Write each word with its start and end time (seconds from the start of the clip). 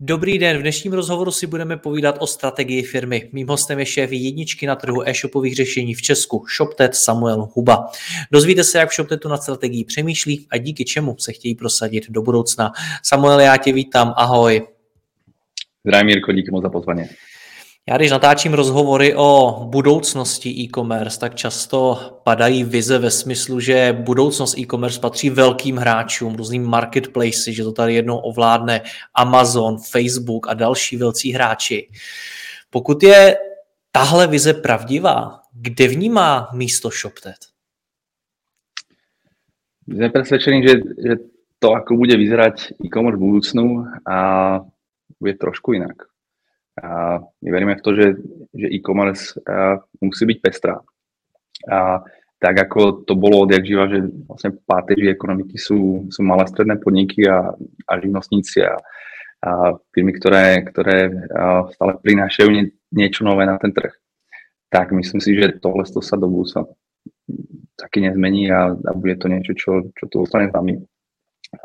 Dobrý 0.00 0.38
den, 0.38 0.58
v 0.58 0.60
dnešním 0.60 0.92
rozhovoru 0.92 1.30
si 1.30 1.46
budeme 1.46 1.76
povídat 1.76 2.16
o 2.18 2.26
strategii 2.26 2.82
firmy. 2.82 3.28
Mým 3.32 3.48
hostem 3.48 3.78
je 3.78 3.86
šéf 3.86 4.12
jedničky 4.12 4.66
na 4.66 4.76
trhu 4.76 5.08
e-shopových 5.08 5.56
řešení 5.56 5.94
v 5.94 6.02
Česku, 6.02 6.44
ShopTet 6.56 6.94
Samuel 6.94 7.48
Huba. 7.52 7.90
Dozvíte 8.32 8.64
se, 8.64 8.78
jak 8.78 8.90
v 8.90 8.94
ShopTetu 8.94 9.28
na 9.28 9.36
strategii 9.36 9.84
přemýšlí 9.84 10.46
a 10.50 10.56
díky 10.56 10.84
čemu 10.84 11.16
se 11.18 11.32
chtějí 11.32 11.54
prosadit 11.54 12.10
do 12.10 12.22
budoucna. 12.22 12.72
Samuel, 13.02 13.40
já 13.40 13.56
tě 13.56 13.72
vítám, 13.72 14.14
ahoj. 14.16 14.66
Zdravím 15.84 16.08
Jirko, 16.08 16.32
díky 16.32 16.50
moc 16.50 16.62
za 16.62 16.68
pozvání. 16.68 17.04
Já 17.88 17.96
když 17.96 18.10
natáčím 18.10 18.54
rozhovory 18.54 19.14
o 19.16 19.64
budoucnosti 19.64 20.50
e-commerce, 20.50 21.20
tak 21.20 21.34
často 21.34 21.96
padají 22.24 22.64
vize 22.64 22.98
ve 22.98 23.10
smyslu, 23.10 23.60
že 23.60 23.96
budoucnost 24.00 24.58
e-commerce 24.58 25.00
patří 25.00 25.30
velkým 25.30 25.76
hráčům, 25.76 26.34
různým 26.34 26.64
marketplaces, 26.64 27.44
že 27.44 27.64
to 27.64 27.72
tady 27.72 27.94
jednou 27.94 28.18
ovládne 28.18 28.80
Amazon, 29.14 29.76
Facebook 29.90 30.48
a 30.48 30.54
další 30.54 30.96
velcí 30.96 31.32
hráči. 31.32 31.88
Pokud 32.70 33.02
je 33.02 33.36
tahle 33.92 34.26
vize 34.26 34.54
pravdivá, 34.54 35.40
kde 35.52 35.88
v 35.88 35.96
ní 35.96 36.10
má 36.10 36.48
místo 36.52 36.90
ShopTet? 36.90 37.40
Sme 39.88 40.12
presvedčení, 40.12 40.60
že, 40.60 40.84
že 41.00 41.14
to, 41.56 41.72
ako 41.72 41.96
bude 41.96 42.12
vyzerať 42.12 42.76
e-commerce 42.84 43.16
v 43.16 43.24
budúcnu, 43.24 43.64
a 44.04 44.16
bude 45.16 45.34
trošku 45.40 45.72
inak. 45.72 46.04
A 46.78 47.18
my 47.18 47.48
veríme 47.50 47.74
v 47.74 47.84
to, 47.84 47.90
že, 47.94 48.06
že 48.54 48.66
e-commerce 48.70 49.34
musí 49.98 50.24
byť 50.26 50.38
pestrá. 50.38 50.78
A 51.66 52.02
tak 52.38 52.54
ako 52.54 53.02
to 53.02 53.18
bolo 53.18 53.42
odjak 53.42 53.66
živa, 53.66 53.90
že 53.90 54.06
vlastne 54.30 54.54
páteži 54.62 55.10
ekonomiky 55.10 55.58
sú, 55.58 56.06
sú 56.06 56.20
malé 56.22 56.46
stredné 56.46 56.78
podniky 56.78 57.26
a, 57.26 57.50
a 57.82 57.92
živnostníci 57.98 58.62
a, 58.62 58.78
a 59.42 59.74
firmy, 59.90 60.14
ktoré, 60.14 60.62
ktoré 60.62 61.10
stále 61.74 61.98
prinášajú 61.98 62.48
nie, 62.54 62.70
niečo 62.94 63.26
nové 63.26 63.42
na 63.42 63.58
ten 63.58 63.74
trh. 63.74 63.90
Tak 64.70 64.94
myslím 64.94 65.18
si, 65.18 65.34
že 65.34 65.58
tohle 65.58 65.82
sa 65.82 66.14
do 66.14 66.30
budúcna 66.30 66.70
taky 67.74 68.06
nezmení 68.06 68.54
a, 68.54 68.70
a 68.70 68.90
bude 68.94 69.18
to 69.18 69.26
niečo, 69.26 69.52
čo, 69.58 69.70
čo 69.94 70.04
tu 70.06 70.22
ostane 70.22 70.50
s 70.50 70.54
nami. 70.54 70.78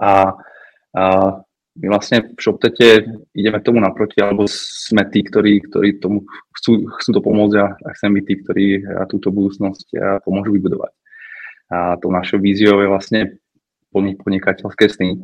A, 0.01 0.33
a 0.93 1.03
my 1.73 1.89
vlastne 1.89 2.21
v 2.21 2.37
ShopTete 2.37 3.09
ideme 3.33 3.57
tomu 3.65 3.81
naproti, 3.81 4.21
alebo 4.21 4.45
sme 4.45 5.09
tí, 5.09 5.25
ktorí, 5.25 5.65
ktorí 5.73 5.97
tomu 5.97 6.29
chcú, 6.53 6.85
chcú 7.01 7.09
to 7.17 7.21
pomôcť 7.21 7.55
a, 7.57 7.67
a 7.73 7.87
chcem 7.97 8.13
byť 8.13 8.23
tí, 8.29 8.33
ktorí 8.45 8.65
túto 9.09 9.33
budúcnosť 9.33 10.21
pomôžu 10.21 10.53
vybudovať. 10.53 10.93
A 11.73 11.97
tou 11.97 12.13
našou 12.13 12.37
víziou 12.37 12.77
je 12.77 12.91
vlastne 12.91 13.21
plniť 13.89 14.15
podnikateľské 14.21 14.85
sny 14.89 15.17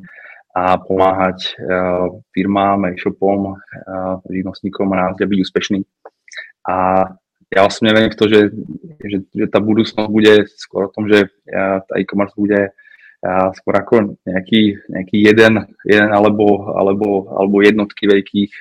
a 0.57 0.81
pomáhať 0.81 1.53
uh, 1.61 2.09
firmám, 2.33 2.89
e-shopom, 2.89 3.53
uh, 3.53 4.17
živnostníkom 4.25 4.89
a 4.93 5.13
nás 5.13 5.13
byť 5.17 5.39
úspešný. 5.45 5.79
A 6.65 7.05
ja 7.49 7.61
osobne 7.65 7.93
verím 7.93 8.13
v 8.13 8.17
to, 8.17 8.25
že, 8.29 8.41
že, 9.01 9.17
že 9.29 9.45
tá 9.49 9.61
budúcnosť 9.61 10.09
bude 10.09 10.49
skôr 10.57 10.89
o 10.89 10.93
tom, 10.93 11.05
že 11.05 11.29
uh, 11.29 11.81
tá 11.85 12.01
e-commerce 12.01 12.33
bude 12.33 12.73
a 13.19 13.51
skôr 13.51 13.75
ako 13.75 14.15
nejaký, 14.23 14.79
nejaký 14.87 15.17
jeden, 15.27 15.53
jeden 15.83 16.09
alebo, 16.11 16.71
alebo, 16.71 17.27
alebo 17.35 17.59
jednotky 17.59 18.07
veľkých, 18.07 18.51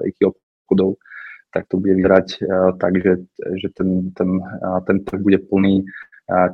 veľkých 0.00 0.26
obchodov, 0.32 0.96
tak 1.52 1.68
to 1.68 1.76
bude 1.76 2.00
vyhrať 2.00 2.40
tak, 2.80 2.96
že, 2.96 3.28
že 3.60 3.68
ten, 3.76 4.08
ten, 4.16 4.40
ten 4.88 4.96
trh 5.04 5.20
bude 5.20 5.38
plný 5.44 5.84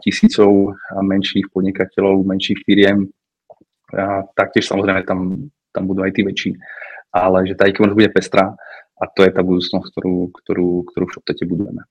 tisícov 0.02 0.74
menších 0.98 1.46
podnikateľov, 1.54 2.26
menších 2.26 2.66
firiem. 2.66 3.06
Taktiež 4.34 4.66
samozrejme 4.66 5.06
tam, 5.06 5.46
tam 5.70 5.86
budú 5.86 6.02
aj 6.02 6.12
tí 6.18 6.26
väčší, 6.26 6.50
ale 7.14 7.46
že 7.46 7.54
tá 7.54 7.70
e-commerce 7.70 7.94
bude 7.94 8.10
pestrá 8.10 8.58
a 8.98 9.04
to 9.06 9.22
je 9.22 9.30
ta 9.30 9.42
budoucnost, 9.42 9.94
kterou, 9.94 10.26
kterou, 10.26 10.82
kterou 10.82 11.06
v 11.06 11.46
budujeme. 11.46 11.82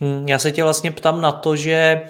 Hmm, 0.00 0.28
já 0.28 0.38
se 0.38 0.52
tě 0.52 0.62
vlastně 0.62 0.90
ptám 0.90 1.20
na 1.20 1.32
to, 1.32 1.56
že 1.56 2.02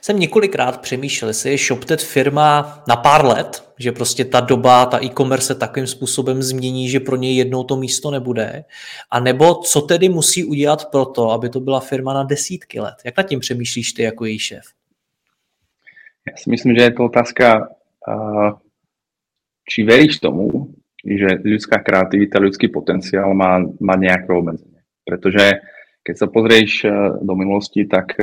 jsem 0.00 0.18
několikrát 0.18 0.80
přemýšlel, 0.80 1.28
jestli 1.28 1.50
je 1.50 1.58
ShopTet 1.58 2.02
firma 2.02 2.82
na 2.88 2.96
pár 2.96 3.24
let, 3.24 3.64
že 3.78 3.92
prostě 3.92 4.24
ta 4.24 4.40
doba, 4.40 4.86
ta 4.86 5.04
e-commerce 5.04 5.46
se 5.46 5.54
takovým 5.54 5.86
způsobem 5.86 6.42
změní, 6.42 6.88
že 6.88 7.00
pro 7.00 7.16
něj 7.16 7.36
jednou 7.36 7.64
to 7.64 7.76
místo 7.76 8.10
nebude, 8.10 8.64
a 9.10 9.20
nebo 9.20 9.54
co 9.54 9.80
tedy 9.80 10.08
musí 10.08 10.44
udělat 10.44 10.90
pro 10.90 11.04
to, 11.04 11.30
aby 11.30 11.48
to 11.48 11.60
byla 11.60 11.80
firma 11.80 12.14
na 12.14 12.22
desítky 12.22 12.80
let. 12.80 12.94
Jak 13.04 13.16
nad 13.16 13.22
tím 13.22 13.40
přemýšlíš 13.40 13.92
ty 13.92 14.02
jako 14.02 14.24
její 14.24 14.38
šéf? 14.38 14.64
Já 16.30 16.36
si 16.36 16.50
myslím, 16.50 16.76
že 16.76 16.82
je 16.82 16.90
to 16.90 17.04
otázka, 17.04 17.68
či 19.68 19.84
veríš 19.84 20.20
tomu, 20.20 20.72
že 21.04 21.40
ľudská 21.44 21.80
kreativita, 21.80 22.40
ľudský 22.40 22.68
potenciál 22.68 23.32
má, 23.32 23.64
má 23.80 23.96
nejaké 23.96 24.28
obmedzenie. 24.28 24.84
Pretože 25.04 25.64
keď 26.04 26.14
sa 26.16 26.26
pozrieš 26.28 26.88
do 27.20 27.32
minulosti, 27.36 27.84
tak 27.88 28.16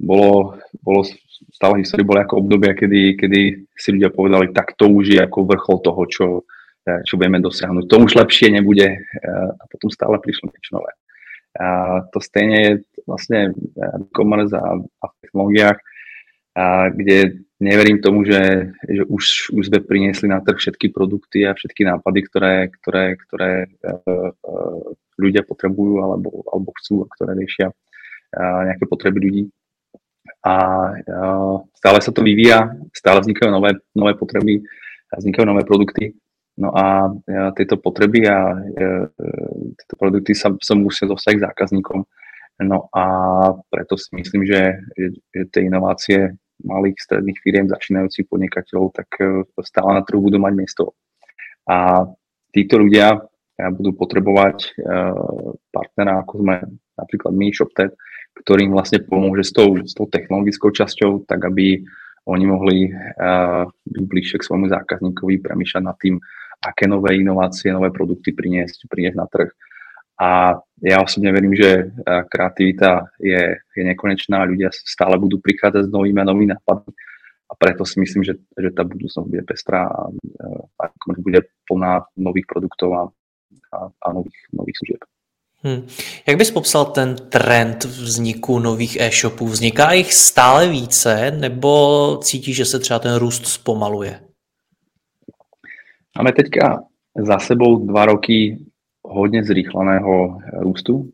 bolo, 0.00 0.56
bolo 0.80 1.04
stále 1.52 1.84
histórii 1.84 2.08
boli 2.08 2.24
ako 2.24 2.40
obdobia, 2.40 2.72
kedy, 2.72 3.20
kedy 3.20 3.40
si 3.76 3.88
ľudia 3.92 4.08
povedali, 4.12 4.52
tak 4.52 4.72
to 4.80 4.88
už 4.88 5.12
je 5.12 5.20
ako 5.20 5.44
vrchol 5.44 5.76
toho, 5.84 6.02
čo, 6.08 6.26
eh, 6.88 7.04
čo 7.04 7.20
budeme 7.20 7.40
dosiahnuť. 7.44 7.84
To 7.84 7.96
už 8.00 8.16
lepšie 8.16 8.48
nebude 8.48 8.88
eh, 8.88 9.50
a 9.52 9.64
potom 9.68 9.92
stále 9.92 10.16
prišlo 10.16 10.48
niečo 10.48 10.80
nové. 10.80 10.92
A 11.58 12.00
to 12.14 12.22
stejne 12.22 12.56
je 12.62 12.72
vlastne 13.10 13.50
e-commerce 13.74 14.54
a, 14.54 14.78
a 14.78 15.04
v 15.10 15.14
technológiách, 15.26 15.78
a 16.54 16.64
kde 16.94 17.42
neverím 17.58 17.98
tomu, 17.98 18.22
že, 18.22 18.70
že 18.86 19.02
už, 19.10 19.54
už 19.58 19.64
sme 19.66 19.82
priniesli 19.82 20.30
na 20.30 20.38
trh 20.38 20.56
všetky 20.56 20.94
produkty 20.94 21.42
a 21.50 21.58
všetky 21.58 21.82
nápady, 21.90 22.20
ktoré, 22.30 22.54
ktoré, 22.70 23.18
ktoré 23.18 23.66
ľudia 25.18 25.42
potrebujú 25.42 25.98
alebo, 26.06 26.46
alebo 26.46 26.70
chcú 26.78 27.02
a 27.02 27.10
ktoré 27.18 27.34
riešia 27.34 27.74
nejaké 28.38 28.86
potreby 28.86 29.18
ľudí 29.18 29.42
a 30.40 30.54
stále 31.76 31.98
sa 32.00 32.12
to 32.12 32.24
vyvíja, 32.24 32.72
stále 32.96 33.20
vznikajú 33.20 33.50
nové, 33.52 33.76
nové 33.92 34.12
potreby, 34.16 34.64
vznikajú 35.12 35.44
nové 35.44 35.62
produkty. 35.68 36.16
No 36.60 36.72
a 36.76 37.08
tieto 37.56 37.80
potreby 37.80 38.28
a 38.28 38.52
tieto 39.76 39.94
produkty 39.96 40.36
sa, 40.36 40.52
sa 40.60 40.76
musia 40.76 41.08
dostať 41.08 41.32
k 41.40 41.44
zákazníkom. 41.48 42.00
No 42.60 42.92
a 42.92 43.04
preto 43.72 43.96
si 43.96 44.12
myslím, 44.12 44.44
že, 44.44 44.84
že, 44.92 45.48
tie 45.48 45.64
inovácie 45.64 46.36
malých, 46.60 47.00
stredných 47.00 47.40
firiem, 47.40 47.72
začínajúcich 47.72 48.28
podnikateľov, 48.28 48.92
tak 48.92 49.08
e, 49.16 49.48
stále 49.64 49.96
na 49.96 50.04
trhu 50.04 50.20
budú 50.20 50.36
mať 50.36 50.52
miesto. 50.52 50.92
A 51.64 52.04
títo 52.52 52.76
ľudia 52.76 53.16
budú 53.56 53.96
potrebovať 53.96 54.56
e, 54.60 54.68
partnera, 55.72 56.20
ako 56.20 56.44
sme 56.44 56.56
napríklad 57.00 57.32
my, 57.32 57.46
ShopTet, 57.48 57.92
ktorým 58.36 58.70
vlastne 58.72 59.02
pomôže 59.02 59.50
s 59.50 59.52
tou, 59.52 59.80
s 59.82 59.92
tou 59.92 60.06
technologickou 60.06 60.70
časťou, 60.70 61.26
tak 61.26 61.42
aby 61.50 61.82
oni 62.28 62.44
mohli 62.46 62.78
uh, 62.92 63.66
byť 63.66 64.04
bližšie 64.06 64.36
k 64.38 64.46
svojmu 64.46 64.70
zákazníkovi, 64.70 65.40
premýšľať 65.40 65.82
nad 65.82 65.96
tým, 65.98 66.20
aké 66.60 66.84
nové 66.84 67.16
inovácie, 67.18 67.72
nové 67.72 67.88
produkty 67.90 68.36
priniesť, 68.36 68.86
priniesť 68.86 69.16
na 69.16 69.26
trh. 69.26 69.50
A 70.20 70.52
ja 70.84 71.00
osobne 71.00 71.32
verím, 71.32 71.56
že 71.56 71.96
kreativita 72.04 73.08
je, 73.16 73.56
je 73.56 73.82
nekonečná, 73.88 74.44
ľudia 74.44 74.68
stále 74.68 75.16
budú 75.16 75.40
prichádzať 75.40 75.88
s 75.88 75.92
novými 75.96 76.20
a 76.20 76.28
novými 76.28 76.52
nápadmi 76.52 76.92
a 77.50 77.52
preto 77.58 77.82
si 77.82 77.98
myslím, 77.98 78.22
že, 78.22 78.38
že 78.54 78.70
tá 78.70 78.86
budúcnosť 78.86 79.26
bude 79.26 79.42
pestrá 79.42 79.90
a, 79.90 80.06
a 80.78 80.84
bude 81.18 81.50
plná 81.66 82.06
nových 82.14 82.46
produktov 82.46 82.90
a, 82.94 83.02
a, 83.74 83.78
a 83.90 84.06
nových, 84.14 84.38
nových 84.54 84.76
služieb. 84.78 85.02
Hmm. 85.62 85.86
Jak 86.28 86.36
bys 86.36 86.50
popsal 86.50 86.84
ten 86.84 87.16
trend 87.16 87.84
vzniku 87.84 88.58
nových 88.58 89.00
e-shopů? 89.00 89.46
Vzniká 89.46 89.92
jich 89.92 90.14
stále 90.14 90.68
více, 90.68 91.30
nebo 91.30 92.16
cítíš, 92.22 92.56
že 92.56 92.64
se 92.64 92.78
třeba 92.78 92.98
ten 92.98 93.14
růst 93.14 93.46
zpomaluje? 93.46 94.20
Máme 96.18 96.32
teďka 96.32 96.82
za 97.26 97.38
sebou 97.38 97.86
dva 97.86 98.04
roky 98.04 98.58
hodně 99.04 99.44
zrýchleného 99.44 100.38
růstu. 100.58 101.10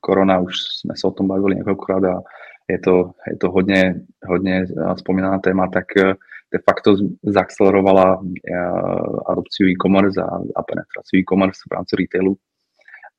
Korona, 0.00 0.40
už 0.40 0.54
jsme 0.80 0.94
se 0.96 1.06
o 1.06 1.10
tom 1.10 1.28
bavili 1.28 1.56
několikrát 1.56 2.04
a 2.04 2.22
je 2.70 2.78
to, 2.78 3.10
je 3.30 3.36
to 3.36 3.50
hodně, 3.50 3.94
hodně 4.26 4.66
spomínaná 4.98 5.38
téma, 5.38 5.68
tak 5.68 5.84
de 6.52 6.58
facto 6.70 6.96
zaakcelerovala 7.22 8.22
adopciu 9.26 9.68
e-commerce 9.68 10.22
a, 10.22 10.36
a 10.56 10.62
penetraci 10.62 11.16
e-commerce 11.16 11.60
v 11.70 11.74
rámci 11.74 11.96
retailu. 11.96 12.36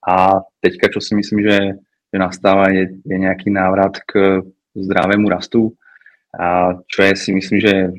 A 0.04 0.44
teďka, 0.60 0.92
čo 0.92 1.00
si 1.00 1.16
myslím, 1.16 1.48
že, 1.48 1.58
že 2.12 2.18
nastáva, 2.20 2.72
je, 2.76 3.00
je 3.04 3.18
nejaký 3.18 3.48
návrat 3.48 4.04
k 4.04 4.44
zdravému 4.76 5.32
rastu, 5.32 5.72
a 6.34 6.74
čo 6.90 7.06
je 7.06 7.14
si 7.14 7.30
myslím, 7.30 7.62
že 7.62 7.74
e, 7.86 7.90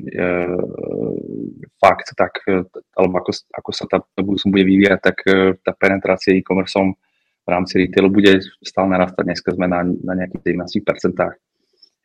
fakt, 1.79 2.11
tak, 2.19 2.43
alebo 2.91 3.23
ako, 3.23 3.31
ako 3.31 3.71
sa 3.71 3.87
tá 3.87 4.03
budúcnosť 4.19 4.51
bude 4.51 4.67
vyvíjať, 4.67 4.99
tak 4.99 5.17
e, 5.23 5.55
tá 5.63 5.71
penetrácia 5.71 6.35
e-commerce 6.35 6.75
v 6.75 7.47
rámci 7.47 7.79
retailu 7.79 8.11
bude 8.11 8.43
stále 8.59 8.91
narastať. 8.91 9.23
Dneska 9.23 9.55
sme 9.55 9.71
na, 9.71 9.87
na 9.87 10.13
nejakých 10.19 10.51
17%. 10.51 11.15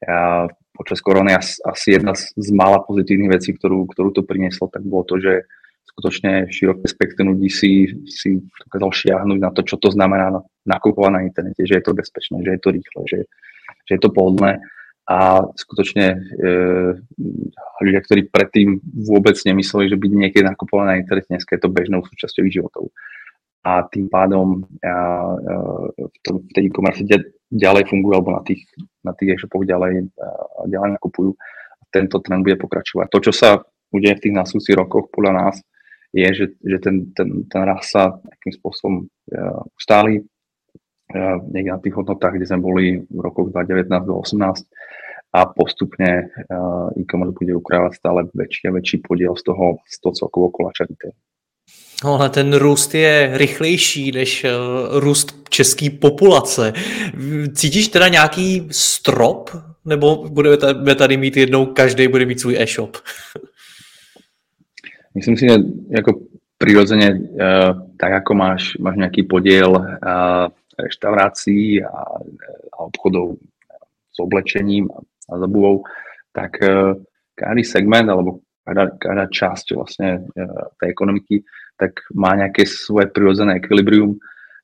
A 0.06 0.46
počas 0.70 1.02
korony 1.02 1.34
asi, 1.34 1.98
jedna 1.98 2.14
z 2.14 2.48
mála 2.54 2.86
pozitívnych 2.86 3.34
vecí, 3.34 3.50
ktorú, 3.50 3.90
ktorú 3.90 4.14
to 4.14 4.22
prinieslo, 4.22 4.70
tak 4.70 4.86
bolo 4.86 5.02
to, 5.04 5.18
že 5.18 5.50
skutočne 5.88 6.48
široké 6.48 6.86
spektrum 6.88 7.36
ľudí 7.36 7.50
si, 7.52 7.88
si 8.08 8.40
dokázal 8.66 8.90
šiahnuť 8.90 9.38
na 9.40 9.50
to, 9.52 9.60
čo 9.66 9.76
to 9.76 9.92
znamená 9.92 10.32
nakupovať 10.64 11.12
na 11.12 11.20
internete, 11.24 11.64
že 11.64 11.80
je 11.80 11.84
to 11.84 11.92
bezpečné, 11.96 12.40
že 12.40 12.56
je 12.56 12.60
to 12.60 12.70
rýchle, 12.70 13.02
že, 13.04 13.20
že 13.88 13.92
je 13.96 14.00
to 14.00 14.12
pohodlné 14.12 14.60
a 15.10 15.42
skutočne 15.58 16.06
e, 16.14 16.18
ľudia, 17.82 18.00
ktorí 18.06 18.30
predtým 18.30 18.78
vôbec 19.10 19.34
nemysleli, 19.42 19.90
že 19.90 19.98
by 19.98 20.06
niekedy 20.06 20.46
nakupovali 20.46 20.86
na 20.86 20.98
internete, 21.02 21.34
dneska 21.34 21.58
je 21.58 21.62
to 21.66 21.74
bežnou 21.74 22.06
súčasťou 22.06 22.46
ich 22.46 22.54
životov. 22.54 22.94
A 23.66 23.84
tým 23.90 24.06
pádom 24.06 24.70
a, 24.80 24.86
a, 24.86 24.94
v, 25.98 26.16
to, 26.22 26.38
v 26.46 26.50
tej 26.54 26.70
e-commerce 26.70 27.02
ďalej 27.50 27.90
fungujú, 27.90 28.12
alebo 28.14 28.38
na 28.38 28.42
tých, 28.46 28.62
na 29.02 29.12
tých 29.18 29.34
e-shopoch 29.34 29.66
ďalej, 29.66 30.14
a, 30.14 30.28
ďalej 30.70 30.90
nakupujú. 30.94 31.34
Tento 31.90 32.22
trend 32.22 32.46
bude 32.46 32.54
pokračovať. 32.54 33.10
To, 33.10 33.18
čo 33.18 33.32
sa 33.34 33.58
udeje 33.90 34.14
v 34.14 34.22
tých 34.30 34.34
nasúcich 34.38 34.78
rokoch, 34.78 35.10
podľa 35.10 35.32
nás, 35.34 35.54
je, 36.12 36.28
že, 36.34 36.46
že 36.58 36.78
ten, 36.82 37.14
ten, 37.14 37.46
ten 37.46 37.62
rast 37.62 37.94
sa 37.94 38.18
nejakým 38.18 38.52
spôsobom 38.58 38.94
uh, 39.06 39.62
ustáli 39.78 40.22
uh, 40.22 41.38
niekde 41.50 41.70
na 41.70 41.80
tých 41.82 41.94
hodnotách, 41.94 42.34
kde 42.34 42.46
sme 42.50 42.60
boli 42.60 42.86
v 43.06 43.20
rokoch 43.22 43.54
2019 43.54 44.10
do 44.10 44.18
2018 44.18 44.66
a 45.30 45.40
postupne 45.46 46.26
uh, 46.26 46.90
e-commerce 46.98 47.38
bude 47.38 47.54
ukrávať 47.54 47.92
stále 48.02 48.20
väčší 48.34 48.66
a 48.66 48.74
väčší 48.74 48.98
podiel 49.06 49.38
z 49.38 49.46
toho, 49.46 49.78
z 49.86 49.96
toho 50.02 50.14
celkovo 50.14 50.50
koláča 50.50 50.90
No, 52.04 52.14
ale 52.16 52.30
ten 52.30 52.52
růst 52.52 52.94
je 52.94 53.30
rychlejší 53.32 54.12
než 54.12 54.46
růst 54.90 55.48
české 55.48 55.90
populace. 55.90 56.72
Cítíš 57.54 57.88
teda 57.88 58.08
nějaký 58.08 58.68
strop? 58.70 59.50
Nebo 59.84 60.28
budeme 60.28 60.94
tady 60.94 61.16
mít 61.16 61.36
jednou, 61.36 61.66
každý 61.66 62.08
bude 62.08 62.26
mít 62.26 62.40
svůj 62.40 62.56
e-shop? 62.58 62.96
Myslím 65.14 65.36
si, 65.36 65.44
že 65.50 65.56
ako 65.96 66.30
prirodzene, 66.60 67.08
uh, 67.14 67.72
tak 67.98 68.24
ako 68.24 68.32
máš, 68.36 68.62
máš 68.78 68.96
nejaký 69.00 69.26
podiel 69.26 69.74
uh, 69.74 70.46
reštaurácií 70.78 71.82
a, 71.82 72.02
a 72.72 72.78
obchodov 72.88 73.36
s 74.10 74.16
oblečením 74.20 74.88
a, 74.90 74.98
a 75.30 75.32
zabuvou, 75.38 75.84
tak 76.30 76.62
každý 77.34 77.62
segment 77.66 78.06
alebo 78.06 78.38
každá, 78.62 78.84
každá 79.02 79.24
časť 79.28 79.66
vlastne 79.74 80.30
tej 80.78 80.88
ekonomiky 80.94 81.42
tak 81.80 82.04
má 82.12 82.36
nejaké 82.36 82.68
svoje 82.68 83.08
prirodzené 83.08 83.56
ekvilibrium. 83.56 84.20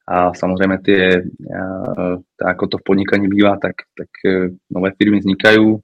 A 0.06 0.30
samozrejme 0.36 0.76
tie, 0.86 1.18
ako 2.38 2.64
to 2.70 2.76
v 2.78 2.86
podnikaní 2.86 3.26
býva, 3.26 3.58
tak, 3.58 3.90
tak 3.96 4.06
nové 4.70 4.94
firmy 4.94 5.18
vznikajú, 5.18 5.82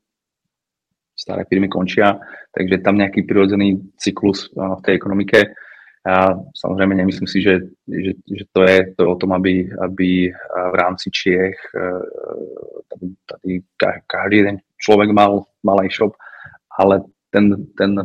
staré 1.22 1.46
firmy 1.46 1.70
končia, 1.70 2.18
takže 2.50 2.82
tam 2.82 2.98
nejaký 2.98 3.22
prirodzený 3.22 3.78
cyklus 3.94 4.50
v 4.50 4.82
tej 4.82 4.98
ekonomike. 4.98 5.54
A 6.02 6.34
samozrejme 6.58 6.98
nemyslím 6.98 7.30
si, 7.30 7.38
že, 7.38 7.62
že, 7.86 8.18
že 8.26 8.44
to, 8.50 8.66
je, 8.66 8.90
to 8.98 9.06
o 9.06 9.14
tom, 9.14 9.38
aby, 9.38 9.70
aby 9.70 10.34
v 10.34 10.74
rámci 10.74 11.14
Čiech 11.14 11.54
tady, 12.90 13.06
tady 13.38 13.62
každý 14.10 14.36
jeden 14.36 14.56
človek 14.82 15.14
mal, 15.14 15.46
mal 15.62 15.78
e-shop, 15.86 16.10
ale 16.74 17.06
ten, 17.30 17.54
ten, 17.78 18.02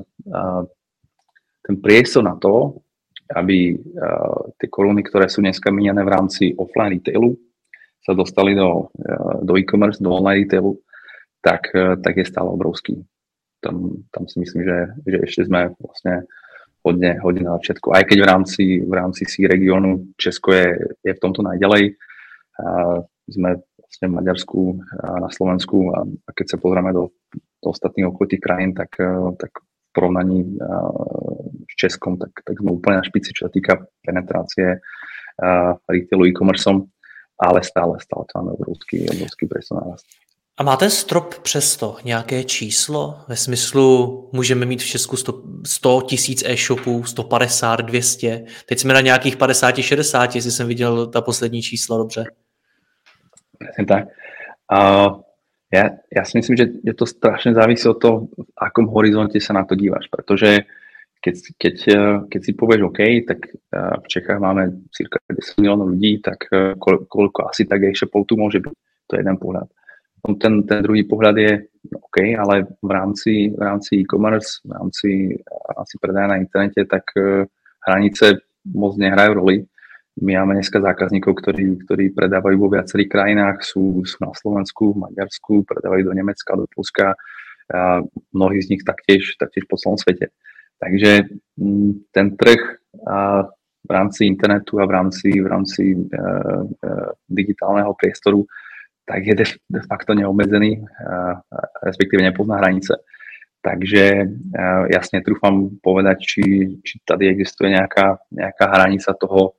ten 1.65 1.75
priestor 1.81 2.21
na 2.21 2.37
to, 2.37 2.77
aby 3.33 3.75
tie 4.61 4.67
koruny, 4.69 5.01
ktoré 5.01 5.25
sú 5.25 5.41
dneska 5.41 5.73
míňané 5.73 6.05
v 6.05 6.13
rámci 6.13 6.43
offline 6.53 7.01
retailu, 7.01 7.33
sa 8.05 8.13
dostali 8.13 8.53
do, 8.53 8.93
do 9.41 9.57
e-commerce, 9.57 9.99
do 9.99 10.13
online 10.13 10.45
retailu, 10.45 10.79
tak, 11.47 11.71
eh, 11.71 11.95
tak 12.03 12.13
je 12.19 12.25
stále 12.27 12.51
obrovský. 12.51 12.99
Tam, 13.63 14.03
tam 14.11 14.27
si 14.27 14.43
myslím, 14.43 14.67
že, 14.67 14.77
že 15.07 15.17
ešte 15.23 15.41
sme 15.47 15.71
vlastne 15.79 16.27
hodne, 16.83 17.15
hodne 17.23 17.47
na 17.47 17.55
začiatku. 17.57 17.95
Aj 17.95 18.03
keď 18.03 18.17
v 18.21 18.27
rámci, 18.27 18.63
v 18.83 18.93
rámci 18.93 19.23
si 19.23 19.47
regiónu 19.47 20.13
Česko 20.19 20.51
je, 20.51 20.67
je 21.01 21.11
v 21.15 21.21
tomto 21.23 21.41
najďalej. 21.41 21.95
A 22.59 22.65
sme 23.31 23.63
vlastne 23.79 24.05
v 24.11 24.17
Maďarsku 24.19 24.59
a 24.99 25.07
na 25.23 25.29
Slovensku 25.31 25.77
a, 25.95 26.03
a 26.03 26.29
keď 26.35 26.45
sa 26.53 26.57
pozrieme 26.59 26.91
do, 26.91 27.15
do 27.63 27.67
ostatných 27.71 28.11
okolitých 28.11 28.43
krajín, 28.43 28.75
tak, 28.75 28.91
eh, 28.99 29.31
tak 29.39 29.51
v 29.63 29.89
porovnaní 29.95 30.59
a, 30.59 30.91
s 31.65 31.73
Českom, 31.79 32.19
tak, 32.19 32.35
tak 32.43 32.59
sme 32.59 32.75
úplne 32.75 32.99
na 33.01 33.07
špici, 33.07 33.31
čo 33.31 33.47
sa 33.47 33.51
týka 33.51 33.87
penetrácie 34.03 34.83
retailu 35.85 36.25
e-commerce, 36.25 36.65
ale 37.37 37.61
stále, 37.61 38.01
stále 38.01 38.25
to 38.25 38.33
máme 38.41 38.57
obrovský, 38.57 39.05
obrovský 39.05 39.45
presun 39.45 39.93
a 40.57 40.63
máte 40.63 40.89
strop 40.89 41.35
přesto 41.35 41.97
nějaké 42.03 42.43
číslo? 42.43 43.19
Ve 43.27 43.35
smyslu, 43.35 44.29
můžeme 44.33 44.65
mít 44.65 44.81
v 44.81 44.85
Česku 44.85 45.17
100, 45.17 45.43
100 45.65 46.01
tisíc 46.01 46.43
e-shopů, 46.45 47.03
150, 47.03 47.75
200. 47.75 48.43
Teď 48.65 48.79
jsme 48.79 48.93
na 48.93 49.01
nějakých 49.01 49.37
50, 49.37 49.75
60, 49.75 50.35
jestli 50.35 50.51
jsem 50.51 50.67
viděl 50.67 51.07
ta 51.07 51.21
poslední 51.21 51.61
čísla 51.61 51.97
dobře. 51.97 52.25
Presne 53.57 53.85
tak. 53.85 54.03
Uh, 54.69 55.25
ja, 55.73 55.97
ja 56.13 56.23
si 56.23 56.37
myslím, 56.37 56.57
že 56.57 56.65
je 56.85 56.93
to 56.93 57.09
strašne 57.09 57.57
závisí 57.57 57.89
od 57.89 57.97
toho, 57.97 58.17
v 58.37 58.51
akom 58.53 58.85
horizonte 58.85 59.41
sa 59.41 59.57
na 59.57 59.65
to 59.65 59.73
díváš, 59.73 60.05
pretože 60.13 60.69
keď, 61.17 61.35
keď, 61.57 61.75
keď 62.29 62.41
si 62.45 62.51
povieš 62.53 62.81
OK, 62.85 63.01
tak 63.25 63.39
v 63.73 64.07
Čechách 64.07 64.37
máme 64.37 64.85
cirka 64.93 65.17
10 65.25 65.57
miliónov 65.57 65.89
ľudí, 65.97 66.21
tak 66.21 66.45
koľko 67.09 67.49
asi 67.49 67.65
tak 67.65 67.81
e-shopov 67.83 68.29
tu 68.29 68.37
môže 68.37 68.61
byť? 68.61 68.73
To 69.09 69.11
je 69.17 69.21
jeden 69.25 69.37
pohľad 69.41 69.67
ten, 70.35 70.67
ten 70.67 70.79
druhý 70.83 71.07
pohľad 71.07 71.35
je 71.39 71.53
OK, 71.95 72.35
ale 72.35 72.67
v 72.83 72.91
rámci, 72.91 73.33
v 73.55 73.61
rámci 73.63 74.03
e-commerce, 74.03 74.59
v 74.67 74.71
rámci, 74.75 75.09
v 75.39 75.69
rámci 75.71 75.95
predaja 76.03 76.27
na 76.27 76.37
internete, 76.43 76.83
tak 76.83 77.07
uh, 77.15 77.47
hranice 77.87 78.43
moc 78.67 78.99
nehrajú 78.99 79.31
roli. 79.39 79.63
My 80.19 80.35
máme 80.41 80.59
dneska 80.59 80.81
zákazníkov, 80.81 81.31
ktorí, 81.39 81.87
ktorí 81.87 82.05
predávajú 82.11 82.57
vo 82.57 82.73
viacerých 82.73 83.07
krajinách, 83.07 83.63
sú, 83.63 84.01
sú 84.03 84.17
na 84.19 84.33
Slovensku, 84.33 84.91
v 84.91 85.07
Maďarsku, 85.07 85.63
predávajú 85.63 86.03
do 86.09 86.13
Nemecka, 86.17 86.57
do 86.57 86.65
Polska, 86.73 87.13
a 87.67 87.99
mnohí 88.31 88.63
z 88.63 88.69
nich 88.75 88.83
taktiež, 88.87 89.35
taktiež 89.35 89.67
po 89.67 89.75
celom 89.75 89.99
svete. 89.99 90.31
Takže 90.79 91.27
mm, 91.59 92.15
ten 92.15 92.39
trh 92.39 92.61
v 93.87 93.91
rámci 93.91 94.25
internetu 94.25 94.79
a 94.79 94.85
v 94.85 94.91
rámci, 94.91 95.29
v 95.41 95.47
rámci 95.47 95.83
e, 95.95 95.95
e, 95.95 96.91
digitálneho 97.29 97.95
priestoru 97.95 98.43
tak 99.07 99.23
je 99.23 99.33
de, 99.39 99.45
facto 99.87 100.11
neobmedzený, 100.11 100.83
respektíve 101.79 102.19
nepozná 102.19 102.59
hranice. 102.59 102.99
Takže 103.63 104.27
jasne 104.91 105.23
trúfam 105.23 105.79
povedať, 105.79 106.17
či, 106.23 106.43
či 106.83 106.99
tady 107.07 107.31
existuje 107.31 107.71
nejaká, 107.71 108.19
nejaká 108.29 108.65
hranica 108.67 109.15
toho, 109.15 109.55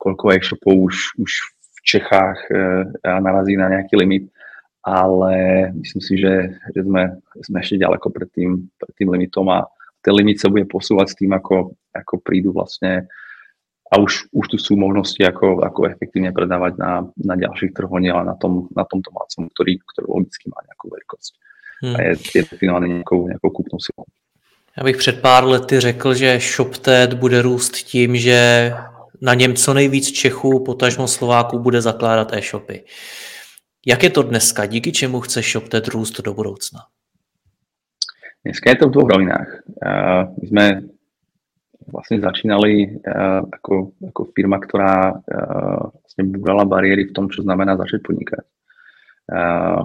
koľko 0.00 0.24
e-shopov 0.32 0.74
už, 0.88 0.96
už 1.20 1.32
v 1.52 1.80
Čechách 1.84 2.38
narazí 3.04 3.54
na 3.60 3.68
nejaký 3.68 4.00
limit, 4.00 4.32
ale 4.82 5.68
myslím 5.78 6.02
si, 6.02 6.14
že, 6.18 6.56
že 6.74 6.80
sme, 6.82 7.22
sme 7.38 7.56
ešte 7.60 7.78
ďaleko 7.78 8.08
pred 8.10 8.28
tým, 8.34 8.66
pred 8.80 8.92
tým 8.96 9.12
limitom 9.14 9.46
a 9.52 9.68
ten 10.02 10.16
limit 10.16 10.42
sa 10.42 10.50
bude 10.50 10.66
posúvať 10.66 11.14
s 11.14 11.18
tým, 11.20 11.30
ako, 11.36 11.78
ako 11.94 12.14
prídu 12.18 12.50
vlastne 12.50 13.06
a 13.92 14.00
už, 14.00 14.32
už 14.32 14.46
tu 14.48 14.56
sú 14.56 14.72
možnosti, 14.80 15.20
ako, 15.20 15.60
ako 15.60 15.92
efektívne 15.92 16.32
predávať 16.32 16.80
na, 16.80 17.04
na 17.20 17.34
ďalších 17.36 17.76
trhoch, 17.76 17.92
ale 17.92 18.24
na 18.24 18.36
tom, 18.40 18.72
na 18.72 18.88
tom 18.88 19.04
domácom, 19.04 19.52
ktorý, 19.52 19.84
ktorý 19.84 20.06
logicky 20.08 20.48
má 20.48 20.64
nejakú 20.64 20.86
veľkosť. 20.88 21.32
Hmm. 21.84 21.94
A 21.94 21.98
je, 22.00 22.12
je 22.40 22.42
definovaný 22.48 22.86
nejakou, 22.88 23.28
nejakou 23.28 23.50
kúpnou 23.50 23.78
silou. 23.80 24.08
Já 24.76 24.84
bych 24.84 24.96
před 24.96 25.20
pár 25.20 25.44
lety 25.44 25.80
řekl, 25.80 26.14
že 26.14 26.40
ShopTed 26.40 27.14
bude 27.14 27.42
růst 27.42 27.72
tím, 27.72 28.16
že 28.16 28.72
na 29.20 29.34
něm 29.34 29.54
co 29.54 29.74
nejvíc 29.74 30.10
Čechů, 30.10 30.64
potažmo 30.64 31.08
Slováků 31.08 31.58
bude 31.58 31.80
zakládat 31.80 32.32
e-shopy. 32.32 32.84
Jak 33.86 34.02
je 34.02 34.10
to 34.10 34.22
dneska? 34.22 34.66
Díky 34.66 34.92
čemu 34.92 35.20
chce 35.20 35.42
ShopTed 35.42 35.88
růst 35.88 36.20
do 36.20 36.34
budoucna? 36.34 36.80
Dneska 38.44 38.70
je 38.70 38.76
to 38.76 38.88
v 38.88 38.90
dvoch 38.90 39.08
rovinách. 39.08 39.62
My 40.42 40.46
sme 40.48 40.66
vlastne 41.88 42.22
začínali 42.22 43.02
uh, 43.02 43.42
ako, 43.46 43.98
ako 44.12 44.20
firma, 44.36 44.60
ktorá 44.62 45.16
uh, 45.16 45.90
vlastne 45.90 46.22
búrala 46.28 46.68
bariéry 46.68 47.08
v 47.08 47.14
tom, 47.16 47.26
čo 47.32 47.42
znamená 47.42 47.74
začať 47.80 48.04
podnikať. 48.04 48.44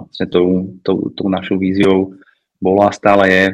vlastne 0.04 0.26
tou, 0.28 0.76
tou, 0.82 1.08
tou 1.14 1.28
našou 1.30 1.56
víziou 1.56 2.12
bolo 2.60 2.84
a 2.84 2.90
stále 2.90 3.24
je 3.30 3.44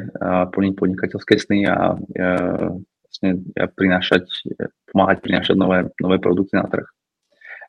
plniť 0.49 0.73
podnikateľské 0.75 1.37
sny 1.37 1.69
a 1.69 1.93
vlastne 3.05 3.29
prinášať, 3.77 4.25
pomáhať 4.91 5.21
prinášať 5.21 5.55
nové, 5.55 5.87
nové 6.01 6.17
produkty 6.17 6.57
na 6.57 6.65
trh. 6.67 6.89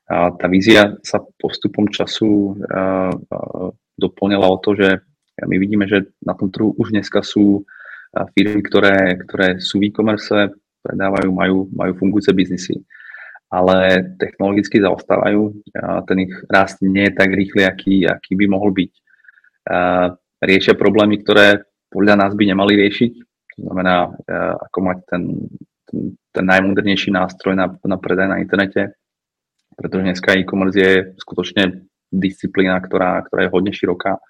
A 0.09 0.33
tá 0.33 0.49
vízia 0.49 0.97
sa 1.05 1.21
postupom 1.39 1.93
času 1.93 2.57
doplňala 4.01 4.49
o 4.49 4.59
to, 4.59 4.75
že 4.75 5.05
my 5.45 5.57
vidíme, 5.61 5.85
že 5.85 6.09
na 6.25 6.33
tom 6.33 6.49
trhu 6.49 6.73
už 6.81 6.97
dneska 6.97 7.21
sú 7.21 7.69
firmy, 8.33 8.65
ktoré, 8.65 9.21
ktoré 9.29 9.61
sú 9.61 9.77
v 9.79 9.93
e-commerce, 9.93 10.57
predávajú, 10.87 11.35
majú, 11.35 11.67
majú 11.75 11.93
fungujúce 11.99 12.31
biznisy, 12.31 12.79
ale 13.51 14.07
technologicky 14.23 14.79
zaostávajú. 14.79 15.67
Ten 16.07 16.19
ich 16.23 16.35
rast 16.47 16.79
nie 16.87 17.11
je 17.11 17.17
tak 17.19 17.35
rýchly, 17.35 17.67
aký, 17.67 18.07
aký 18.07 18.39
by 18.39 18.47
mohol 18.47 18.71
byť. 18.71 18.93
Riešia 20.47 20.79
problémy, 20.79 21.27
ktoré 21.27 21.67
podľa 21.91 22.15
nás 22.15 22.33
by 22.39 22.45
nemali 22.47 22.79
riešiť. 22.79 23.13
To 23.57 23.61
znamená, 23.67 24.15
ako 24.69 24.79
mať 24.85 24.99
ten, 25.09 25.23
ten, 25.89 25.99
ten 26.31 26.45
najmodernejší 26.45 27.11
nástroj 27.11 27.57
na, 27.57 27.73
na 27.73 27.97
predaj 27.97 28.29
na 28.29 28.39
internete, 28.39 28.95
pretože 29.75 30.05
dneska 30.05 30.37
e-commerce 30.37 30.77
je 30.77 30.93
skutočne 31.19 31.89
disciplína, 32.13 32.79
ktorá, 32.85 33.25
ktorá 33.27 33.49
je 33.49 33.53
hodne 33.53 33.73
široká. 33.73 34.21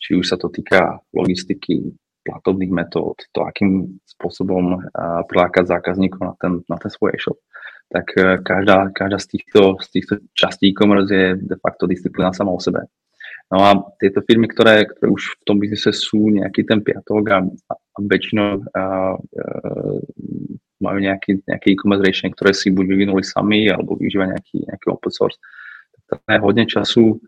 Či 0.00 0.16
už 0.16 0.26
sa 0.30 0.40
to 0.40 0.48
týka 0.48 1.02
logistiky, 1.12 1.92
platobných 2.28 2.68
metód, 2.68 3.16
to, 3.32 3.40
akým 3.48 3.96
spôsobom 4.04 4.84
prilákať 5.24 5.64
zákazníkov 5.72 6.20
na 6.20 6.34
ten, 6.36 6.52
na 6.68 6.76
ten 6.76 6.92
svoj 6.92 7.16
e-shop, 7.16 7.40
tak 7.88 8.12
e, 8.16 8.38
každá, 8.44 8.92
každá 8.92 9.18
z 9.18 9.26
týchto, 9.26 9.80
z 9.80 9.88
týchto 9.90 10.14
častí 10.36 10.68
e-commerce 10.68 11.08
je 11.08 11.26
de 11.40 11.56
facto 11.56 11.88
disciplína 11.88 12.32
sama 12.32 12.52
o 12.52 12.60
sebe. 12.60 12.84
No 13.48 13.64
a 13.64 13.80
tieto 13.96 14.20
firmy, 14.28 14.44
ktoré, 14.44 14.84
ktoré 14.84 15.08
už 15.08 15.40
v 15.40 15.44
tom 15.48 15.56
biznise 15.56 15.88
sú 15.96 16.28
nejaký 16.28 16.68
ten 16.68 16.84
piatok 16.84 17.24
a, 17.32 17.38
a 17.48 17.72
väčšinou 17.96 18.60
a, 18.60 18.60
a, 18.60 18.84
e, 19.24 19.44
majú 20.78 20.98
nejaký, 21.00 21.42
nejaký 21.48 21.74
e-commerce 21.74 22.04
riešenie, 22.04 22.36
ktoré 22.36 22.52
si 22.52 22.68
buď 22.70 22.86
vyvinuli 22.86 23.24
sami, 23.24 23.72
alebo 23.72 23.96
využívajú 23.96 24.30
nejaký, 24.30 24.56
nejaký 24.68 24.86
open 24.92 25.10
source, 25.10 25.40
tak 26.06 26.20
je 26.28 26.38
hodne 26.44 26.64
času 26.68 27.18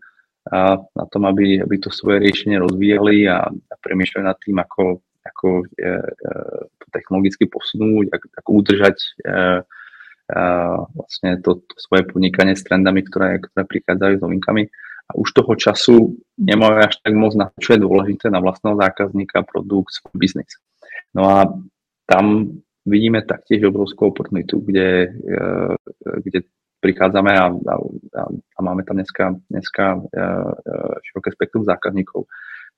a 0.49 0.81
na 0.81 1.05
tom, 1.05 1.29
aby, 1.29 1.61
aby 1.61 1.75
to 1.77 1.93
svoje 1.93 2.25
riešenie 2.25 2.57
rozvíjali 2.57 3.29
a, 3.29 3.45
a 3.45 3.73
premýšľali 3.77 4.25
nad 4.25 4.37
tým, 4.41 4.57
ako, 4.57 4.97
ako 5.21 5.47
je, 5.77 5.93
to 6.81 6.85
technologicky 6.89 7.45
posunúť, 7.45 8.09
ako, 8.09 8.25
ako 8.41 8.49
udržať 8.49 8.97
e, 8.97 9.09
e, 10.33 10.41
vlastne 10.97 11.29
to, 11.45 11.61
to 11.61 11.75
svoje 11.77 12.09
podnikanie 12.09 12.57
s 12.57 12.65
trendami, 12.65 13.05
ktoré, 13.05 13.37
ktoré 13.37 13.69
prichádzajú 13.69 14.13
s 14.17 14.23
novinkami. 14.25 14.63
A 15.11 15.11
už 15.13 15.29
toho 15.29 15.53
času 15.53 16.17
nemajú 16.41 16.89
až 16.89 16.97
tak 17.05 17.13
moc 17.13 17.37
na 17.37 17.53
čo 17.61 17.77
je 17.77 17.83
dôležité 17.85 18.33
na 18.33 18.41
vlastného 18.41 18.81
zákazníka, 18.81 19.45
produkt, 19.45 19.93
svoj 19.93 20.15
biznis. 20.17 20.57
No 21.13 21.29
a 21.29 21.53
tam 22.09 22.57
vidíme 22.89 23.21
taktiež 23.21 23.69
obrovskú 23.69 24.09
oportunitu, 24.09 24.57
kde, 24.57 25.13
e, 25.13 25.37
kde 26.25 26.49
prichádzame 26.81 27.31
a, 27.37 27.45
a, 27.53 27.75
a 28.27 28.59
máme 28.59 28.81
tam 28.83 28.97
dneska, 28.97 29.37
dneska 29.47 29.85
e, 29.93 29.99
e, 30.01 30.23
široké 31.05 31.29
spektrum 31.31 31.63
zákazníkov, 31.63 32.25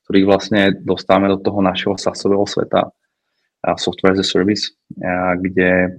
ktorých 0.06 0.28
vlastne 0.28 0.62
dostávame 0.84 1.32
do 1.32 1.40
toho 1.40 1.64
našeho 1.64 1.96
SaaSového 1.96 2.44
sveta, 2.44 2.92
software 3.80 4.20
as 4.20 4.20
a 4.20 4.28
service, 4.28 4.76
kde 5.40 5.96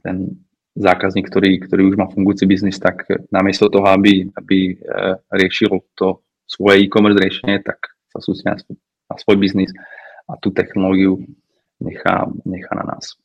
ten 0.00 0.46
zákazník, 0.76 1.28
ktorý, 1.28 1.60
ktorý 1.64 1.82
už 1.92 1.96
má 1.96 2.06
fungujúci 2.12 2.44
biznis, 2.44 2.76
tak 2.76 3.08
namiesto 3.32 3.72
toho, 3.72 3.88
aby, 3.88 4.28
aby 4.36 4.72
e, 4.72 4.74
riešil 5.32 5.72
to 5.96 6.20
svoje 6.44 6.84
e-commerce 6.84 7.16
riešenie, 7.16 7.64
tak 7.64 7.80
sa 8.12 8.20
sústredí 8.20 8.52
na, 8.52 8.58
svoj, 8.60 8.76
na 9.08 9.16
svoj 9.16 9.36
biznis 9.40 9.70
a 10.28 10.36
tú 10.36 10.52
technológiu 10.52 11.20
nechá, 11.80 12.28
nechá 12.44 12.72
na 12.76 12.84
nás. 12.96 13.16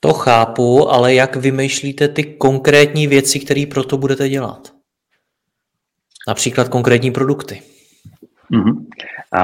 To 0.00 0.12
chápu, 0.12 0.88
ale 0.88 1.14
jak 1.14 1.36
vymýšlíte 1.36 2.08
ty 2.08 2.24
konkrétní 2.24 3.06
věci, 3.06 3.40
které 3.40 3.64
pro 3.70 3.84
to 3.84 3.98
budete 3.98 4.28
dělat? 4.28 4.72
Například 6.28 6.68
konkrétní 6.68 7.10
produkty. 7.10 7.62
Uh-huh. 8.52 8.86
A 9.32 9.42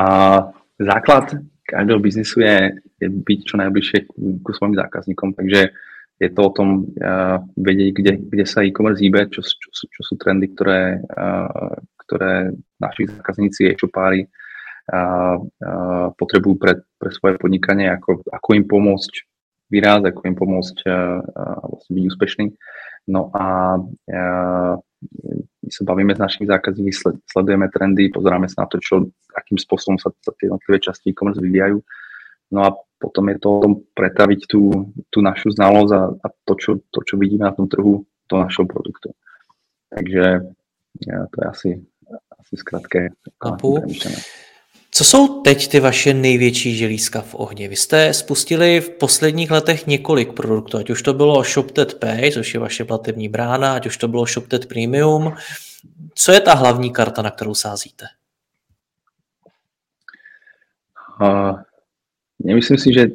základ 0.79 1.25
každého 1.67 1.99
biznisu 1.99 2.41
je, 2.41 2.71
je 3.01 3.09
byť 3.09 3.39
čo 3.45 3.57
najbližšie 3.57 3.99
ku 4.43 4.51
svojim 4.53 4.75
zákazníkom, 4.75 5.35
takže 5.35 5.69
je 6.21 6.31
to 6.33 6.41
o 6.49 6.51
tom 6.55 6.69
uh, 6.89 7.45
vedieť, 7.61 7.91
kde, 7.93 8.13
kde 8.33 8.45
sa 8.49 8.65
e-commerce 8.65 9.05
hýbe, 9.05 9.29
čo, 9.29 9.45
čo, 9.45 9.69
čo, 9.69 9.85
čo 9.93 10.01
sú 10.01 10.17
trendy, 10.17 10.49
ktoré, 10.49 11.05
uh, 11.05 11.77
ktoré 12.07 12.57
naši 12.81 13.13
zákazníci, 13.13 13.69
e-shopári 13.69 14.25
uh, 14.25 15.37
uh, 15.37 16.09
potrebujú 16.17 16.57
pre, 16.57 16.73
pre 16.97 17.11
svoje 17.13 17.37
podnikanie, 17.37 17.93
ako, 17.93 18.25
ako 18.33 18.49
im 18.57 18.65
pomôcť 18.65 19.13
výraz, 19.71 20.03
ako 20.03 20.21
im 20.27 20.37
pomôcť 20.37 20.77
uh, 20.87 21.21
vlastne 21.67 21.93
byť 21.97 22.05
úspešný. 22.13 22.47
No 23.11 23.31
a 23.35 23.79
uh, 23.79 24.75
my 25.63 25.71
sa 25.71 25.83
bavíme 25.87 26.15
s 26.15 26.21
našimi 26.23 26.47
zákazníkmi, 26.47 26.93
sledujeme 27.27 27.67
trendy, 27.71 28.11
pozeráme 28.11 28.47
sa 28.51 28.65
na 28.65 28.69
to, 28.71 28.79
čo, 28.83 29.11
akým 29.35 29.59
spôsobom 29.59 29.99
sa, 29.99 30.11
sa 30.23 30.33
tie 30.39 30.51
jednotlivé 30.51 30.79
časti 30.83 31.11
e-commerce 31.11 31.43
vyvíjajú. 31.43 31.79
No 32.55 32.61
a 32.63 32.69
potom 32.97 33.29
je 33.29 33.37
to 33.43 33.49
o 33.51 33.63
tom 33.63 33.73
pretaviť 33.93 34.41
tú, 34.47 34.91
tú 35.11 35.19
našu 35.21 35.53
znalosť 35.53 35.91
a, 35.93 36.03
a 36.23 36.27
to, 36.47 36.53
čo, 36.57 36.71
to, 36.89 37.03
čo 37.03 37.15
vidíme 37.19 37.45
na 37.45 37.53
tom 37.53 37.67
trhu, 37.69 38.07
do 38.27 38.37
našeho 38.43 38.67
produktu. 38.67 39.15
Takže 39.91 40.51
ja, 41.07 41.19
to 41.31 41.37
je 41.39 41.47
asi, 41.47 41.71
asi 42.43 42.55
zkrátke. 42.59 43.15
Co 44.97 45.05
jsou 45.05 45.43
teď 45.43 45.69
ty 45.69 45.81
vaše 45.81 46.15
největší 46.15 46.77
želízka 46.77 47.21
v 47.21 47.35
ohni? 47.35 47.69
Vy 47.69 47.77
jste 47.77 48.13
spustili 48.13 48.81
v 48.81 48.91
posledních 48.91 49.51
letech 49.51 49.87
několik 49.87 50.33
produktů, 50.33 50.79
ať 50.79 50.91
už 50.91 51.03
to 51.03 51.15
bylo 51.15 51.45
ShopTed 51.45 51.95
Pay, 51.95 52.33
což 52.33 52.55
je 52.55 52.61
vaše 52.61 52.85
platební 52.85 53.29
brána, 53.29 53.75
ať 53.75 53.87
už 53.87 53.97
to 53.97 54.09
bylo 54.09 54.27
ShopTed 54.27 54.67
Premium. 54.67 55.33
Co 56.15 56.33
je 56.33 56.41
ta 56.41 56.55
hlavní 56.55 56.93
karta, 56.93 57.23
na 57.23 57.31
kterou 57.31 57.55
sázíte? 57.55 58.05
Uh, 61.21 61.61
nemyslím 62.39 62.79
si, 62.79 62.93
že, 62.93 63.09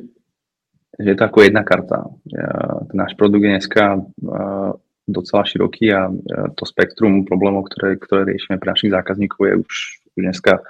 že 0.99 1.09
je 1.09 1.15
to 1.15 1.23
ako 1.23 1.41
jedna 1.41 1.63
karta. 1.63 2.05
Uh, 2.05 2.85
náš 2.93 3.13
produkt 3.13 3.43
je 3.43 3.49
dneska 3.49 3.95
uh, 3.95 4.71
docela 5.07 5.45
široký 5.45 5.93
a 5.93 6.07
uh, 6.07 6.17
to 6.55 6.65
spektrum 6.65 7.25
problémov, 7.25 7.73
ktoré, 7.73 7.97
ktoré 7.97 8.25
riešime 8.25 8.61
pre 8.61 8.69
našich 8.69 8.93
zákazníkov 8.93 9.47
je 9.47 9.55
už, 9.55 9.75
už 10.17 10.21
dneska 10.29 10.61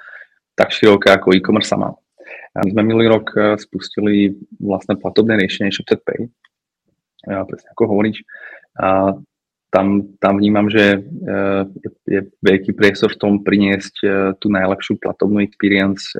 tak 0.61 0.69
široké 0.69 1.09
ako 1.09 1.33
e-commerce 1.33 1.73
sama. 1.73 1.97
My 2.53 2.69
sme 2.69 2.85
minulý 2.85 3.09
rok 3.09 3.33
eh, 3.33 3.57
spustili 3.57 4.37
vlastné 4.61 5.01
platobné 5.01 5.41
riešenie 5.41 5.73
ShopTet 5.73 6.05
Pay, 6.05 6.29
ja, 7.25 7.41
presne 7.49 7.73
ako 7.73 7.89
hovoríš. 7.89 8.21
A 8.77 9.17
tam, 9.71 10.17
tam 10.19 10.35
vnímam, 10.35 10.67
že 10.67 10.99
uh, 10.99 11.63
je, 11.79 11.89
je 12.03 12.19
veľký 12.43 12.75
priestor 12.75 13.15
v 13.15 13.21
tom 13.23 13.33
priniesť 13.39 14.03
tú 14.43 14.51
najlepšiu 14.51 14.99
platobnú 14.99 15.39
experience 15.39 16.11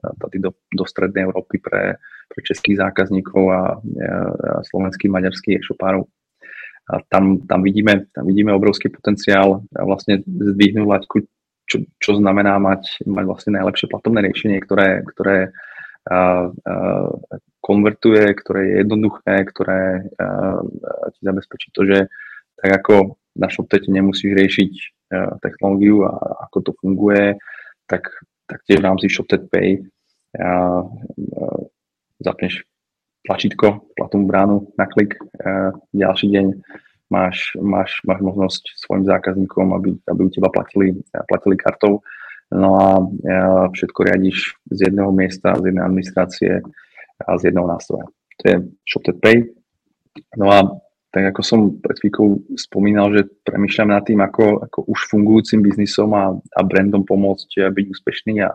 tady 0.00 0.40
do, 0.40 0.56
do 0.72 0.84
strednej 0.88 1.28
Európy 1.28 1.60
pre, 1.60 2.00
pre 2.32 2.40
českých 2.40 2.80
zákazníkov 2.80 3.44
a, 3.52 3.60
a 3.60 3.60
slovenských, 4.64 5.12
maďarských 5.12 5.60
e-shopárov. 5.60 6.08
A 6.88 7.04
tam, 7.12 7.44
tam, 7.44 7.60
vidíme, 7.60 8.08
tam 8.16 8.24
vidíme 8.24 8.56
obrovský 8.56 8.88
potenciál 8.88 9.60
vlastne 9.72 10.24
zdvihnúť 10.24 10.88
laťku 10.88 11.16
čo, 11.64 11.84
čo 12.00 12.10
znamená 12.20 12.60
mať, 12.60 13.04
mať 13.08 13.24
vlastne 13.24 13.56
najlepšie 13.56 13.88
platobné 13.88 14.20
riešenie, 14.24 14.58
ktoré, 14.60 15.02
ktoré 15.14 15.38
uh, 16.10 16.52
uh, 16.52 17.10
konvertuje, 17.64 18.36
ktoré 18.36 18.60
je 18.68 18.74
jednoduché, 18.84 19.34
ktoré 19.48 20.04
uh, 20.04 20.60
ti 21.16 21.20
zabezpečí 21.24 21.68
to, 21.72 21.88
že 21.88 21.98
tak 22.60 22.70
ako 22.84 23.16
na 23.34 23.48
ShopTete 23.48 23.88
nemusíš 23.88 24.36
riešiť 24.36 24.72
uh, 24.76 25.40
technológiu 25.40 26.04
a 26.04 26.12
ako 26.48 26.58
to 26.60 26.72
funguje, 26.78 27.40
tak, 27.88 28.12
tiež 28.68 28.84
v 28.84 28.86
rámci 28.86 29.08
ShopTet 29.08 29.48
Pay 29.48 29.80
uh, 29.80 30.84
uh, 30.84 31.60
zapneš 32.20 32.68
tlačítko, 33.24 33.88
platnú 33.96 34.28
bránu 34.28 34.68
na 34.76 34.84
klik, 34.84 35.16
uh, 35.40 35.72
ďalší 35.96 36.28
deň 36.28 36.46
máš, 37.10 37.52
máš, 37.60 38.00
máš 38.04 38.20
možnosť 38.20 38.62
svojim 38.76 39.04
zákazníkom, 39.04 39.72
aby, 39.76 39.96
aby 40.08 40.20
u 40.24 40.30
teba 40.30 40.48
platili, 40.48 40.96
platili 41.28 41.56
kartou. 41.56 42.00
No 42.54 42.78
a 42.78 42.86
všetko 43.72 44.00
riadiš 44.04 44.54
z 44.70 44.90
jedného 44.90 45.10
miesta, 45.10 45.56
z 45.58 45.72
jednej 45.72 45.84
administrácie 45.84 46.50
a 47.24 47.30
z 47.40 47.50
jedného 47.50 47.66
nástroja. 47.66 48.06
To 48.40 48.42
je 48.46 48.56
ShopTet 48.86 49.18
Pay. 49.18 49.36
No 50.38 50.50
a 50.50 50.58
tak 51.14 51.30
ako 51.30 51.40
som 51.46 51.60
pred 51.78 51.94
chvíľkou 52.02 52.58
spomínal, 52.58 53.14
že 53.14 53.30
premyšľam 53.46 53.94
nad 53.94 54.02
tým, 54.02 54.18
ako, 54.18 54.66
ako 54.66 54.78
už 54.90 54.98
fungujúcim 55.14 55.62
biznisom 55.62 56.10
a, 56.10 56.34
a 56.34 56.60
brandom 56.66 57.06
pomôcť 57.06 57.70
byť 57.70 57.86
úspešný 57.86 58.42
a 58.42 58.50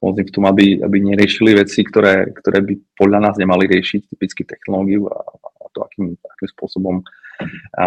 pomôcť 0.00 0.32
v 0.32 0.34
tom, 0.34 0.48
aby, 0.48 0.80
aby 0.80 0.96
neriešili 1.04 1.52
veci, 1.60 1.84
ktoré, 1.84 2.32
ktoré 2.32 2.64
by 2.64 2.74
podľa 2.96 3.28
nás 3.28 3.34
nemali 3.36 3.68
riešiť, 3.68 4.08
typicky 4.08 4.48
technológiu 4.48 5.04
a, 5.04 5.20
a 5.20 5.64
to, 5.76 5.84
akým, 5.84 6.16
akým 6.16 6.48
spôsobom 6.48 7.04
a, 7.78 7.86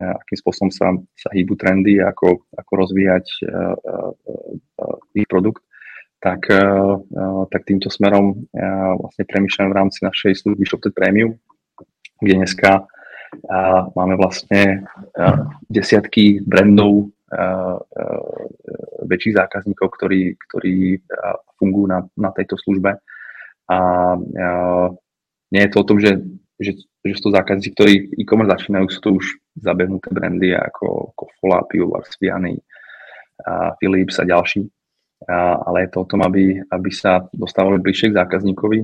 akým 0.00 0.38
spôsobom 0.38 0.70
sa, 0.70 0.92
sa 1.16 1.28
hýbu 1.32 1.56
trendy, 1.56 2.00
ako, 2.00 2.44
ako 2.54 2.72
rozvíjať 2.76 3.26
ich 5.16 5.28
produkt, 5.28 5.64
tak, 6.20 6.48
tak 7.52 7.62
týmto 7.68 7.92
smerom 7.92 8.48
vlastne 9.00 9.24
premýšľam 9.28 9.68
v 9.72 9.78
rámci 9.78 9.98
našej 10.02 10.32
služby 10.44 10.64
ShopTed 10.64 10.92
Premium, 10.96 11.36
kde 12.20 12.44
dneska 12.44 12.88
máme 13.94 14.16
vlastne 14.16 14.88
desiatky 15.68 16.40
brandov 16.40 17.12
väčších 19.06 19.34
zákazníkov, 19.38 19.86
ktorí, 19.98 20.34
ktorí 20.48 21.04
fungujú 21.60 21.86
na, 21.90 22.00
na 22.16 22.30
tejto 22.32 22.56
službe. 22.58 22.96
A, 23.66 23.78
nie 25.46 25.62
je 25.62 25.70
to 25.70 25.78
o 25.82 25.88
tom, 25.88 25.98
že, 26.02 26.22
že, 26.56 26.72
že 27.04 27.12
sú 27.16 27.28
to 27.28 27.36
zákazníci, 27.36 27.70
ktorí 27.76 27.92
e-commerce 28.16 28.56
začínajú, 28.56 28.84
sú 28.88 29.00
to 29.04 29.10
už 29.20 29.26
zabehnuté 29.60 30.08
brandy 30.12 30.56
ako 30.56 31.12
Kofola, 31.12 31.64
Pivovar, 31.68 32.04
Sviany, 32.08 32.56
Philips 33.80 34.16
a 34.20 34.24
ďalší. 34.24 34.64
A, 35.28 35.60
ale 35.64 35.88
je 35.88 35.90
to 35.92 36.04
o 36.04 36.08
tom, 36.08 36.20
aby, 36.24 36.60
aby 36.60 36.90
sa 36.92 37.24
dostávali 37.32 37.80
bližšie 37.80 38.12
k 38.12 38.18
zákazníkovi. 38.20 38.78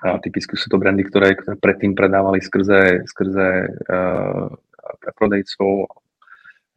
A 0.00 0.16
typicky 0.22 0.56
sú 0.56 0.66
to 0.72 0.80
brandy, 0.80 1.04
ktoré, 1.04 1.36
ktoré 1.36 1.60
predtým 1.60 1.92
predávali 1.92 2.40
skrze, 2.40 3.04
skrze 3.04 3.68
uh, 3.68 4.48
preprodejcov 5.04 5.92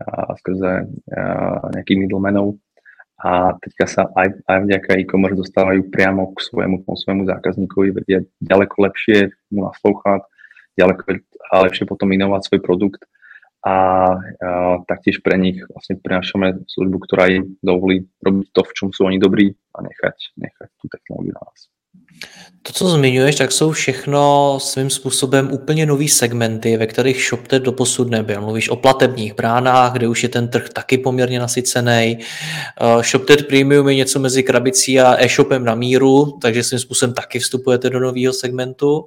a 0.03 0.35
skrze 0.35 0.71
uh, 0.83 1.63
nejakých 1.71 2.03
middlemenov 2.03 2.59
a 3.23 3.55
teďka 3.55 3.85
sa 3.87 4.01
aj, 4.19 4.43
aj 4.51 4.57
vďaka 4.67 4.99
e-commerce 4.99 5.39
dostávajú 5.39 5.87
priamo 5.87 6.35
k 6.35 6.43
svojemu, 6.43 6.83
k 6.83 6.87
svojemu 6.91 7.23
zákazníkovi, 7.31 7.89
vedia 7.95 8.19
ďaleko 8.43 8.75
lepšie 8.83 9.31
mu 9.55 9.63
naslouchat, 9.63 10.27
ďaleko 10.75 11.23
lepšie 11.63 11.87
potom 11.87 12.11
inovať 12.11 12.51
svoj 12.51 12.59
produkt 12.59 13.07
a, 13.63 13.71
a 13.71 13.75
taktiež 14.83 15.23
pre 15.23 15.39
nich 15.39 15.63
vlastne 15.71 15.95
prinášame 16.03 16.67
službu, 16.67 16.97
ktorá 17.07 17.31
im 17.31 17.55
dovolí 17.63 18.11
robiť 18.19 18.51
to, 18.51 18.61
v 18.67 18.75
čom 18.75 18.87
sú 18.91 19.07
oni 19.07 19.23
dobrí 19.23 19.55
a 19.71 19.79
nechať, 19.79 20.35
nechať 20.35 20.69
tú 20.83 20.91
technológiu 20.91 21.31
na 21.31 21.47
nás. 21.47 21.72
To, 22.65 22.73
co 22.73 22.89
zmiňuješ, 22.89 23.35
tak 23.35 23.51
jsou 23.51 23.71
všechno 23.71 24.57
svým 24.61 24.89
způsobem 24.89 25.51
úplně 25.51 25.85
nový 25.85 26.09
segmenty, 26.09 26.77
ve 26.77 26.87
kterých 26.87 27.25
ShopTed 27.29 27.63
doposud 27.63 28.09
nebyl. 28.09 28.41
Mluvíš 28.41 28.69
o 28.69 28.75
platebních 28.75 29.35
bránách, 29.35 29.93
kde 29.93 30.07
už 30.07 30.23
je 30.23 30.29
ten 30.29 30.47
trh 30.47 30.69
taky 30.69 30.97
poměrně 30.97 31.39
nasycený. 31.39 32.17
ShopTed 33.01 33.47
Premium 33.47 33.89
je 33.89 33.95
něco 33.95 34.19
mezi 34.19 34.43
krabicí 34.43 34.99
a 34.99 35.23
e-shopem 35.23 35.65
na 35.65 35.75
míru, 35.75 36.37
takže 36.41 36.63
svým 36.63 36.79
způsobem 36.79 37.13
taky 37.13 37.39
vstupujete 37.39 37.89
do 37.89 37.99
nového 37.99 38.33
segmentu. 38.33 39.05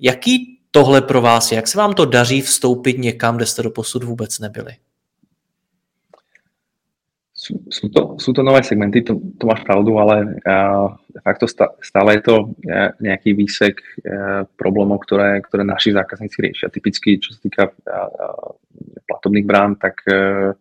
Jaký 0.00 0.58
tohle 0.70 1.02
pro 1.02 1.20
vás 1.20 1.52
je? 1.52 1.56
Jak 1.56 1.68
se 1.68 1.78
vám 1.78 1.92
to 1.92 2.04
daří 2.04 2.40
vstoupit 2.40 2.98
někam, 2.98 3.36
kde 3.36 3.46
jste 3.46 3.62
doposud 3.62 4.04
vůbec 4.04 4.38
nebyli? 4.38 4.72
Sú, 7.40 7.56
sú, 7.72 7.88
to, 7.88 8.20
sú 8.20 8.36
to 8.36 8.44
nové 8.44 8.60
segmenty, 8.60 9.00
to, 9.00 9.16
to 9.40 9.48
máš 9.48 9.64
pravdu, 9.64 9.96
ale 9.96 10.44
uh, 10.44 10.92
de 11.08 11.20
facto 11.24 11.48
stále 11.80 12.20
je 12.20 12.22
to 12.28 12.36
uh, 12.52 12.92
nejaký 13.00 13.32
výsek 13.32 13.80
uh, 13.80 14.44
problémov, 14.60 15.00
ktoré, 15.08 15.40
ktoré 15.48 15.64
naši 15.64 15.96
zákazníci 15.96 16.36
riešia. 16.36 16.68
Typicky, 16.68 17.16
čo 17.16 17.32
sa 17.32 17.40
týka 17.40 17.64
uh, 17.64 17.72
uh, 17.72 18.52
platobných 19.08 19.48
brán, 19.48 19.80
tak, 19.80 20.04
uh, 20.12 20.52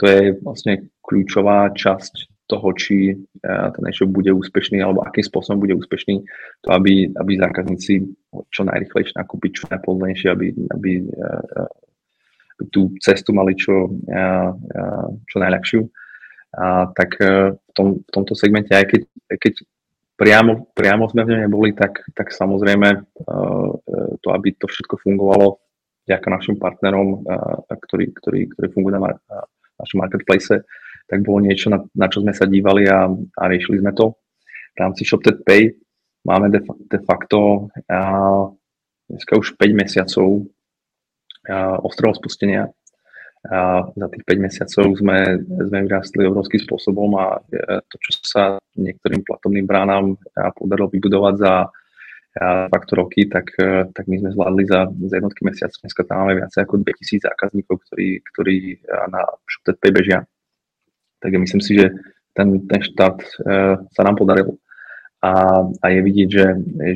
to 0.00 0.04
je 0.08 0.32
vlastne 0.40 0.88
kľúčová 1.04 1.76
časť 1.76 2.48
toho, 2.48 2.72
či 2.72 3.12
uh, 3.12 3.68
ten 3.76 3.84
e-shop 3.92 4.08
bude 4.08 4.32
úspešný 4.32 4.80
alebo 4.80 5.04
akým 5.04 5.28
spôsobom 5.28 5.60
bude 5.60 5.76
úspešný, 5.76 6.24
to 6.64 6.68
aby, 6.72 7.12
aby 7.20 7.36
zákazníci 7.36 8.00
čo 8.48 8.64
najrychlejšie 8.64 9.20
nakúpiť, 9.20 9.50
čo 9.60 9.64
najpohodlnejšie, 9.76 10.28
aby, 10.32 10.56
aby 10.72 11.04
uh, 11.04 11.68
tú 12.72 12.96
cestu 13.02 13.34
mali 13.34 13.58
čo, 13.58 13.90
čo 15.26 15.36
najľahšiu 15.42 15.80
a, 16.54 16.88
tak 16.94 17.18
e, 17.18 17.54
v, 17.58 17.70
tom, 17.74 17.86
v 18.00 18.10
tomto 18.14 18.38
segmente, 18.38 18.70
aj 18.70 18.86
keď, 18.86 19.02
keď 19.36 19.54
priamo, 20.14 20.70
priamo 20.70 21.10
sme 21.10 21.26
v 21.26 21.30
ňom 21.34 21.40
neboli, 21.50 21.74
tak, 21.74 22.06
tak 22.14 22.30
samozrejme 22.30 22.88
uh, 23.02 23.70
to, 24.22 24.28
aby 24.30 24.54
to 24.54 24.70
všetko 24.70 25.02
fungovalo 25.02 25.58
vďaka 26.06 26.28
našim 26.30 26.56
partnerom, 26.60 27.24
ktorí, 27.66 28.12
ktorí, 28.12 28.40
ktorí 28.54 28.66
fungujú 28.70 28.94
na, 28.94 29.16
na 29.16 29.38
našom 29.80 30.04
marketplace, 30.04 30.62
tak 31.08 31.18
bolo 31.24 31.44
niečo, 31.44 31.72
na, 31.72 31.80
na 31.96 32.06
čo 32.08 32.20
sme 32.20 32.32
sa 32.32 32.48
dívali 32.48 32.88
a, 32.88 33.08
a 33.10 33.42
riešili 33.48 33.80
sme 33.80 33.92
to. 33.96 34.16
V 34.74 34.78
rámci 34.78 35.04
ShopTed 35.04 35.44
Pay 35.44 35.72
máme 36.24 36.52
de, 36.52 36.60
de 36.64 37.00
facto 37.04 37.68
uh, 37.68 38.44
dneska 39.08 39.36
už 39.36 39.56
5 39.56 39.80
mesiacov 39.80 40.48
uh, 41.48 41.76
ostrého 41.84 42.14
spustenia 42.16 42.68
a 43.44 43.84
za 43.92 44.06
tých 44.08 44.24
5 44.24 44.46
mesiacov 44.46 44.86
sme, 44.96 45.18
sme 45.44 45.78
vyrastli 45.84 46.24
obrovským 46.24 46.64
spôsobom 46.64 47.12
a 47.20 47.44
to, 47.92 47.96
čo 48.00 48.10
sa 48.24 48.56
niektorým 48.80 49.20
platobným 49.20 49.68
bránám 49.68 50.16
podarilo 50.56 50.88
vybudovať 50.88 51.34
za 51.36 51.54
faktor 52.72 53.04
roky, 53.04 53.28
tak, 53.28 53.52
tak 53.94 54.04
my 54.08 54.16
sme 54.18 54.32
zvládli 54.32 54.64
za, 54.66 54.88
za 54.90 55.14
jednotky 55.20 55.44
mesiacov. 55.44 55.76
Dneska 55.76 56.02
tam 56.08 56.24
máme 56.24 56.40
viacej 56.40 56.60
ako 56.64 56.74
2000 56.82 57.28
zákazníkov, 57.30 57.74
ktorí, 57.84 58.08
ktorí 58.32 58.56
na 59.12 59.22
ShopTP 59.44 59.82
bežia. 59.92 60.24
Takže 61.20 61.36
myslím 61.38 61.62
si, 61.62 61.72
že 61.78 61.86
ten, 62.34 62.66
ten 62.66 62.80
štát 62.82 63.16
e, 63.22 63.28
sa 63.78 64.02
nám 64.02 64.18
podaril. 64.18 64.58
A, 65.24 65.64
a 65.64 65.86
je 65.88 66.00
vidieť, 66.04 66.28
že, 66.28 66.46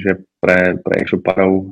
že 0.04 0.12
pre, 0.36 0.76
pre 0.84 1.00
e-shoparov 1.00 1.64
e, 1.64 1.66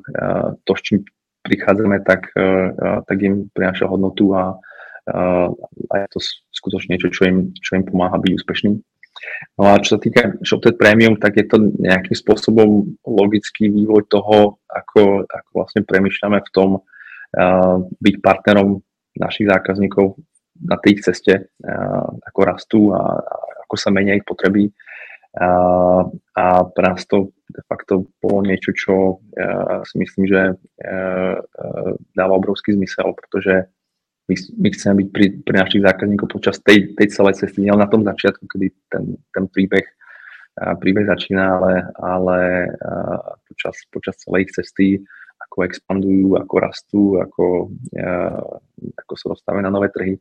to, 0.65 0.73
s 0.73 0.81
čím 0.81 1.05
prichádzame, 1.46 2.02
tak, 2.02 2.35
e, 2.35 2.74
tak 3.06 3.16
im 3.22 3.46
prináša 3.54 3.87
hodnotu 3.87 4.35
a, 4.35 4.59
a 5.06 5.94
je 6.02 6.06
to 6.11 6.18
skutočne 6.50 6.98
niečo, 6.98 7.14
čo 7.14 7.30
im, 7.30 7.54
čo 7.62 7.78
im 7.78 7.87
pomáha 7.87 8.18
byť 8.18 8.32
úspešným. 8.42 8.74
No 9.56 9.62
a 9.72 9.80
čo 9.80 9.96
sa 9.96 10.00
týka 10.02 10.37
ShopTed 10.44 10.76
Premium, 10.76 11.16
tak 11.16 11.40
je 11.40 11.46
to 11.48 11.56
nejakým 11.80 12.12
spôsobom 12.12 12.98
logický 13.06 13.72
vývoj 13.72 14.04
toho, 14.12 14.61
ako, 14.68 15.24
ako 15.24 15.50
vlastne 15.54 15.82
premyšľame 15.88 16.44
v 16.44 16.52
tom 16.52 16.70
uh, 16.80 17.76
byť 17.80 18.14
partnerom 18.20 18.82
našich 19.16 19.48
zákazníkov 19.48 20.20
na 20.61 20.76
tej 20.76 21.00
ceste, 21.00 21.48
uh, 21.48 22.06
ako 22.28 22.40
rastú 22.44 22.80
a, 22.92 23.00
a 23.00 23.35
ako 23.66 23.74
sa 23.74 23.90
menia 23.90 24.14
ich 24.14 24.26
potreby. 24.28 24.68
Uh, 25.37 26.09
a 26.33 26.64
pre 26.64 26.85
nás 26.88 27.05
to 27.05 27.29
de 27.53 27.61
facto 27.68 28.09
bolo 28.25 28.40
niečo, 28.40 28.72
čo 28.72 28.94
uh, 29.20 29.85
si 29.85 30.01
myslím, 30.01 30.25
že 30.25 30.42
uh, 30.57 31.37
uh, 31.37 31.92
dáva 32.16 32.40
obrovský 32.40 32.72
zmysel, 32.72 33.12
pretože 33.12 33.68
my, 34.33 34.35
my 34.35 34.68
chceme 34.72 34.94
byť 35.05 35.09
pri, 35.12 35.27
pri 35.44 35.57
našich 35.61 35.85
zákazníkov 35.85 36.27
počas 36.33 36.57
tej, 36.64 36.96
tej 36.96 37.09
celej 37.12 37.44
cesty, 37.44 37.62
nielen 37.62 37.85
na 37.85 37.92
tom 37.92 38.01
začiatku, 38.03 38.49
kedy 38.49 38.72
ten, 38.90 39.14
ten 39.31 39.44
príbeh, 39.46 39.87
príbeh 40.83 41.07
začína, 41.07 41.44
ale, 41.46 41.72
ale 41.94 42.38
počas, 43.46 43.87
počas 43.94 44.18
celej 44.27 44.51
ich 44.51 44.53
cesty, 44.59 44.87
ako 45.46 45.57
expandujú, 45.62 46.42
ako 46.42 46.55
rastú, 46.59 47.03
ako, 47.22 47.70
ako 48.99 49.12
sa 49.14 49.27
dostávajú 49.31 49.62
na 49.62 49.70
nové 49.70 49.94
trhy. 49.94 50.18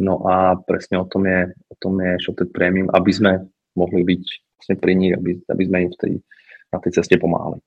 No 0.00 0.24
a 0.24 0.56
presne 0.56 0.96
o 0.96 1.04
tom 1.04 1.28
je, 1.28 1.52
o 1.68 1.76
tom 1.76 2.00
je 2.00 2.16
ShopTed 2.24 2.56
Premium, 2.56 2.88
aby 2.88 3.12
sme 3.12 3.32
mohli 3.76 4.00
byť 4.00 4.24
vlastne 4.62 4.78
pri 4.78 4.94
nich, 4.94 5.10
aby, 5.18 5.42
aby 5.50 5.62
sme 5.66 5.78
im 5.82 5.90
v 5.90 5.98
tej, 5.98 6.12
na 6.70 6.78
tej 6.78 6.92
ceste 7.02 7.18
pomáhali. 7.18 7.58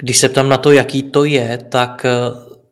Když 0.00 0.18
se 0.18 0.28
ptám 0.28 0.48
na 0.48 0.56
to, 0.56 0.72
jaký 0.72 1.02
to 1.12 1.24
je, 1.24 1.58
tak 1.68 2.06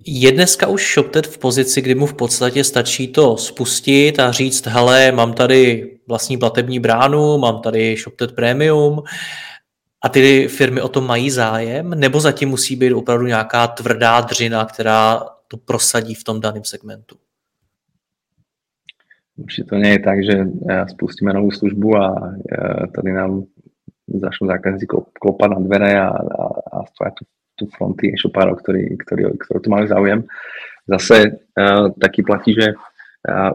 je 0.06 0.32
dneska 0.32 0.66
už 0.66 0.94
ShopTed 0.94 1.26
v 1.26 1.38
pozici, 1.38 1.82
kdy 1.82 1.94
mu 1.94 2.06
v 2.06 2.14
podstatě 2.14 2.64
stačí 2.64 3.08
to 3.08 3.36
spustit 3.36 4.18
a 4.18 4.32
říct, 4.32 4.66
hele, 4.66 5.12
mám 5.12 5.32
tady 5.32 5.90
vlastní 6.06 6.38
platební 6.38 6.80
bránu, 6.80 7.38
mám 7.38 7.60
tady 7.60 7.96
ShopTed 7.96 8.32
Premium 8.32 9.02
a 10.02 10.08
ty 10.08 10.48
firmy 10.48 10.80
o 10.80 10.88
to 10.88 11.00
mají 11.00 11.30
zájem, 11.30 11.90
nebo 11.90 12.20
zatím 12.20 12.48
musí 12.48 12.76
být 12.76 12.92
opravdu 12.92 13.26
nějaká 13.26 13.66
tvrdá 13.66 14.20
dřina, 14.20 14.64
která 14.64 15.20
to 15.48 15.56
prosadí 15.56 16.14
v 16.14 16.24
tom 16.24 16.40
daném 16.40 16.64
segmentu? 16.64 17.16
Určite 19.34 19.66
to 19.70 19.76
nie 19.82 19.98
je 19.98 20.00
tak, 20.00 20.18
že 20.22 20.36
spustíme 20.94 21.34
novú 21.34 21.50
službu 21.50 21.88
a 21.98 22.06
tady 22.94 23.10
nám 23.10 23.50
začnú 24.06 24.46
zákazníci 24.46 24.86
klopať 25.18 25.48
na 25.50 25.58
dvere 25.58 25.90
a, 25.98 26.08
a, 26.14 26.78
a 26.86 27.08
tu 27.10 27.26
tu 27.54 27.70
fronty 27.70 28.10
e-shopárov, 28.10 28.58
ktorí, 28.58 28.98
ktorí, 28.98 29.30
ktorí 29.38 29.58
to 29.62 29.70
majú 29.70 29.86
záujem. 29.86 30.26
Zase 30.90 31.38
uh, 31.54 31.86
taký 31.96 32.26
platí, 32.26 32.50
že 32.50 32.74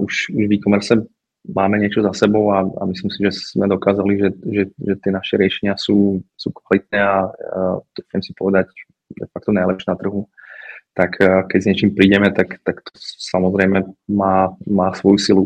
už, 0.02 0.34
už 0.34 0.44
v 0.50 0.56
e-commerce 0.58 0.98
máme 1.46 1.78
niečo 1.78 2.02
za 2.02 2.10
sebou 2.16 2.50
a, 2.50 2.66
a 2.66 2.82
myslím 2.90 3.12
si, 3.14 3.22
že 3.22 3.32
sme 3.54 3.70
dokázali, 3.70 4.18
že, 4.18 4.30
že, 4.50 4.64
že 4.74 4.94
tie 4.98 5.12
naše 5.14 5.38
riešenia 5.38 5.78
sú, 5.78 6.24
sú 6.34 6.50
kvalitné 6.50 7.00
a 7.00 7.30
uh, 7.30 7.78
to 7.94 8.02
chcem 8.10 8.22
si 8.24 8.32
povedať 8.34 8.72
de 9.14 9.28
facto 9.30 9.54
najlepšie 9.54 9.90
na 9.94 9.98
trhu. 9.98 10.26
Tak 10.90 11.16
keď 11.48 11.60
s 11.64 11.68
niečím 11.70 11.92
prídeme, 11.96 12.28
tak, 12.34 12.60
tak 12.66 12.84
to 12.84 12.92
samozrejme 13.00 13.88
má, 14.10 14.52
má 14.68 14.92
svoju 14.92 15.18
silu. 15.22 15.46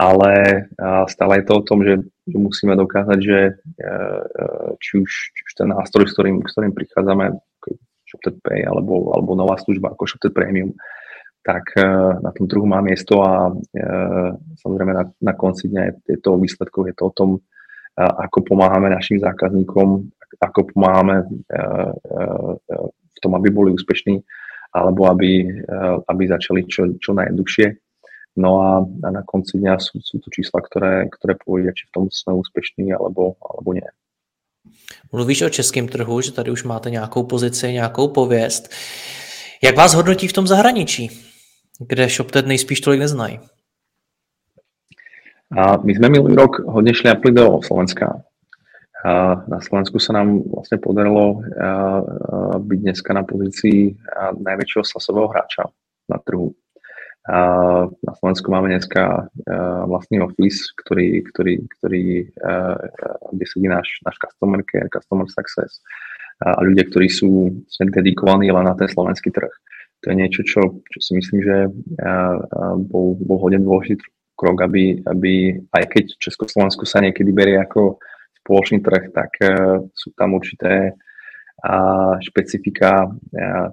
Ale 0.00 0.64
stále 1.12 1.32
je 1.40 1.44
to 1.44 1.60
o 1.60 1.66
tom, 1.66 1.84
že, 1.84 2.00
musíme 2.32 2.72
dokázať, 2.72 3.18
že 3.20 3.60
uh, 3.60 4.72
či, 4.80 4.96
už, 4.96 5.10
či 5.12 5.40
už 5.44 5.52
ten 5.60 5.68
nástroj, 5.68 6.08
s 6.08 6.16
ktorým, 6.16 6.40
s 6.40 6.56
ktorým 6.56 6.72
prichádzame, 6.72 7.36
ShopTed 8.10 8.42
Pay 8.42 8.66
alebo, 8.66 9.14
alebo 9.14 9.38
nová 9.38 9.54
služba 9.60 9.94
ako 9.94 10.02
ShopTed 10.08 10.34
Premium, 10.34 10.74
tak 11.46 11.72
na 12.20 12.30
tom 12.36 12.50
trhu 12.50 12.66
má 12.66 12.82
miesto 12.84 13.22
a 13.22 13.48
samozrejme 14.60 14.92
na, 14.92 15.04
na 15.22 15.32
konci 15.32 15.72
dňa 15.72 15.82
je 16.04 16.18
to 16.20 16.36
výsledkov, 16.36 16.90
je 16.90 16.94
to 16.98 17.04
o 17.08 17.14
tom, 17.14 17.30
ako 17.96 18.44
pomáhame 18.44 18.92
našim 18.92 19.22
zákazníkom, 19.22 20.10
ako 20.42 20.60
pomáhame 20.74 21.24
v 22.90 23.18
tom, 23.22 23.32
aby 23.38 23.48
boli 23.48 23.72
úspešní 23.72 24.20
alebo 24.70 25.08
aby, 25.10 25.48
aby 26.06 26.22
začali 26.28 26.68
čo, 26.68 26.98
čo 27.00 27.16
najjednoduchšie. 27.16 27.66
No 28.36 28.62
a, 28.62 28.70
a 29.04 29.08
na 29.10 29.22
konci 29.26 29.58
dňa 29.58 29.78
sú, 29.82 29.98
sú 29.98 30.22
to 30.22 30.30
čísla, 30.30 30.62
ktoré, 30.62 31.10
ktoré 31.10 31.34
povedia, 31.34 31.74
či 31.74 31.90
v 31.90 31.92
tom 31.92 32.04
sme 32.10 32.38
úspešní 32.38 32.94
alebo, 32.94 33.34
alebo 33.42 33.74
nie. 33.74 33.88
Mluvíš 35.12 35.42
o 35.42 35.48
českém 35.48 35.88
trhu, 35.88 36.20
že 36.20 36.32
tady 36.32 36.50
už 36.50 36.64
máte 36.64 36.90
nějakou 36.90 37.22
pozici, 37.22 37.72
nějakou 37.72 38.08
pověst. 38.08 38.70
Jak 39.62 39.76
vás 39.76 39.94
hodnotí 39.94 40.28
v 40.28 40.32
tom 40.32 40.46
zahraničí, 40.46 41.10
kde 41.80 42.08
ShopTed 42.08 42.46
nejspíš 42.46 42.80
tolik 42.80 43.00
neznají? 43.00 43.40
A 45.50 45.76
my 45.82 45.92
sme 45.94 46.14
minulý 46.14 46.38
rok 46.38 46.62
hodne 46.62 46.94
šliapli 46.94 47.34
do 47.34 47.58
Slovenska. 47.66 48.22
A 49.02 49.34
na 49.48 49.58
Slovensku 49.58 49.98
sa 49.98 50.12
nám 50.12 50.44
vlastne 50.46 50.78
podarilo 50.78 51.42
byť 52.60 52.78
dneska 52.84 53.10
na 53.16 53.24
pozícii 53.26 53.96
najväčšieho 54.38 54.84
slasového 54.84 55.26
hráča 55.26 55.66
na 56.06 56.20
trhu. 56.22 56.54
Na 57.30 58.12
Slovensku 58.18 58.50
máme 58.50 58.74
dneska 58.74 59.30
vlastný 59.86 60.18
office, 60.18 60.74
ktorý, 60.82 61.22
ktorý, 61.30 61.54
ktorý, 61.78 62.26
kde 63.30 63.44
sedí 63.46 63.70
náš, 63.70 64.02
náš 64.02 64.18
customer 64.18 64.66
care, 64.66 64.90
customer 64.90 65.30
success 65.30 65.78
a 66.42 66.58
ľudia, 66.64 66.90
ktorí 66.90 67.06
sú 67.06 67.62
dedikovaní 67.70 68.50
len 68.50 68.66
na 68.66 68.74
ten 68.74 68.90
slovenský 68.90 69.30
trh. 69.30 69.52
To 70.02 70.06
je 70.10 70.16
niečo, 70.16 70.40
čo, 70.42 70.82
čo 70.90 70.98
si 70.98 71.12
myslím, 71.14 71.38
že 71.44 71.56
bol, 72.88 73.14
bol 73.20 73.38
hodne 73.38 73.62
dôležitý 73.62 74.02
krok, 74.34 74.64
aby, 74.64 75.04
aby 75.04 75.60
aj 75.70 75.84
keď 75.86 76.04
Československu 76.16 76.88
sa 76.88 77.04
niekedy 77.04 77.30
berie 77.30 77.60
ako 77.60 78.00
spoločný 78.40 78.80
trh, 78.80 79.12
tak 79.12 79.30
sú 79.92 80.16
tam 80.16 80.34
určité 80.34 80.96
a 81.64 81.76
špecifika 82.24 83.12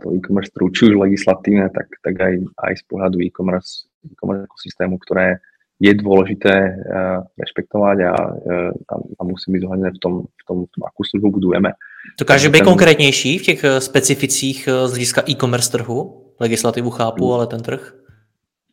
toho 0.04 0.12
e-commerce 0.16 0.52
trhu, 0.52 0.68
či 0.70 0.92
už 0.92 1.00
legislatívne, 1.00 1.72
tak, 1.72 1.88
tak 2.04 2.16
aj, 2.20 2.34
aj 2.60 2.74
z 2.80 2.84
pohľadu 2.84 3.24
e-commerce, 3.24 3.88
e-commerce 4.04 4.44
ekosystému, 4.44 5.00
ktoré 5.00 5.40
je 5.78 5.94
dôležité 5.94 6.56
uh, 6.58 7.22
rešpektovať 7.38 7.98
a, 8.10 8.14
uh, 8.34 8.74
a, 9.14 9.22
musí 9.22 9.54
byť 9.54 9.62
zohľadné 9.62 9.90
v 9.94 10.00
tom, 10.02 10.14
v, 10.26 10.44
tom, 10.50 10.58
v 10.66 10.72
tom, 10.74 10.82
akú 10.90 11.06
službu 11.06 11.38
budujeme. 11.38 11.78
Dokáže 12.20 12.50
být 12.50 12.66
ten... 12.66 12.66
konkrétnější 12.66 13.38
v 13.38 13.42
těch 13.42 13.66
specificích 13.80 14.70
z 14.86 14.90
hlediska 14.90 15.22
e-commerce 15.30 15.72
trhu? 15.72 16.34
Legislativu 16.40 16.90
chápu, 16.90 17.30
mm. 17.30 17.34
ale 17.34 17.48
ten 17.48 17.62
trh? 17.62 17.94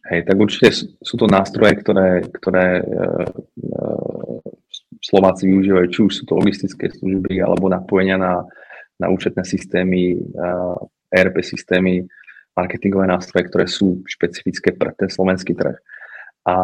Hej, 0.04 0.28
tak 0.28 0.36
určite 0.36 0.68
sú 1.00 1.16
to 1.16 1.24
nástroje, 1.24 1.80
ktoré, 1.80 2.20
ktoré 2.28 2.84
uh, 2.84 3.24
Slováci 5.04 5.48
využívajú, 5.48 5.86
či 5.92 6.00
už 6.00 6.12
sú 6.12 6.24
to 6.24 6.40
logistické 6.40 6.88
služby 6.88 7.40
alebo 7.44 7.68
napojenia 7.68 8.16
na, 8.16 8.48
na 9.00 9.10
účetné 9.10 9.42
systémy, 9.42 10.18
ERP 11.10 11.36
systémy, 11.42 12.06
marketingové 12.54 13.10
nástroje, 13.10 13.50
ktoré 13.50 13.66
sú 13.66 14.06
špecifické 14.06 14.74
pre 14.74 14.94
ten 14.94 15.10
slovenský 15.10 15.58
trh. 15.58 15.74
A 16.46 16.54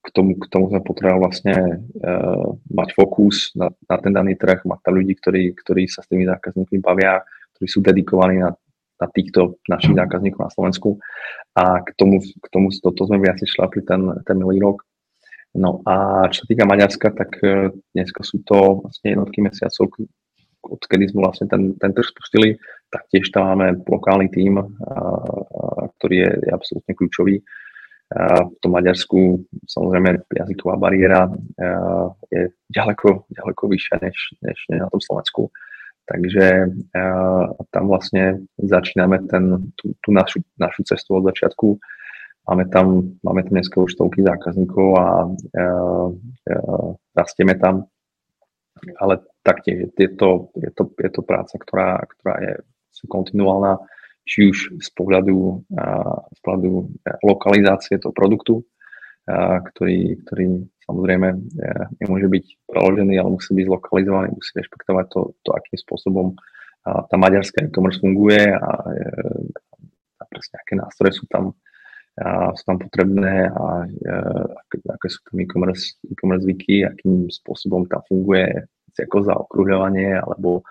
k 0.00 0.08
tomu, 0.10 0.34
k 0.34 0.48
tomu 0.48 0.72
sme 0.72 0.80
potrebovali 0.80 1.22
vlastne 1.22 1.54
uh, 1.76 2.56
mať 2.72 2.88
fokus 2.96 3.52
na, 3.52 3.68
na 3.84 3.96
ten 4.00 4.16
daný 4.16 4.34
trh, 4.34 4.64
mať 4.64 4.80
tam 4.80 4.96
ľudí, 4.96 5.12
ktorí, 5.20 5.52
ktorí 5.54 5.86
sa 5.86 6.00
s 6.00 6.08
tými 6.08 6.24
zákazníkmi 6.24 6.80
bavia, 6.80 7.20
ktorí 7.54 7.66
sú 7.68 7.84
dedikovaní 7.84 8.40
na 8.40 8.56
na 9.00 9.08
týchto 9.08 9.56
našich 9.64 9.96
zákazníkov 9.96 10.40
na 10.44 10.52
Slovensku. 10.52 11.00
A 11.56 11.80
k 11.80 11.90
tomu, 11.96 12.20
k 12.20 12.46
tomu 12.52 12.68
toto 12.68 13.08
sme 13.08 13.24
viac 13.24 13.40
šlapli 13.40 13.80
ten, 13.82 14.04
ten 14.28 14.36
milý 14.36 14.60
rok. 14.60 14.84
No 15.56 15.82
a 15.82 16.28
čo 16.30 16.44
sa 16.44 16.46
týka 16.46 16.68
Maďarska, 16.68 17.10
tak 17.10 17.42
e, 17.42 17.74
dneska 17.90 18.22
sú 18.22 18.44
to 18.46 18.86
vlastne 18.86 19.18
jednotky 19.18 19.42
mesiacov, 19.42 19.90
odkedy 20.62 21.08
sme 21.08 21.24
vlastne 21.24 21.46
ten, 21.48 21.74
ten 21.80 21.90
trh 21.92 22.08
spustili, 22.08 22.60
tak 22.90 23.06
tiež 23.08 23.30
tam 23.32 23.54
máme 23.54 23.80
lokálny 23.86 24.28
tím, 24.34 24.60
ktorý 25.98 26.16
je, 26.26 26.30
je 26.46 26.50
absolútne 26.50 26.92
kľúčový. 26.94 27.40
V 28.10 28.54
tom 28.58 28.74
Maďarsku 28.74 29.46
samozrejme 29.70 30.26
jazyková 30.34 30.74
bariéra 30.74 31.30
je 32.26 32.50
ďaleko, 32.66 33.30
ďaleko 33.30 33.62
vyššia 33.70 33.96
než, 34.02 34.16
než 34.42 34.58
na 34.74 34.90
tom 34.90 34.98
Slovensku. 34.98 35.54
Takže 36.10 36.74
tam 37.70 37.84
vlastne 37.86 38.42
začíname 38.58 39.30
ten, 39.30 39.70
tú, 39.78 39.94
tú 40.02 40.10
našu, 40.10 40.42
našu 40.58 40.82
cestu 40.82 41.22
od 41.22 41.30
začiatku. 41.30 41.78
Máme 42.50 42.66
tam, 42.66 43.14
máme 43.22 43.46
tam 43.46 43.62
dneska 43.62 43.78
už 43.78 43.94
stovky 43.94 44.26
zákazníkov 44.26 44.86
a 44.98 45.06
rastieme 47.14 47.54
tam. 47.62 47.86
Ale 49.00 49.24
taktiež 49.44 49.92
je 49.96 50.10
to, 50.14 50.52
je 50.56 50.70
to, 50.72 50.82
je 50.96 51.10
to 51.10 51.20
práca, 51.24 51.54
ktorá, 51.56 52.04
ktorá 52.04 52.34
je 52.40 52.52
kontinuálna, 53.08 53.80
či 54.28 54.52
už 54.52 54.78
z 54.78 54.90
pohľadu, 54.92 55.64
z 56.30 56.40
pohľadu 56.44 56.70
lokalizácie 57.24 57.96
toho 57.96 58.12
produktu, 58.12 58.62
ktorý, 59.74 60.20
ktorý 60.26 60.46
samozrejme 60.84 61.28
nemôže 61.98 62.28
byť 62.28 62.44
preložený, 62.68 63.14
ale 63.16 63.34
musí 63.34 63.50
byť 63.56 63.64
zlokalizovaný, 63.66 64.36
musí 64.36 64.52
rešpektovať 64.54 65.06
to, 65.10 65.20
to 65.46 65.50
akým 65.54 65.78
spôsobom 65.80 66.26
tá 66.84 67.16
maďarská 67.16 67.64
e-commerce 67.64 68.00
funguje 68.00 68.56
a, 68.56 68.72
a 70.16 70.22
presne 70.28 70.56
aké 70.60 70.74
nástroje 70.76 71.20
sú 71.20 71.24
tam, 71.28 71.52
a 72.18 72.50
sú 72.58 72.62
tam 72.66 72.78
potrebné 72.82 73.48
a, 73.48 73.86
a 73.86 74.14
aké, 74.98 75.06
sú 75.06 75.22
tam 75.30 75.36
e-commerce, 75.40 75.94
e-commerce 76.10 76.44
zvyky, 76.44 76.82
akým 76.82 77.30
spôsobom 77.30 77.86
tam 77.86 78.02
funguje 78.10 78.66
ako 79.00 79.24
zaokruhľovanie 79.24 80.18
alebo 80.18 80.66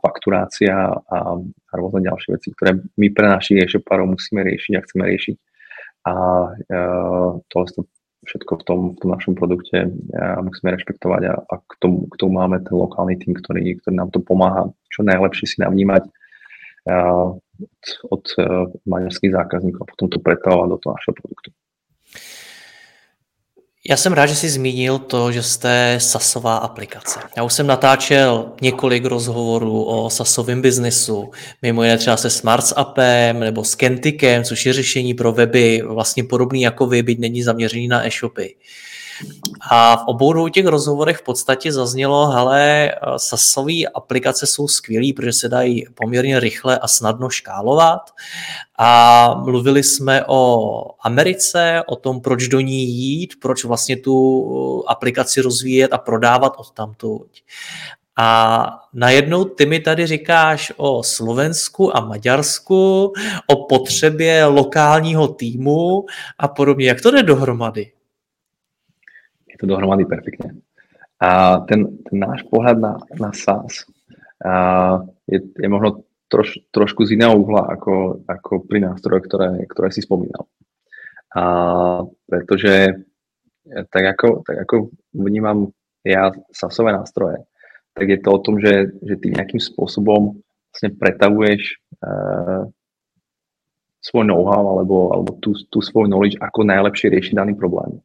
fakturácia 0.00 0.72
a, 0.92 1.18
a 1.40 1.72
rôzne 1.76 2.08
ďalšie 2.08 2.36
veci, 2.36 2.48
ktoré 2.52 2.78
my 2.96 3.08
pre 3.12 3.26
našich 3.32 3.64
e-shopárov 3.64 4.16
musíme 4.16 4.44
riešiť 4.44 4.72
a 4.76 4.84
chceme 4.84 5.04
riešiť. 5.08 5.36
A 6.00 6.14
e, 6.54 6.78
to 7.48 7.56
všetko 8.28 8.52
v 8.60 8.64
tom, 8.64 8.80
v 8.96 8.98
tom 9.00 9.10
našom 9.16 9.32
produkte 9.36 9.88
a 10.16 10.40
musíme 10.44 10.76
rešpektovať 10.76 11.22
a, 11.32 11.34
a 11.40 11.54
k, 11.64 11.72
tomu, 11.80 12.04
k 12.12 12.14
tomu 12.20 12.36
máme 12.36 12.60
ten 12.60 12.76
lokálny 12.76 13.16
tým, 13.16 13.32
ktorý, 13.36 13.80
ktorý 13.80 13.94
nám 13.96 14.12
to 14.12 14.20
pomáha 14.20 14.68
čo 14.92 15.00
najlepšie 15.00 15.46
si 15.48 15.56
navnímať 15.64 16.04
od 18.10 18.24
e, 18.38 18.42
maďarských 18.86 19.32
zákazníkov 19.32 19.80
a 19.82 19.90
potom 19.90 20.08
to 20.08 20.18
pretavovať 20.18 20.68
do 20.70 20.78
toho 20.78 20.94
našeho 20.94 21.14
produktu. 21.14 21.50
Já 23.88 23.96
jsem 23.96 24.12
rád, 24.12 24.26
že 24.26 24.34
jsi 24.34 24.48
zmínil 24.48 24.98
to, 24.98 25.32
že 25.32 25.42
jste 25.42 25.96
sasová 25.98 26.56
aplikace. 26.56 27.20
Já 27.36 27.42
už 27.42 27.52
jsem 27.52 27.66
natáčel 27.66 28.52
několik 28.62 29.04
rozhovorů 29.04 29.84
o 29.84 30.10
sasovém 30.10 30.62
biznesu, 30.62 31.30
mimo 31.62 31.82
jiné 31.82 31.98
třeba 31.98 32.16
se 32.16 32.30
Smarts 32.30 32.72
Appem 32.76 33.40
nebo 33.40 33.64
s 33.64 33.74
Kentikem, 33.74 34.44
což 34.44 34.66
je 34.66 34.72
řešení 34.72 35.14
pro 35.14 35.32
weby 35.32 35.82
vlastně 35.86 36.24
podobný 36.24 36.62
jako 36.62 36.86
vy, 36.86 37.02
byť 37.02 37.18
není 37.18 37.42
zaměřený 37.42 37.88
na 37.88 38.06
e-shopy. 38.06 38.56
A 39.70 39.96
v 39.96 40.02
obou 40.06 40.48
těch 40.48 40.66
rozhovorech 40.66 41.18
v 41.18 41.22
podstatě 41.22 41.72
zaznělo, 41.72 42.26
hele, 42.26 42.92
sasové 43.16 43.82
aplikace 43.94 44.46
jsou 44.46 44.68
skvělý, 44.68 45.12
protože 45.12 45.32
se 45.32 45.48
dají 45.48 45.84
poměrně 45.94 46.40
rychle 46.40 46.78
a 46.78 46.88
snadno 46.88 47.30
škálovat. 47.30 48.10
A 48.78 49.34
mluvili 49.44 49.82
jsme 49.82 50.24
o 50.26 50.70
Americe, 51.00 51.82
o 51.86 51.96
tom, 51.96 52.20
proč 52.20 52.48
do 52.48 52.60
ní 52.60 52.84
jít, 52.84 53.34
proč 53.42 53.64
vlastně 53.64 53.96
tu 53.96 54.84
aplikaci 54.86 55.40
rozvíjet 55.40 55.92
a 55.92 55.98
prodávat 55.98 56.52
od 56.56 56.70
tamtud. 56.70 57.26
A 58.16 58.68
najednou 58.92 59.44
ty 59.44 59.66
mi 59.66 59.80
tady 59.80 60.06
říkáš 60.06 60.72
o 60.76 61.02
Slovensku 61.02 61.96
a 61.96 62.00
Maďarsku, 62.00 63.12
o 63.46 63.56
potřebě 63.56 64.44
lokálního 64.44 65.28
týmu 65.28 66.04
a 66.38 66.48
podobně. 66.48 66.86
Jak 66.86 67.00
to 67.00 67.10
jde 67.10 67.22
dohromady? 67.22 67.92
To 69.60 69.68
dohromady 69.68 70.08
perfektne. 70.08 70.64
A 71.20 71.60
ten, 71.68 72.00
ten 72.08 72.16
náš 72.16 72.48
pohľad 72.48 72.80
na, 72.80 72.92
na 73.20 73.30
SaaS 73.36 73.84
a 74.40 74.52
je, 75.28 75.38
je 75.52 75.68
možno 75.68 76.08
troš, 76.32 76.64
trošku 76.72 77.04
z 77.04 77.20
iného 77.20 77.36
uhla 77.36 77.68
ako, 77.76 78.24
ako 78.24 78.64
pri 78.64 78.88
nástroje, 78.88 79.20
ktoré, 79.28 79.68
ktoré 79.68 79.92
si 79.92 80.00
spomínal. 80.00 80.48
A 81.36 81.42
pretože 82.24 83.04
tak 83.92 84.04
ako, 84.16 84.42
tak 84.48 84.64
ako 84.64 84.90
vnímam 85.12 85.70
ja 86.02 86.32
SaaSové 86.50 86.96
nástroje, 86.96 87.44
tak 87.92 88.06
je 88.08 88.18
to 88.24 88.28
o 88.32 88.40
tom, 88.40 88.56
že, 88.56 88.88
že 89.04 89.20
ty 89.20 89.28
nejakým 89.28 89.60
spôsobom 89.60 90.40
vlastne 90.72 90.90
pretavuješ 90.96 91.76
uh, 92.00 92.64
svoj 94.00 94.24
know-how 94.24 94.64
alebo, 94.80 95.12
alebo 95.12 95.36
tú, 95.44 95.52
tú 95.68 95.84
svoj 95.84 96.08
knowledge, 96.08 96.40
ako 96.40 96.64
najlepšie 96.64 97.12
riešiť 97.12 97.36
daný 97.36 97.52
problém 97.52 98.00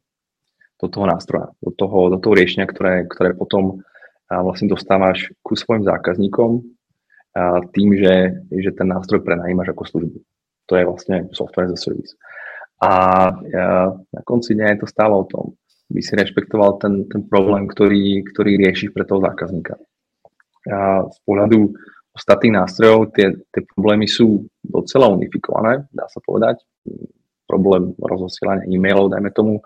do 0.76 0.86
toho 0.92 1.06
nástroja, 1.08 1.52
do 1.64 1.72
toho, 1.72 2.12
do 2.12 2.18
toho 2.20 2.34
riešenia, 2.36 2.68
ktoré, 2.68 3.08
ktoré 3.08 3.32
potom 3.32 3.80
vlastne 4.28 4.68
dostávaš 4.68 5.30
ku 5.40 5.54
svojim 5.54 5.86
zákazníkom 5.86 6.62
tým, 7.72 7.88
že, 7.96 8.44
že 8.48 8.70
ten 8.72 8.88
nástroj 8.88 9.22
prenajímaš 9.22 9.76
ako 9.76 9.84
službu. 9.86 10.18
To 10.66 10.72
je 10.74 10.84
vlastne 10.88 11.16
software 11.30 11.70
as 11.70 11.76
a 11.76 11.78
service. 11.78 12.12
A 12.82 12.92
na 14.12 14.22
konci 14.26 14.52
dňa 14.52 14.76
je 14.76 14.78
to 14.84 14.88
stále 14.90 15.14
o 15.14 15.24
tom, 15.24 15.56
by 15.88 16.00
si 16.02 16.12
rešpektoval 16.18 16.82
ten, 16.82 17.06
ten 17.06 17.22
problém, 17.24 17.70
ktorý, 17.70 18.26
ktorý 18.34 18.58
riešiš 18.58 18.90
pre 18.90 19.06
toho 19.06 19.22
zákazníka. 19.22 19.78
A 20.66 21.06
z 21.06 21.18
pohľadu 21.22 21.70
ostatných 22.10 22.56
nástrojov 22.58 23.14
tie, 23.14 23.30
tie 23.54 23.62
problémy 23.76 24.10
sú 24.10 24.48
docela 24.64 25.06
unifikované, 25.06 25.86
dá 25.94 26.10
sa 26.10 26.18
povedať. 26.24 26.58
Problém 27.46 27.94
rozosielania 28.02 28.66
e-mailov, 28.66 29.14
dajme 29.14 29.30
tomu, 29.30 29.62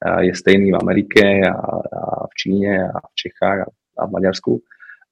je 0.00 0.32
stejný 0.32 0.72
v 0.72 0.80
Amerike 0.80 1.44
a, 1.44 1.52
a 1.52 2.02
v 2.28 2.32
Číne 2.36 2.88
a 2.88 2.98
v 3.04 3.14
Čechách 3.14 3.58
a, 3.64 3.68
a 3.70 4.02
v 4.08 4.10
Maďarsku 4.16 4.52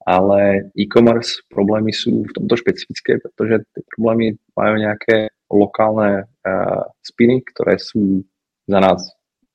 ale 0.09 0.73
e-commerce 0.73 1.45
problémy 1.53 1.93
sú 1.93 2.25
v 2.25 2.33
tomto 2.33 2.57
špecifické, 2.57 3.21
pretože 3.21 3.69
tie 3.77 3.85
problémy 3.93 4.41
majú 4.57 4.75
nejaké 4.81 5.29
lokálne 5.53 6.25
uh, 6.25 6.89
spiny, 7.05 7.45
ktoré 7.53 7.77
sú 7.77 8.25
za 8.65 8.81
nás 8.81 9.05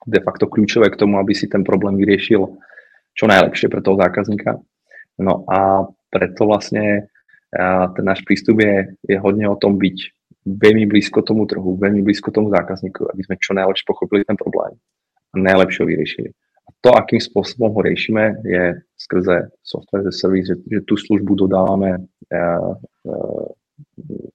de 0.06 0.22
facto 0.22 0.46
kľúčové 0.46 0.94
k 0.94 1.00
tomu, 1.02 1.18
aby 1.18 1.34
si 1.34 1.50
ten 1.50 1.66
problém 1.66 1.98
vyriešil 1.98 2.46
čo 3.18 3.26
najlepšie 3.26 3.66
pre 3.66 3.82
toho 3.82 3.98
zákazníka. 3.98 4.62
No 5.18 5.42
a 5.50 5.90
preto 6.14 6.46
vlastne 6.46 7.10
uh, 7.58 7.90
ten 7.98 8.06
náš 8.06 8.22
prístup 8.22 8.62
je, 8.62 8.94
je 9.10 9.18
hodne 9.18 9.50
o 9.50 9.58
tom 9.58 9.82
byť 9.82 9.98
veľmi 10.46 10.86
blízko 10.86 11.26
tomu 11.26 11.50
trhu, 11.50 11.82
veľmi 11.82 12.06
blízko 12.06 12.30
tomu 12.30 12.54
zákazníku, 12.54 13.10
aby 13.10 13.22
sme 13.26 13.42
čo 13.42 13.58
najlepšie 13.58 13.90
pochopili 13.90 14.22
ten 14.22 14.38
problém 14.38 14.78
najlepšie 15.34 15.82
ho 15.84 15.88
vyriešili 15.90 16.30
to, 16.84 16.92
akým 16.92 17.20
spôsobom 17.24 17.72
ho 17.72 17.82
riešime, 17.84 18.44
je 18.44 18.76
skrze 19.00 19.56
software 19.64 20.04
as 20.04 20.12
a 20.12 20.14
service, 20.16 20.52
že, 20.52 20.60
že 20.68 20.80
tú 20.84 21.00
službu 21.00 21.48
dodávame 21.48 21.96
uh, 21.96 22.76
uh, 23.08 23.48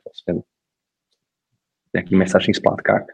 vlastne 0.01 0.33
v 0.41 1.91
nejakých 1.93 2.19
mesačných 2.25 2.61
splátkach 2.61 3.05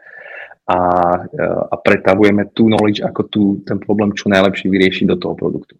a, 0.71 0.79
uh, 1.19 1.63
a 1.67 1.75
pretavujeme 1.83 2.47
tú 2.55 2.71
knowledge, 2.71 3.03
ako 3.03 3.21
tú, 3.27 3.43
ten 3.67 3.75
problém 3.75 4.15
čo 4.15 4.31
najlepšie 4.31 4.71
vyriešiť 4.71 5.05
do 5.11 5.19
toho 5.19 5.35
produktu. 5.35 5.75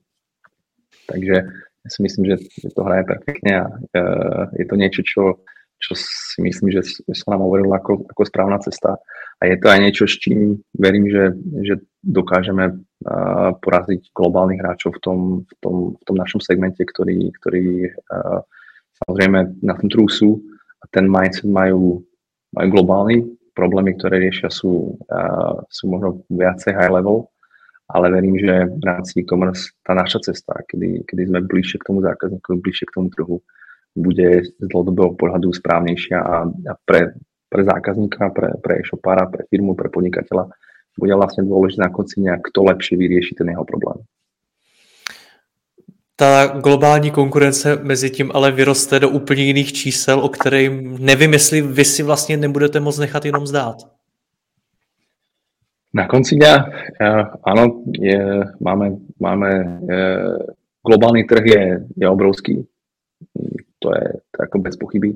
Takže 1.07 1.35
ja 1.55 1.89
si 1.91 1.99
myslím, 2.03 2.35
že, 2.35 2.43
to 2.59 2.81
hraje 2.83 3.07
perfektne 3.07 3.51
a 3.55 3.65
uh, 3.71 4.43
je 4.51 4.67
to 4.67 4.75
niečo, 4.75 4.99
čo, 4.99 5.23
čo 5.79 5.95
si 5.95 6.43
myslím, 6.43 6.75
že 6.75 6.83
sa 7.15 7.31
nám 7.31 7.47
hovorilo 7.47 7.71
ako, 7.71 8.03
ako 8.03 8.21
správna 8.27 8.59
cesta. 8.59 8.99
A 9.43 9.51
je 9.51 9.57
to 9.59 9.67
aj 9.67 9.79
niečo, 9.83 10.07
s 10.07 10.15
čím 10.15 10.63
verím, 10.79 11.11
že, 11.11 11.35
že 11.67 11.75
dokážeme 11.99 12.79
poraziť 13.59 14.15
globálnych 14.15 14.63
hráčov 14.63 14.95
v 14.97 15.01
tom, 15.03 15.19
v 15.43 15.53
tom, 15.59 15.75
v 15.99 16.03
tom 16.07 16.15
našom 16.15 16.39
segmente, 16.39 16.81
ktorí, 16.81 17.35
ktorí 17.43 17.91
samozrejme 19.03 19.59
na 19.59 19.73
tom 19.75 19.87
trhu 19.91 20.07
sú 20.07 20.39
a 20.79 20.87
ten 20.87 21.05
mindset 21.05 21.51
majú, 21.51 21.99
majú 22.55 22.67
globálny. 22.71 23.27
Problémy, 23.55 23.95
ktoré 23.99 24.23
riešia 24.23 24.51
sú, 24.51 24.99
sú 25.71 25.83
možno 25.87 26.23
viacej 26.31 26.75
high 26.75 26.91
level, 26.91 27.27
ale 27.91 28.11
verím, 28.11 28.39
že 28.39 28.67
v 28.67 28.83
rámci 28.83 29.21
e-commerce 29.21 29.71
tá 29.83 29.95
naša 29.95 30.31
cesta, 30.31 30.59
kedy, 30.67 31.05
kedy 31.07 31.31
sme 31.31 31.39
bližšie 31.43 31.79
k 31.79 31.87
tomu 31.87 31.99
zákazníkovi, 32.03 32.55
bližšie 32.59 32.85
k 32.89 32.95
tomu 32.95 33.07
trhu, 33.11 33.37
bude 33.95 34.43
z 34.43 34.65
dlhodobého 34.67 35.15
pohľadu 35.15 35.55
správnejšia 35.55 36.19
a, 36.19 36.35
a 36.51 36.73
pre, 36.83 37.15
pre 37.55 37.63
zákazníka, 37.63 38.29
pre, 38.35 38.59
pre 38.59 38.83
e-shopára, 38.83 39.31
pre 39.31 39.47
firmu, 39.47 39.79
pre 39.79 39.87
podnikateľa 39.87 40.51
bude 40.99 41.15
vlastne 41.15 41.47
dôležité 41.47 41.87
na 41.87 41.91
konci 41.91 42.19
nejak 42.19 42.51
kto 42.51 42.67
lepšie 42.67 42.99
vyrieši 42.99 43.35
ten 43.35 43.47
jeho 43.47 43.63
problém. 43.63 44.03
Ta 46.15 46.47
globální 46.47 47.11
konkurence 47.11 47.79
mezi 47.83 48.09
tím 48.09 48.31
ale 48.33 48.51
vyroste 48.51 48.99
do 48.99 49.09
úplně 49.09 49.43
jiných 49.43 49.73
čísel, 49.73 50.19
o 50.19 50.29
kterých 50.29 50.99
nevím, 50.99 51.33
jestli 51.33 51.61
vy 51.61 51.85
si 51.85 52.03
vlastně 52.03 52.37
nebudete 52.37 52.79
moc 52.79 52.99
nechat 52.99 53.25
jenom 53.25 53.47
zdát. 53.47 53.75
Na 55.95 56.07
konci 56.11 56.35
dňa, 56.35 56.53
áno, 57.39 57.87
je, 57.87 58.19
máme, 58.59 58.99
máme 59.15 59.51
uh, 59.79 60.43
globálny 60.83 61.23
trh 61.23 61.45
je, 61.45 61.63
je 62.03 62.07
obrovský, 62.09 62.67
to 63.79 63.87
je, 63.95 64.07
to 64.31 64.35
je 64.35 64.43
ako 64.43 64.59
bez 64.59 64.75
pochyby, 64.75 65.15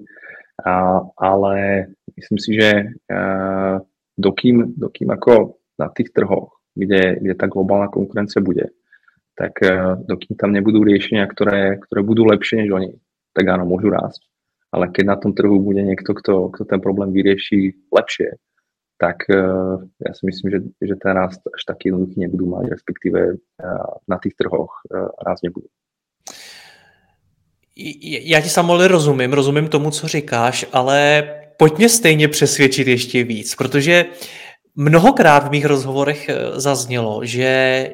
uh, 0.63 0.99
ale 1.15 1.87
myslím 2.15 2.39
si, 2.39 2.51
že 2.55 2.69
uh, 3.09 3.79
dokým, 4.19 4.75
dokým 4.75 5.09
ako 5.11 5.59
na 5.79 5.87
tých 5.91 6.11
trhoch, 6.11 6.59
kde, 6.75 7.19
kde 7.23 7.33
tá 7.39 7.47
globálna 7.47 7.87
konkurencia 7.87 8.43
bude, 8.43 8.75
tak 9.35 9.59
uh, 9.63 9.95
dokým 10.03 10.35
tam 10.35 10.51
nebudú 10.51 10.83
riešenia, 10.83 11.23
ktoré, 11.27 11.79
ktoré 11.79 12.01
budú 12.03 12.27
lepšie 12.27 12.67
než 12.67 12.69
oni, 12.75 12.89
tak 13.31 13.47
áno, 13.47 13.63
môžu 13.63 13.87
rásť. 13.87 14.27
Ale 14.69 14.91
keď 14.93 15.05
na 15.07 15.17
tom 15.17 15.33
trhu 15.33 15.57
bude 15.57 15.81
niekto, 15.81 16.13
kto, 16.13 16.53
kto 16.53 16.63
ten 16.67 16.77
problém 16.77 17.09
vyrieši 17.09 17.89
lepšie, 17.89 18.37
tak 18.99 19.23
uh, 19.31 19.79
ja 20.03 20.11
si 20.11 20.27
myslím, 20.27 20.47
že, 20.51 20.59
že 20.83 20.95
ten 20.99 21.15
rast 21.15 21.39
až 21.47 21.61
taký 21.63 21.89
jednoduchý 21.89 22.19
nebudú 22.27 22.51
mať, 22.51 22.75
respektíve 22.75 23.19
uh, 23.39 23.91
na 24.11 24.17
tých 24.19 24.35
trhoch 24.35 24.83
uh, 24.91 25.07
rásť 25.23 25.49
nebudú. 25.49 25.71
Já 28.03 28.41
ti 28.41 28.49
samozřejmě 28.49 28.87
rozumím, 28.87 29.33
rozumím 29.33 29.67
tomu, 29.67 29.91
co 29.91 30.07
říkáš, 30.07 30.65
ale 30.73 31.23
pojďme 31.57 31.89
stejně 31.89 32.27
přesvědčit 32.27 32.87
ještě 32.87 33.23
víc, 33.23 33.55
protože 33.55 34.05
Mnohokrát 34.81 35.47
v 35.47 35.51
mých 35.51 35.65
rozhovorech 35.65 36.29
eh, 36.29 36.59
zaznělo, 36.59 37.25
že 37.25 37.89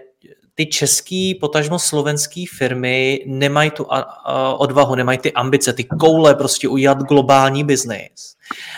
ty 0.56 0.66
český, 0.66 1.36
potažmo 1.36 1.80
slovenský 1.80 2.46
firmy 2.46 3.24
nemají 3.26 3.72
tu 3.72 3.88
odvahu, 4.58 4.96
nemají 4.96 5.18
ty 5.18 5.34
ambice, 5.34 5.74
ty 5.74 5.84
koule 5.84 6.36
prostě 6.36 6.68
udělat 6.68 6.98
globální 6.98 7.64
biznis. 7.64 8.36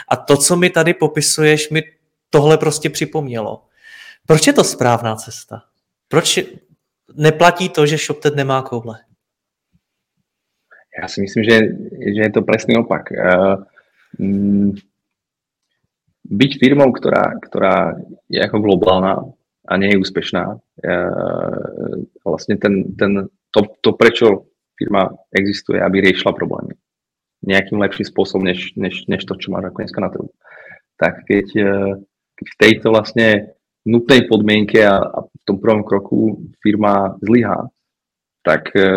A 0.08 0.16
to, 0.16 0.38
co 0.38 0.56
mi 0.56 0.70
tady 0.70 0.94
popisuješ, 0.94 1.70
mi 1.70 1.84
tohle 2.30 2.58
prostě 2.58 2.90
připomnělo. 2.90 3.64
Proč 4.26 4.48
je 4.48 4.54
to 4.54 4.64
správná 4.64 5.16
cesta? 5.16 5.62
Proč 6.08 6.40
neplatí 7.16 7.70
to, 7.70 7.86
že 7.86 7.98
ShopTed 7.98 8.36
nemá 8.36 8.62
koule? 8.62 9.00
Já 11.02 11.08
si 11.08 11.22
myslím, 11.22 11.44
že, 11.44 11.58
že 12.16 12.22
je 12.22 12.32
to 12.32 12.42
presný 12.42 12.78
opak. 12.78 13.12
Uh, 13.12 13.64
mm, 14.20 14.72
byť 16.28 16.52
firmou, 16.60 16.92
ktorá, 16.92 17.40
ktorá 17.40 17.96
je 18.28 18.40
ako 18.44 18.60
globálna 18.60 19.24
a 19.68 19.74
nie 19.80 19.96
je 19.96 20.00
úspešná, 20.00 20.60
vlastne 22.24 22.56
ten, 22.56 22.96
ten, 22.96 23.32
to, 23.52 23.60
to, 23.84 23.96
prečo 23.96 24.52
firma 24.76 25.12
existuje, 25.32 25.80
aby 25.80 26.04
riešila 26.04 26.36
problémy 26.36 26.76
nejakým 27.46 27.78
lepším 27.80 28.08
spôsobom, 28.08 28.44
než, 28.44 28.74
než, 28.76 29.06
než 29.06 29.22
to, 29.24 29.38
čo 29.38 29.54
máš 29.54 29.70
ako 29.70 29.78
dneska 29.84 30.00
na 30.02 30.10
trhu. 30.10 30.30
Tak 30.98 31.14
keď, 31.30 31.48
e, 31.54 31.72
keď 32.34 32.46
v 32.50 32.60
tejto 32.60 32.88
vlastne 32.90 33.54
nutnej 33.86 34.26
podmienke 34.26 34.82
a, 34.82 34.98
a 35.00 35.20
v 35.22 35.44
tom 35.46 35.62
prvom 35.62 35.86
kroku 35.86 36.50
firma 36.66 37.14
zlyhá, 37.22 37.70
tak, 38.48 38.72
e, 38.76 38.92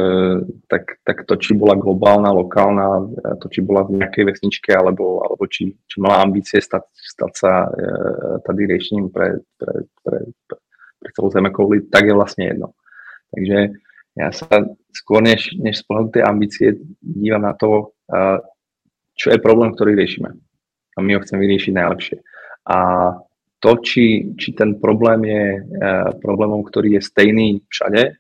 tak, 0.71 1.03
tak 1.03 1.27
to, 1.27 1.35
či 1.35 1.59
bola 1.59 1.75
globálna, 1.75 2.31
lokálna, 2.31 2.87
e, 3.03 3.35
to, 3.43 3.51
či 3.51 3.67
bola 3.67 3.83
v 3.83 3.99
nejakej 3.99 4.31
vesničke, 4.31 4.71
alebo, 4.71 5.27
alebo 5.27 5.43
či, 5.51 5.75
či 5.91 5.97
mala 5.99 6.23
ambície 6.23 6.63
stať, 6.63 6.87
stať 6.95 7.33
sa 7.35 7.67
e, 7.67 7.69
tady 8.47 8.61
riešením 8.71 9.11
pre, 9.11 9.43
pre, 9.59 9.91
pre, 10.07 10.19
pre, 10.47 10.59
pre 11.03 11.11
celú 11.19 11.35
zemekouli, 11.35 11.91
tak 11.91 12.07
je 12.07 12.15
vlastne 12.15 12.47
jedno. 12.47 12.79
Takže 13.35 13.59
ja 14.23 14.31
sa 14.31 14.71
skôr 14.95 15.19
než, 15.19 15.59
než 15.59 15.83
z 15.83 15.85
pohľadu 15.91 16.09
tej 16.15 16.23
ambície 16.27 16.67
dívam 17.03 17.47
na 17.47 17.55
to, 17.55 17.95
čo 19.15 19.27
je 19.31 19.39
problém, 19.39 19.71
ktorý 19.71 19.95
riešime. 19.95 20.35
A 20.95 20.99
my 20.99 21.15
ho 21.15 21.23
chceme 21.23 21.47
vyriešiť 21.47 21.73
najlepšie. 21.79 22.19
A 22.67 22.79
to, 23.63 23.71
či, 23.87 24.35
či 24.35 24.51
ten 24.51 24.83
problém 24.83 25.31
je 25.31 25.45
problémom, 26.19 26.67
ktorý 26.67 26.99
je 26.99 27.07
stejný 27.07 27.63
všade, 27.71 28.19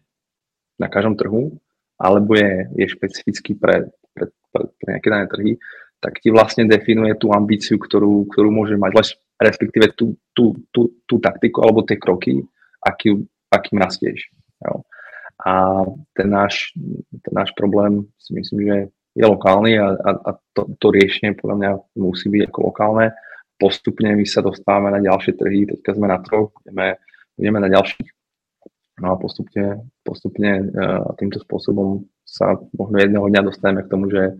na 0.81 0.89
každom 0.89 1.15
trhu, 1.21 1.61
alebo 2.01 2.33
je, 2.33 2.65
je 2.81 2.87
špecifický 2.89 3.61
pre, 3.61 3.93
pre, 4.17 4.33
pre, 4.49 4.65
pre 4.81 4.89
nejaké 4.97 5.09
dané 5.13 5.27
trhy, 5.29 5.53
tak 6.01 6.17
ti 6.25 6.33
vlastne 6.33 6.65
definuje 6.65 7.13
tú 7.21 7.29
ambíciu, 7.37 7.77
ktorú, 7.77 8.25
ktorú 8.33 8.49
môže 8.49 8.81
mať, 8.81 9.21
respektíve 9.37 9.93
tú, 9.93 10.17
tú, 10.33 10.57
tú, 10.73 10.97
tú 11.05 11.21
taktiku 11.21 11.61
alebo 11.61 11.85
tie 11.85 12.01
kroky, 12.01 12.41
aký, 12.81 13.21
akým 13.53 13.77
rastieš. 13.77 14.33
Jo. 14.65 14.81
A 15.45 15.85
ten 16.17 16.29
náš, 16.33 16.73
ten 17.13 17.33
náš 17.37 17.53
problém 17.53 18.09
si 18.17 18.33
myslím, 18.33 18.61
že 18.65 18.77
je 19.17 19.25
lokálny 19.25 19.77
a, 19.77 19.93
a, 19.93 20.11
a 20.25 20.31
to, 20.57 20.73
to 20.81 20.87
riešenie 20.89 21.37
podľa 21.37 21.57
mňa 21.57 21.71
musí 22.01 22.33
byť 22.33 22.43
ako 22.49 22.59
lokálne. 22.73 23.07
Postupne 23.61 24.17
my 24.17 24.25
sa 24.25 24.41
dostávame 24.41 24.89
na 24.97 25.01
ďalšie 25.05 25.37
trhy, 25.37 25.69
teďka 25.69 25.97
sme 25.97 26.09
na 26.09 26.17
troch, 26.25 26.57
budeme, 26.65 26.97
budeme 27.37 27.59
na 27.61 27.69
ďalších 27.69 28.09
No 29.01 29.13
a 29.13 29.17
postupne, 29.17 29.81
postupne 30.05 30.61
uh, 30.61 31.09
týmto 31.17 31.41
spôsobom 31.41 32.05
sa 32.29 32.61
možno 32.77 33.01
jedného 33.01 33.27
dňa 33.27 33.43
dostaneme 33.43 33.81
k 33.83 33.91
tomu, 33.91 34.13
že, 34.13 34.37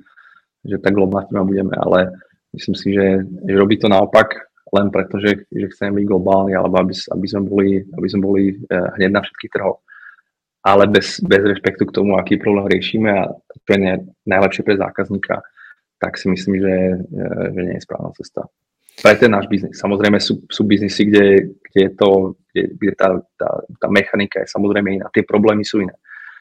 že 0.63 0.77
tak 0.79 0.93
globálna 0.93 1.27
firma 1.27 1.49
budeme, 1.49 1.75
ale 1.75 2.13
myslím 2.53 2.77
si, 2.77 2.93
že, 2.93 3.25
že 3.25 3.55
robí 3.57 3.81
to 3.81 3.89
naopak 3.89 4.53
len 4.71 4.93
preto, 4.93 5.19
že, 5.19 5.49
že 5.51 5.67
chceme 5.73 5.99
byť 5.99 6.07
globálni, 6.07 6.55
alebo 6.55 6.79
aby, 6.79 6.95
aby 6.95 7.27
sme 7.27 7.43
boli, 7.43 7.69
aby 7.83 8.07
sme 8.07 8.21
boli 8.23 8.43
uh, 8.55 8.95
hneď 9.01 9.11
na 9.11 9.23
všetkých 9.25 9.53
trhoch. 9.57 9.81
Ale 10.61 10.85
bez, 10.93 11.25
bez 11.25 11.41
rešpektu 11.41 11.89
k 11.89 11.97
tomu, 11.97 12.21
aký 12.21 12.37
problém 12.37 12.69
riešime 12.69 13.09
a 13.09 13.33
to 13.65 13.69
je 13.73 14.05
najlepšie 14.29 14.61
pre 14.61 14.77
zákazníka. 14.77 15.41
tak 15.97 16.21
si 16.21 16.29
myslím, 16.29 16.61
že, 16.61 16.77
že 17.53 17.61
nie 17.65 17.77
je 17.81 17.85
správna 17.85 18.13
cesta. 18.13 18.45
Pre 18.99 19.15
ten 19.15 19.31
náš 19.31 19.47
biznis. 19.47 19.79
Samozrejme 19.79 20.19
sú, 20.19 20.43
sú 20.51 20.67
biznisy, 20.67 21.07
kde, 21.07 21.55
kde, 21.71 21.85
to, 21.95 22.35
kde, 22.51 22.75
kde 22.75 22.93
tá, 22.99 23.09
tá, 23.39 23.49
tá 23.79 23.87
mechanika 23.87 24.43
je 24.43 24.51
samozrejme 24.51 24.99
iná. 24.99 25.07
Tie 25.15 25.23
problémy 25.23 25.63
sú 25.63 25.81
iné. 25.81 25.95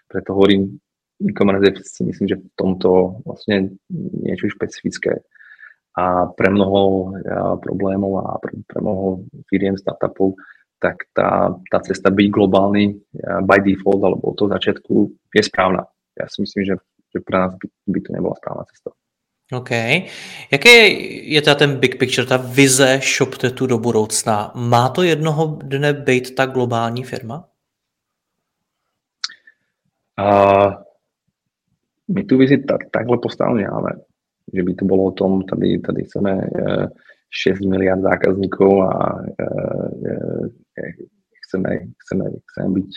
Preto 0.09 0.33
hovorím, 0.33 0.81
e-commerce 1.21 1.85
si 1.85 2.01
myslím, 2.03 2.27
že 2.27 2.37
v 2.39 2.47
tomto 2.55 3.21
vlastne 3.23 3.77
niečo 4.23 4.51
špecifické. 4.51 5.23
A 5.99 6.31
pre 6.31 6.47
mnoho 6.47 7.11
problémov 7.59 8.23
a 8.23 8.39
pre, 8.39 8.55
pre 8.63 8.79
mnoho 8.79 9.27
firiem, 9.51 9.75
startupov, 9.75 10.39
tak 10.79 11.11
tá, 11.11 11.51
tá 11.67 11.77
cesta 11.83 12.07
byť 12.07 12.27
globálny 12.31 12.95
by 13.19 13.59
default 13.59 13.99
alebo 13.99 14.31
od 14.31 14.35
toho 14.39 14.47
začiatku 14.55 14.93
je 15.35 15.43
správna. 15.43 15.83
Ja 16.15 16.31
si 16.31 16.39
myslím, 16.39 16.63
že, 16.63 16.75
že 17.11 17.19
pre 17.19 17.35
nás 17.35 17.51
by, 17.59 17.67
by 17.67 17.99
to 17.99 18.09
nebola 18.15 18.35
správna 18.39 18.63
cesta. 18.71 18.95
OK. 19.53 19.71
Jaký 20.51 20.73
je 21.33 21.41
teda 21.41 21.55
ten 21.55 21.79
big 21.79 21.99
picture, 21.99 22.27
ta 22.27 22.37
vize 22.37 22.99
ShopTetu 23.01 23.67
do 23.67 23.77
budoucna? 23.77 24.51
Má 24.55 24.89
to 24.89 25.03
jednoho 25.03 25.59
dne 25.63 25.93
být 25.93 26.35
ta 26.35 26.45
globální 26.45 27.03
firma? 27.03 27.49
Uh, 30.19 30.73
my 32.07 32.23
tu 32.23 32.37
vizi 32.37 32.57
tak, 32.57 32.91
takhle 32.91 33.17
postavenú 33.17 33.57
nemáme. 33.57 33.89
Že 34.53 34.63
by 34.63 34.73
to 34.73 34.85
bolo 34.85 35.03
o 35.03 35.11
tom, 35.11 35.41
tady, 35.41 35.79
tady 35.79 36.03
chceme 36.03 36.31
uh, 36.35 36.85
6 37.29 37.59
miliard 37.59 38.01
zákazníkov 38.01 38.81
a 38.81 39.15
uh, 39.15 39.89
uh, 40.05 40.47
chceme, 41.47 41.69
chceme, 41.97 42.25
chceme 42.51 42.67
byť 42.69 42.89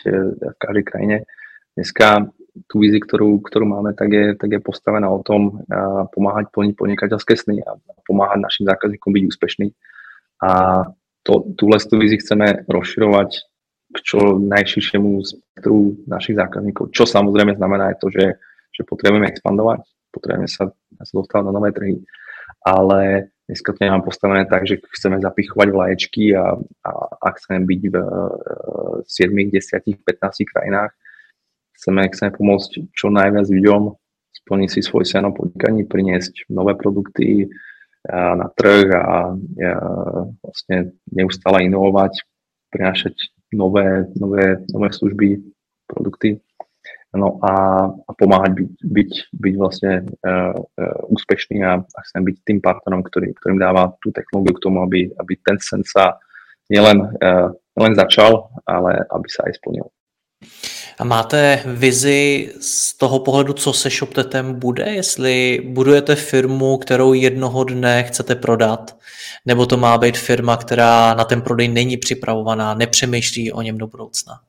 v 0.52 0.58
každej 0.58 0.84
krajine. 0.84 1.16
Dneska 1.76 2.28
tú 2.68 2.84
vizi, 2.84 3.00
ktorú, 3.00 3.40
ktorú 3.40 3.64
máme, 3.64 3.96
tak 3.96 4.12
je, 4.12 4.24
tak 4.36 4.52
je 4.52 4.60
postavená 4.60 5.08
o 5.08 5.24
tom 5.24 5.64
pomáhať 6.12 6.52
plniť 6.52 6.72
podnikateľské 6.76 7.32
sny 7.32 7.64
a 7.64 7.80
pomáhať 8.04 8.44
našim 8.44 8.64
zákazníkom 8.68 9.08
byť 9.08 9.24
úspešný. 9.32 9.68
A 10.44 10.50
to, 11.22 11.32
túhle 11.56 11.78
tú 11.80 11.96
vizi 11.96 12.20
chceme 12.20 12.66
rozširovať 12.66 13.30
k 13.92 13.98
čo 14.00 14.40
najširšiemu 14.40 15.10
spektru 15.22 16.00
našich 16.08 16.36
zákazníkov, 16.36 16.92
čo 16.96 17.04
samozrejme 17.04 17.56
znamená 17.56 17.92
aj 17.92 17.96
to, 18.00 18.08
že, 18.08 18.40
že 18.72 18.82
potrebujeme 18.88 19.28
expandovať, 19.28 19.84
potrebujeme 20.08 20.48
sa, 20.48 20.72
sa 20.96 21.12
dostávať 21.12 21.44
na 21.48 21.52
nové 21.52 21.70
trhy, 21.76 22.00
ale 22.64 23.32
dneska 23.46 23.76
to 23.76 23.84
nemám 23.84 24.00
postavené 24.00 24.48
tak, 24.48 24.64
že 24.64 24.80
chceme 24.96 25.20
zapichovať 25.20 25.68
vlaječky 25.68 26.32
a, 26.32 26.56
a, 26.56 26.90
a 27.20 27.26
chceme 27.36 27.68
byť 27.68 27.82
v, 27.92 27.96
v 29.04 29.08
7, 29.08 29.28
10, 29.60 30.08
15 30.08 30.52
krajinách, 30.52 30.92
Chceme, 31.78 32.08
chceme 32.12 32.30
pomôcť 32.36 32.70
čo 32.92 33.06
najviac 33.10 33.48
ľuďom 33.48 33.82
splniť 34.42 34.68
si 34.70 34.80
svoj 34.82 35.06
sen 35.06 35.26
o 35.28 35.32
podnikaní, 35.34 35.86
priniesť 35.86 36.50
nové 36.50 36.74
produkty 36.74 37.46
na 38.10 38.50
trh 38.58 38.90
a 38.90 39.38
vlastne 40.42 40.98
neustále 41.06 41.70
inovovať, 41.70 42.18
prinášať 42.74 43.14
nové, 43.54 44.10
nové, 44.18 44.58
nové 44.74 44.88
služby, 44.90 45.38
produkty 45.86 46.42
no 47.12 47.38
a, 47.44 47.52
a 47.92 48.10
pomáhať 48.16 48.56
byť, 48.56 48.70
byť, 48.80 49.12
byť 49.36 49.54
vlastne 49.60 49.92
uh, 50.24 50.56
úspešný 51.12 51.60
a, 51.60 51.84
a 51.84 51.98
chcem 52.08 52.22
byť 52.24 52.36
tým 52.40 52.58
partnerom, 52.64 53.04
ktorý, 53.04 53.36
ktorým 53.36 53.60
dáva 53.60 53.92
tú 54.00 54.08
technológiu 54.10 54.56
k 54.56 54.64
tomu, 54.64 54.80
aby, 54.80 55.12
aby 55.20 55.32
ten 55.44 55.60
sen 55.60 55.84
sa 55.84 56.16
nielen, 56.72 57.12
uh, 57.20 57.52
nielen 57.76 57.94
začal, 57.96 58.48
ale 58.64 59.04
aby 59.12 59.28
sa 59.28 59.44
aj 59.44 59.60
splnil. 59.60 59.86
A 60.98 61.04
máte 61.04 61.62
vizi 61.66 62.52
z 62.60 62.98
toho 62.98 63.18
pohledu, 63.18 63.52
co 63.52 63.72
se 63.72 63.90
ShopTetem 63.90 64.58
bude? 64.58 64.84
Jestli 64.84 65.62
budujete 65.68 66.16
firmu, 66.16 66.76
kterou 66.76 67.12
jednoho 67.12 67.64
dne 67.64 68.02
chcete 68.02 68.34
prodat, 68.34 68.96
nebo 69.46 69.66
to 69.66 69.76
má 69.76 69.98
být 69.98 70.18
firma, 70.18 70.56
která 70.56 71.14
na 71.14 71.24
ten 71.24 71.42
prodej 71.42 71.68
není 71.68 71.96
připravovaná, 71.96 72.74
nepřemýšlí 72.74 73.52
o 73.52 73.62
něm 73.62 73.78
do 73.78 73.86
budoucna? 73.86 74.40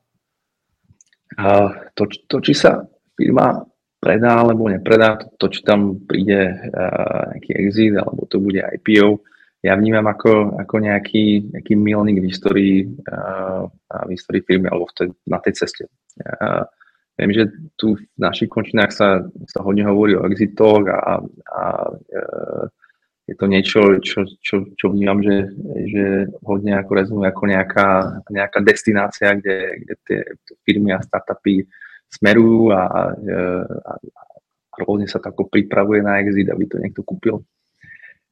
Uh, 1.39 1.71
to, 1.93 2.05
to, 2.27 2.41
či 2.45 2.53
sa 2.53 2.85
firma 3.17 3.65
predá 3.97 4.37
alebo 4.37 4.69
nepredá, 4.69 5.17
to, 5.17 5.25
to 5.37 5.45
či 5.49 5.65
tam 5.65 5.97
príde 6.05 6.69
nejaký 7.33 7.51
exit 7.57 7.97
alebo 7.97 8.29
to 8.29 8.37
bude 8.37 8.61
IPO, 8.61 9.23
ja 9.63 9.79
vnímam 9.79 10.03
ako, 10.11 10.59
ako 10.59 10.75
nejaký, 10.83 11.55
nejaký 11.55 11.73
milník 11.79 12.19
v 12.19 12.27
histórii, 12.27 12.77
uh, 12.83 13.63
v 13.79 14.09
histórii 14.11 14.43
firmy 14.43 14.67
alebo 14.67 14.91
v 14.91 14.95
tej, 14.99 15.07
na 15.23 15.39
tej 15.39 15.53
ceste. 15.55 15.87
Uh, 16.19 16.67
viem, 17.15 17.31
že 17.31 17.47
tu 17.79 17.95
v 17.95 18.03
našich 18.19 18.51
končinách 18.51 18.91
sa, 18.91 19.23
sa 19.47 19.59
hodne 19.63 19.87
hovorí 19.87 20.19
o 20.19 20.27
exitoch 20.27 20.83
a, 20.91 21.23
a 21.47 21.61
uh, 21.95 22.65
je 23.23 23.35
to 23.39 23.45
niečo, 23.47 23.79
čo, 24.03 24.27
čo, 24.43 24.67
čo 24.75 24.85
vnímam, 24.91 25.23
že, 25.23 25.47
že 25.87 26.27
hodne 26.43 26.75
ako 26.75 26.91
rezonuje 26.91 27.31
ako 27.31 27.43
nejaká, 27.47 27.89
nejaká 28.27 28.59
destinácia, 28.59 29.31
kde, 29.39 29.79
kde 29.79 29.93
tie 30.03 30.19
firmy 30.67 30.91
a 30.91 30.99
startupy 30.99 31.63
smerujú 32.11 32.75
a, 32.75 32.83
a, 32.83 33.01
a, 33.79 33.93
rôzne 34.83 35.07
sa 35.07 35.23
to 35.23 35.31
ako 35.31 35.47
pripravuje 35.47 36.03
na 36.03 36.19
exit, 36.19 36.51
aby 36.51 36.67
to 36.67 36.83
niekto 36.83 36.99
kúpil 36.99 37.47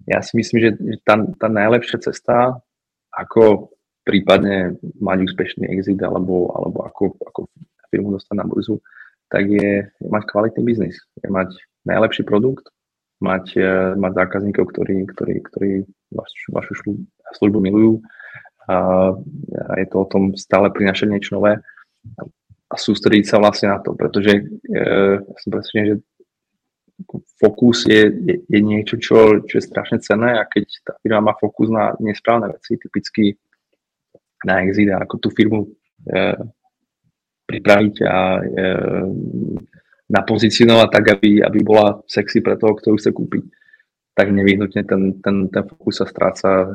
ja 0.08 0.20
si 0.22 0.34
myslím, 0.38 0.58
že 0.62 0.70
tá, 1.06 1.20
tá 1.38 1.48
najlepšia 1.52 2.02
cesta, 2.02 2.58
ako 3.14 3.74
prípadne 4.02 4.82
mať 4.98 5.18
úspešný 5.30 5.70
exit 5.70 6.02
alebo, 6.02 6.50
alebo 6.58 6.88
ako, 6.88 7.04
ako 7.22 7.40
firmu 7.92 8.16
dostať 8.16 8.36
na 8.40 8.46
burzu, 8.48 8.82
tak 9.30 9.48
je, 9.48 9.86
mať 10.02 10.24
kvalitný 10.28 10.62
biznis. 10.64 10.98
Je 11.22 11.30
mať 11.30 11.54
najlepší 11.86 12.24
produkt, 12.26 12.72
mať, 13.22 13.46
e, 13.56 13.72
mať 13.96 14.12
zákazníkov, 14.16 14.74
ktorí, 14.74 15.06
ktorí, 15.06 15.36
ktorí 15.46 15.72
vaš, 16.12 16.32
vašu 16.50 16.74
službu 17.38 17.60
milujú. 17.62 18.02
A, 18.68 18.76
je 19.78 19.88
to 19.88 19.98
o 20.02 20.10
tom 20.10 20.34
stále 20.34 20.72
prinašať 20.74 21.08
niečo 21.12 21.38
nové 21.38 21.62
a 22.72 22.76
sústrediť 22.80 23.26
sa 23.28 23.38
vlastne 23.38 23.72
na 23.76 23.80
to, 23.84 23.94
pretože 23.94 24.32
e, 24.32 24.42
som 25.22 25.50
presvedčený, 25.52 25.86
že 25.92 25.96
fokus 27.40 27.86
je, 27.86 28.10
je, 28.10 28.36
je 28.46 28.60
niečo, 28.60 28.98
čo, 28.98 29.42
čo 29.46 29.54
je 29.58 29.64
strašne 29.64 30.00
cenné 30.02 30.38
a 30.38 30.46
keď 30.46 30.66
tá 30.86 30.94
firma 31.02 31.32
má 31.32 31.34
fokus 31.38 31.70
na 31.70 31.94
nesprávne 32.00 32.52
veci, 32.54 32.78
typicky 32.78 33.36
na 34.46 34.66
exit 34.66 34.90
a 34.90 35.02
ako 35.06 35.16
tú 35.22 35.30
firmu 35.30 35.66
e, 35.66 35.70
pripraviť 37.46 37.96
a 38.06 38.18
e, 38.40 38.44
napozicionovať 40.12 40.90
tak, 40.92 41.06
aby, 41.20 41.40
aby 41.46 41.60
bola 41.64 42.02
sexy 42.10 42.44
pre 42.44 42.58
toho, 42.58 42.76
kto 42.76 43.00
chce 43.00 43.14
kúpiť, 43.16 43.44
tak 44.12 44.28
nevyhnutne 44.28 44.84
ten, 44.84 45.24
ten, 45.24 45.48
ten 45.48 45.64
fokus 45.64 46.04
sa 46.04 46.06
stráca 46.10 46.50
e, 46.52 46.68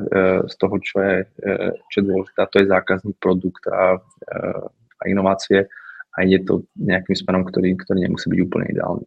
z 0.49 0.55
toho, 0.57 0.77
čo 0.81 0.97
je, 1.05 1.17
e, 1.45 1.55
čo 1.93 1.97
je 2.01 2.09
dôležité, 2.09 2.39
a 2.41 2.51
to 2.51 2.57
je 2.63 2.73
zákazník, 2.73 3.17
produkt 3.21 3.67
a, 3.69 4.01
e, 4.01 4.41
a 4.73 5.03
inovácie. 5.05 5.69
A 6.17 6.25
ide 6.25 6.49
to 6.49 6.65
nejakým 6.81 7.13
smerom, 7.13 7.45
ktorý, 7.45 7.77
ktorý 7.77 8.09
nemusí 8.09 8.33
byť 8.33 8.41
úplne 8.41 8.73
ideálny 8.73 9.05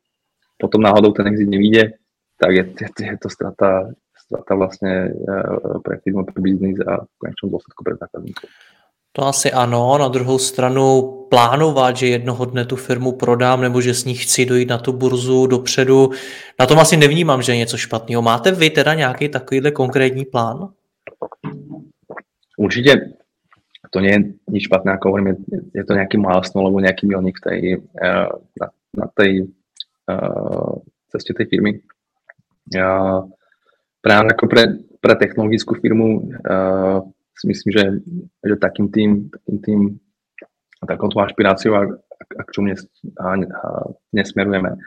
potom 0.60 0.82
náhodou 0.82 1.12
ten 1.12 1.28
exit 1.28 1.50
nevíde, 1.50 1.94
tak 2.38 2.52
je, 2.52 2.64
je, 2.82 2.88
je 3.06 3.18
to 3.18 3.30
strata, 3.30 3.88
strata 4.16 4.56
vlastne 4.56 5.12
eh, 5.12 5.80
pre 5.84 5.98
firmu, 6.04 6.28
pre 6.28 6.44
biznis 6.44 6.80
a 6.84 7.08
v 7.08 7.14
konečnom 7.18 7.56
dôsledku 7.56 7.82
pre 7.84 7.96
zákazníkov. 7.96 8.48
To 9.18 9.26
asi 9.26 9.52
ano, 9.52 9.98
na 9.98 10.08
druhou 10.08 10.38
stranu 10.40 11.02
plánovat, 11.30 11.98
že 11.98 12.08
jednoho 12.08 12.46
dne 12.46 12.66
tu 12.66 12.76
firmu 12.76 13.12
prodám 13.12 13.62
nebo 13.62 13.82
že 13.82 13.94
s 13.94 14.06
ní 14.06 14.14
chci 14.16 14.46
dojít 14.46 14.70
na 14.70 14.78
tu 14.78 14.94
burzu 14.94 15.48
dopředu, 15.48 16.10
na 16.60 16.66
tom 16.66 16.80
asi 16.80 16.98
nevnímám, 16.98 17.42
že 17.42 17.52
je 17.52 17.58
něco 17.58 17.78
špatného. 17.78 18.22
Máte 18.22 18.52
vy 18.52 18.70
teda 18.70 18.94
nějaký 18.94 19.30
takovýhle 19.30 19.72
konkrétní 19.72 20.26
plán? 20.26 20.70
Určitě 22.58 23.12
to 23.90 24.00
nie 24.00 24.12
je 24.12 24.20
nič 24.50 24.64
špatné, 24.70 24.94
ako 24.94 25.06
hovorím, 25.10 25.28
je, 25.28 25.36
je 25.82 25.84
to 25.84 25.98
nejaký 25.98 26.22
milestone 26.22 26.62
alebo 26.62 26.84
nejaký 26.84 27.10
milník 27.10 27.42
v 27.42 27.46
tej, 27.50 27.60
eh, 27.82 28.30
na, 28.62 28.68
na 28.94 29.06
tej 29.18 29.50
ceste 31.10 31.34
tej 31.34 31.50
firmy. 31.50 31.82
Ja, 32.70 33.22
práve 34.00 34.28
ako 34.30 34.46
pre, 34.46 34.64
pre 35.02 35.14
technologickú 35.18 35.78
firmu 35.82 36.30
uh, 36.46 37.02
si 37.34 37.46
myslím, 37.50 37.70
že, 37.74 37.86
že 38.46 38.56
takým 38.62 38.94
tým, 38.94 39.12
takým 39.34 39.58
tým 39.64 39.82
takouto 40.86 41.20
ašpiráciou, 41.20 41.74
a, 41.76 41.82
a 42.38 42.42
k 42.46 42.50
čomu 42.54 42.72
nes, 42.72 42.82
a, 43.20 43.36
a 43.36 43.62
nesmerujeme, 44.14 44.78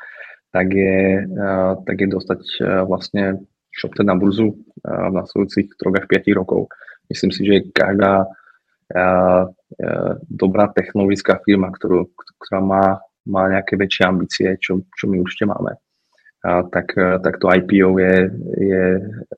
tak 0.55 0.67
je, 0.71 1.27
uh, 1.27 1.81
tak 1.83 1.97
je 2.01 2.09
dostať 2.09 2.41
uh, 2.41 2.67
vlastne 2.87 3.43
ShopTed 3.73 4.07
na 4.07 4.15
burzu 4.15 4.53
uh, 4.53 5.09
v 5.11 5.15
nasledujúcich 5.17 5.75
3 5.75 6.01
až 6.01 6.05
5 6.07 6.39
rokov. 6.39 6.71
Myslím 7.11 7.33
si, 7.35 7.43
že 7.45 7.73
každá 7.73 8.29
uh, 8.29 9.43
uh, 9.49 10.13
dobrá 10.29 10.69
technologická 10.71 11.41
firma, 11.43 11.73
ktorú, 11.73 12.13
ktorá 12.41 12.61
má 12.61 12.85
má 13.29 13.47
nejaké 13.47 13.79
väčšie 13.79 14.05
ambície, 14.07 14.49
čo, 14.59 14.83
čo 14.95 15.05
my 15.07 15.23
určite 15.23 15.47
máme. 15.47 15.79
A 16.43 16.67
tak, 16.67 16.99
e, 16.99 17.23
tak 17.23 17.39
to 17.39 17.47
IPO 17.47 17.99
je, 18.03 18.17
je, 18.59 18.85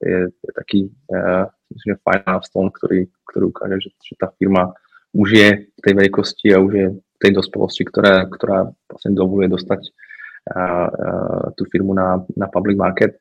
je, 0.00 0.18
taký 0.56 0.88
uh, 1.12 1.44
myslím, 1.68 1.88
že 1.92 2.00
fajn 2.00 2.20
milestone, 2.24 2.70
ktorý, 2.72 3.00
ktorý 3.28 3.44
ukáže, 3.52 3.76
že, 3.84 3.90
že 4.00 4.14
tá 4.16 4.32
firma 4.40 4.72
už 5.12 5.28
je 5.36 5.48
v 5.68 5.80
tej 5.84 5.94
veľkosti 6.00 6.48
a 6.56 6.64
už 6.64 6.72
je 6.72 6.86
v 6.96 7.18
tej 7.20 7.32
dospelosti, 7.36 7.84
ktorá, 7.84 8.24
ktorá 8.24 8.72
vlastne 8.88 9.12
dovoluje 9.12 9.52
dostať 9.52 9.80
uh, 9.84 10.88
uh, 10.88 11.44
tú 11.60 11.68
firmu 11.68 11.92
na, 11.92 12.24
na 12.40 12.48
public 12.48 12.80
market. 12.80 13.20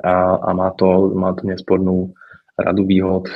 a, 0.00 0.40
a 0.40 0.50
má, 0.56 0.72
to, 0.72 1.12
má 1.12 1.36
to 1.36 1.44
nespornú 1.44 2.16
radu 2.58 2.82
výhod, 2.90 3.30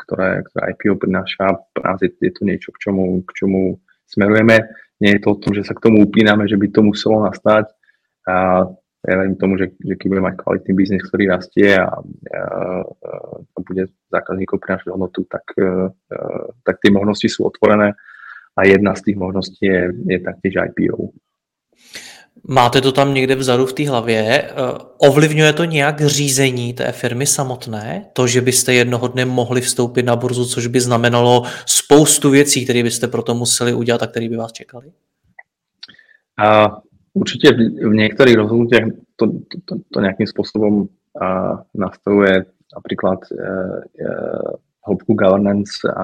ktoré, 0.00 0.40
ktoré 0.48 0.72
IPO 0.72 0.96
prináša. 0.96 1.60
Pre 1.76 1.84
je 2.00 2.32
to 2.32 2.42
niečo, 2.48 2.72
k 2.72 2.88
čomu, 2.88 3.20
k 3.28 3.30
čomu 3.36 3.76
smerujeme. 4.10 4.66
Nie 5.00 5.16
je 5.16 5.22
to 5.24 5.32
o 5.32 5.40
tom, 5.40 5.56
že 5.56 5.64
sa 5.64 5.72
k 5.72 5.88
tomu 5.88 6.04
upíname, 6.04 6.44
že 6.44 6.58
by 6.60 6.66
to 6.68 6.84
muselo 6.84 7.24
nastať. 7.24 7.70
A 8.28 8.66
ja 9.00 9.14
verím 9.16 9.40
tomu, 9.40 9.56
že, 9.56 9.72
že 9.80 9.96
keď 9.96 10.06
budeme 10.12 10.28
mať 10.28 10.36
kvalitný 10.44 10.72
biznis, 10.76 11.06
ktorý 11.08 11.32
rastie 11.32 11.72
a, 11.72 11.88
a, 11.88 12.42
a 13.40 13.58
bude 13.64 13.88
zákazníkov 14.12 14.60
prinášať 14.60 14.92
hodnotu, 14.92 15.24
tak, 15.24 15.46
a, 15.56 15.88
tak 16.68 16.76
tie 16.84 16.92
možnosti 16.92 17.24
sú 17.32 17.48
otvorené 17.48 17.96
a 18.58 18.60
jedna 18.68 18.92
z 18.92 19.08
tých 19.08 19.16
možností 19.16 19.64
je, 19.64 19.94
je 20.04 20.18
taktiež 20.20 20.60
IPO. 20.60 21.16
Máte 22.48 22.80
to 22.80 22.92
tam 22.92 23.14
někde 23.14 23.34
vzadu 23.34 23.66
v 23.66 23.72
té 23.72 23.88
hlavě. 23.88 24.42
Eh, 24.42 24.52
ovlivňuje 24.98 25.52
to 25.52 25.64
nějak 25.64 26.00
řízení 26.00 26.74
té 26.74 26.92
firmy 26.92 27.26
samotné? 27.26 28.06
To, 28.12 28.26
že 28.26 28.40
byste 28.40 28.74
jednoho 28.74 29.08
dne 29.08 29.24
mohli 29.24 29.60
vstoupit 29.60 30.02
na 30.02 30.16
burzu, 30.16 30.44
což 30.44 30.66
by 30.66 30.80
znamenalo 30.80 31.42
spoustu 31.66 32.30
věcí, 32.30 32.64
které 32.64 32.82
byste 32.82 33.08
proto 33.08 33.34
museli 33.34 33.74
udělat 33.74 34.02
a 34.02 34.06
které 34.06 34.28
by 34.28 34.36
vás 34.36 34.52
čekali? 34.52 34.92
A 36.38 36.78
určitě 37.14 37.52
v 37.88 37.94
některých 37.94 38.36
rozhodnutiach 38.36 38.88
to, 39.16 39.26
to, 39.26 39.58
to, 39.64 39.76
to 39.92 40.00
nějakým 40.00 40.26
způsobem 40.26 40.88
a, 41.20 41.58
nastavuje 41.74 42.44
například 42.76 43.18
e, 43.32 43.44
e, 43.44 44.08
hĺbku 44.86 45.14
governance 45.14 45.70
a, 45.96 46.02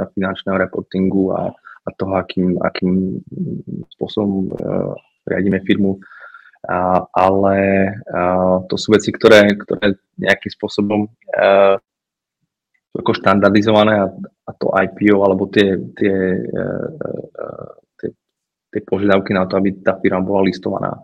a 0.00 0.04
finančného 0.14 0.58
reportingu 0.58 1.32
a, 1.32 1.46
a 1.86 1.90
toho, 1.96 2.14
akým, 2.14 2.58
akým 2.62 3.20
spôsobom 3.96 4.50
riadíme 5.30 5.62
firmu, 5.62 6.02
a, 6.66 7.06
ale 7.14 7.58
a, 8.10 8.20
to 8.66 8.74
sú 8.76 8.92
veci, 8.92 9.14
ktoré, 9.14 9.54
ktoré 9.56 9.96
nejakým 10.18 10.52
spôsobom 10.52 11.08
a, 11.32 11.78
ako 12.90 13.10
štandardizované 13.16 14.02
a, 14.02 14.06
a 14.44 14.50
to 14.58 14.68
IPO 14.74 15.22
alebo 15.22 15.46
tie, 15.48 15.78
tie, 15.96 16.14
a, 16.52 16.64
a, 17.38 17.46
tie, 18.02 18.08
tie 18.74 18.80
požiadavky 18.82 19.32
na 19.32 19.46
to, 19.46 19.56
aby 19.56 19.80
tá 19.80 19.96
firma 20.02 20.20
bola 20.20 20.44
listovaná, 20.44 20.98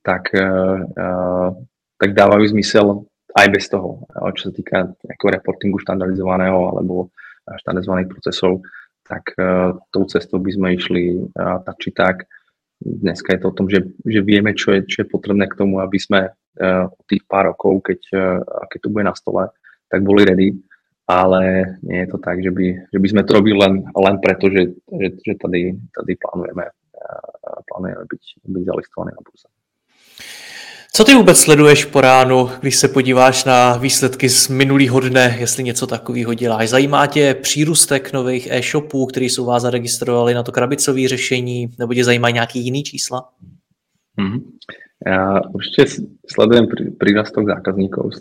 tak, 0.00 0.32
a, 0.32 1.50
tak 1.98 2.10
dávajú 2.14 2.44
zmysel 2.56 3.04
aj 3.36 3.48
bez 3.52 3.68
toho, 3.68 4.08
čo 4.32 4.48
sa 4.48 4.52
týka 4.54 4.78
nejakého 5.04 5.30
reportingu 5.36 5.76
štandardizovaného 5.76 6.72
alebo 6.72 7.12
štandardizovaných 7.44 8.08
procesov, 8.08 8.64
tak 9.06 9.36
uh, 9.38 9.78
tou 9.94 10.04
cestou 10.10 10.42
by 10.42 10.50
sme 10.50 10.68
išli 10.74 11.04
uh, 11.14 11.62
tak 11.62 11.76
či 11.78 11.90
tak. 11.94 12.16
Dneska 12.80 13.32
je 13.32 13.40
to 13.40 13.48
o 13.48 13.56
tom, 13.56 13.66
že, 13.72 13.88
že 14.04 14.20
vieme, 14.20 14.52
čo 14.52 14.76
je, 14.76 14.84
čo 14.84 15.02
je 15.02 15.08
potrebné 15.08 15.48
k 15.48 15.56
tomu, 15.56 15.80
aby 15.80 15.96
sme 15.96 16.28
uh, 16.28 16.84
tých 17.08 17.24
pár 17.24 17.48
rokov, 17.56 17.88
keď, 17.88 18.00
uh, 18.12 18.40
keď 18.68 18.78
to 18.84 18.92
bude 18.92 19.04
na 19.08 19.16
stole, 19.16 19.48
tak 19.88 20.04
boli 20.04 20.28
ready. 20.28 20.52
Ale 21.06 21.72
nie 21.86 22.02
je 22.02 22.08
to 22.10 22.18
tak, 22.18 22.42
že 22.42 22.50
by, 22.50 22.66
že 22.90 22.98
by 22.98 23.08
sme 23.08 23.22
to 23.22 23.38
robili 23.38 23.54
len, 23.54 23.86
len 23.94 24.16
preto, 24.18 24.50
že, 24.50 24.74
že, 24.90 25.08
že 25.22 25.32
tady, 25.38 25.78
tady 25.94 26.12
plánujeme, 26.18 26.66
uh, 26.66 27.58
plánujeme 27.70 28.04
byť, 28.10 28.22
byť 28.42 28.62
zalistovaní 28.66 29.10
na 29.14 29.22
burze. 29.22 29.48
Co 30.96 31.04
ty 31.04 31.14
vůbec 31.14 31.40
sleduješ 31.40 31.84
po 31.84 32.00
ránu, 32.00 32.48
když 32.60 32.76
se 32.76 32.88
podíváš 32.88 33.44
na 33.44 33.76
výsledky 33.76 34.28
z 34.28 34.48
minulého 34.48 35.00
dne, 35.00 35.36
jestli 35.38 35.64
něco 35.64 35.86
takového 35.86 36.34
děláš? 36.34 36.68
Zajímá 36.68 37.06
tě 37.06 37.36
přírůstek 37.42 38.12
nových 38.12 38.48
e-shopů, 38.50 39.06
který 39.06 39.28
jsou 39.28 39.44
vás 39.44 39.62
zaregistrovali 39.62 40.34
na 40.34 40.42
to 40.42 40.52
krabicové 40.52 41.08
řešení, 41.08 41.68
nebo 41.78 41.94
tě 41.94 42.04
zajímají 42.04 42.34
nějaký 42.34 42.64
jiný 42.64 42.82
čísla? 42.82 43.28
Mm-hmm. 44.18 44.40
Ja 45.06 45.44
určite 45.52 46.00
sledujem 46.24 46.64
prírastok 46.96 47.44
zákazníkov 47.44 48.16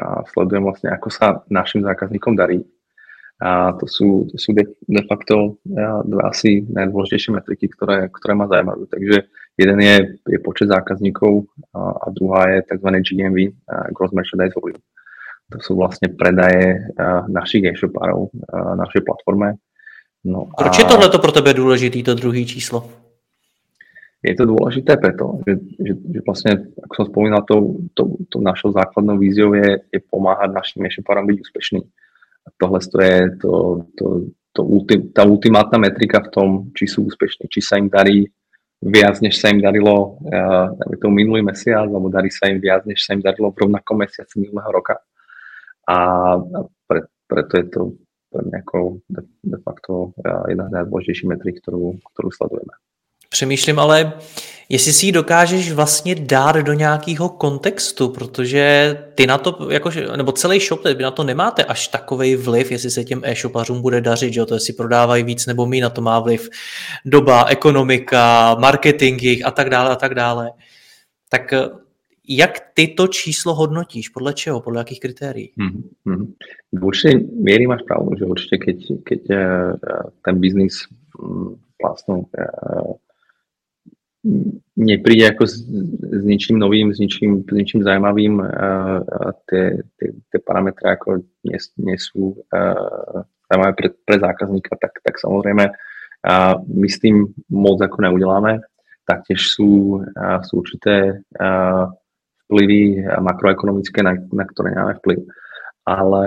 a 0.00 0.24
sledujem 0.32 0.64
vlastne, 0.64 0.96
ako 0.96 1.12
sa 1.12 1.44
našim 1.52 1.84
zákazníkom 1.84 2.40
darí. 2.40 2.64
A 3.44 3.76
to 3.76 3.84
sú, 3.84 4.24
to 4.32 4.40
sú 4.40 4.56
de, 4.56 4.64
facto 5.04 5.60
dva 6.08 6.32
asi 6.32 6.64
najdôležitejšie 6.72 7.36
metriky, 7.36 7.68
ktoré, 7.68 8.08
ktoré 8.08 8.32
ma 8.32 8.48
zaujímajú. 8.48 8.88
Takže 8.88 9.28
Jeden 9.54 9.78
je, 9.80 10.18
je 10.28 10.38
počet 10.42 10.66
zákazníkov 10.66 11.46
a, 11.74 11.78
a 11.78 12.06
druhá 12.10 12.50
je 12.50 12.62
tzv. 12.66 12.88
GMV, 12.90 13.38
Gross 13.94 14.10
Merchandise 14.10 14.54
Volume. 14.58 14.82
To 15.52 15.58
sú 15.62 15.78
vlastne 15.78 16.10
predaje 16.10 16.90
našich 17.30 17.62
e-shopárov 17.62 18.34
na 18.50 18.74
našej 18.82 19.06
platforme. 19.06 19.60
No 20.24 20.50
a... 20.56 20.66
Proč 20.66 20.78
je 20.78 20.84
tohleto 20.84 21.18
pro 21.18 21.32
tebe 21.32 21.54
důležitý, 21.54 22.02
to 22.02 22.14
druhý 22.14 22.46
číslo? 22.46 22.88
Je 24.24 24.32
to 24.32 24.48
dôležité 24.48 24.96
preto, 24.96 25.44
že, 25.44 25.60
že, 25.84 25.92
že 26.00 26.20
vlastne, 26.24 26.72
ako 26.80 26.92
som 26.96 27.06
spomínal, 27.12 27.44
tou, 27.44 27.84
to, 27.92 28.16
to 28.32 28.40
našou 28.40 28.72
základnou 28.72 29.20
víziou 29.20 29.52
je, 29.52 29.84
je 29.92 30.00
pomáhať 30.00 30.48
našim 30.48 30.80
e-shopárom 30.88 31.28
byť 31.28 31.38
úspešný. 31.44 31.80
A 32.44 32.48
tohle 32.56 32.80
to 32.80 32.98
je 33.04 33.18
to, 33.36 33.52
to, 33.92 34.06
to, 34.56 34.60
to, 34.64 34.94
tá 35.12 35.28
ultimátna 35.28 35.76
metrika 35.76 36.24
v 36.24 36.32
tom, 36.32 36.48
či 36.72 36.88
sú 36.88 37.04
úspešní, 37.04 37.52
či 37.52 37.60
sa 37.60 37.76
im 37.76 37.92
darí 37.92 38.24
viac, 38.84 39.18
než 39.24 39.40
sa 39.40 39.48
im 39.48 39.64
darilo 39.64 40.20
uh, 40.20 40.68
tomu 41.00 41.24
minulý 41.24 41.40
mesiac, 41.40 41.88
alebo 41.88 42.12
darí 42.12 42.28
sa 42.28 42.52
im 42.52 42.60
viac, 42.60 42.84
než 42.84 43.00
sa 43.00 43.16
im 43.16 43.24
darilo 43.24 43.48
v 43.50 43.64
rovnakom 43.64 43.96
mesiaci 43.96 44.44
minulého 44.44 44.68
roka. 44.68 45.00
A 45.88 45.96
pre, 46.84 47.08
preto 47.24 47.52
je 47.56 47.66
to 47.72 47.80
pre 48.28 48.42
mňa 48.44 48.60
de, 49.08 49.58
facto 49.64 50.12
uh, 50.20 50.44
jedna 50.50 50.68
z 50.68 50.72
najdôležitejších 50.80 51.30
metrik, 51.30 51.64
ktorú, 51.64 51.96
ktorú 52.12 52.28
sledujeme. 52.28 52.74
Přemýšlím 53.34 53.78
ale, 53.78 54.12
jestli 54.68 54.92
si 54.92 55.06
ji 55.06 55.12
dokážeš 55.12 55.72
vlastně 55.72 56.14
dát 56.14 56.56
do 56.56 56.72
nějakého 56.72 57.28
kontextu, 57.28 58.08
protože 58.08 58.96
ty 59.14 59.26
na 59.26 59.38
to, 59.38 59.70
jakože, 59.70 60.06
nebo 60.16 60.32
celý 60.32 60.60
shop, 60.60 60.84
vy 60.84 61.02
na 61.02 61.10
to 61.10 61.24
nemáte 61.24 61.64
až 61.64 61.88
takový 61.88 62.36
vliv, 62.36 62.70
jestli 62.70 62.90
se 62.90 63.04
těm 63.04 63.20
e-shopařům 63.24 63.82
bude 63.82 64.00
dařit, 64.00 64.32
že 64.32 64.44
to 64.44 64.54
jestli 64.54 64.72
prodávají 64.72 65.24
víc 65.24 65.46
nebo 65.46 65.66
mí, 65.66 65.80
na 65.80 65.90
to 65.90 66.00
má 66.00 66.20
vliv 66.20 66.48
doba, 67.04 67.44
ekonomika, 67.44 68.54
marketing 68.54 69.22
a 69.44 69.50
tak 69.50 69.70
dále 69.70 69.90
a 69.90 69.96
tak 69.96 70.14
dále. 70.14 70.50
Tak 71.28 71.52
eh, 71.52 71.68
jak 72.28 72.60
ty 72.74 72.88
to 72.88 73.08
číslo 73.08 73.54
hodnotíš? 73.54 74.08
Podle 74.08 74.32
čeho? 74.32 74.60
Podle 74.60 74.80
jakých 74.80 75.00
kritérií? 75.00 75.52
Mm-hmm. 75.58 76.32
V 76.72 76.84
určitej 76.84 77.14
miery 77.42 77.66
máš 77.66 77.82
pravdu, 77.82 78.16
že 78.16 78.24
určite 78.24 78.56
keď, 78.58 78.78
keď 79.04 79.20
uh, 79.30 79.40
ten 80.24 80.40
biznis 80.40 80.88
um, 81.20 81.60
vlastne 81.82 82.24
uh, 82.24 82.96
nepríde 84.74 85.36
ako 85.36 85.44
s, 85.44 85.60
s 86.00 86.22
ničím 86.24 86.56
novým, 86.56 86.96
s 86.96 86.98
ničím, 86.98 87.44
s 87.44 87.52
ničím 87.52 87.84
zaujímavým. 87.84 88.40
Tie 90.32 90.38
parametre 90.40 90.96
ako 90.96 91.20
nie, 91.44 91.58
nie 91.84 91.98
sú 92.00 92.32
uh, 92.32 93.20
zaujímavé 93.52 93.72
pre, 93.76 93.88
pre 93.92 94.16
zákazníka, 94.16 94.80
tak, 94.80 94.96
tak 95.04 95.20
samozrejme 95.20 95.64
uh, 95.68 96.54
my 96.64 96.88
s 96.88 96.98
tým 97.04 97.28
moc 97.52 97.78
ako 97.84 98.00
neudeláme. 98.00 98.64
Taktiež 99.04 99.44
sú, 99.52 100.00
uh, 100.00 100.40
sú 100.40 100.64
určité 100.64 101.20
uh, 101.20 101.92
vplyvy 102.48 103.04
makroekonomické, 103.20 104.00
na, 104.00 104.16
na 104.32 104.44
ktoré 104.48 104.72
nemáme 104.72 104.96
vplyv. 105.04 105.20
Ale 105.84 106.24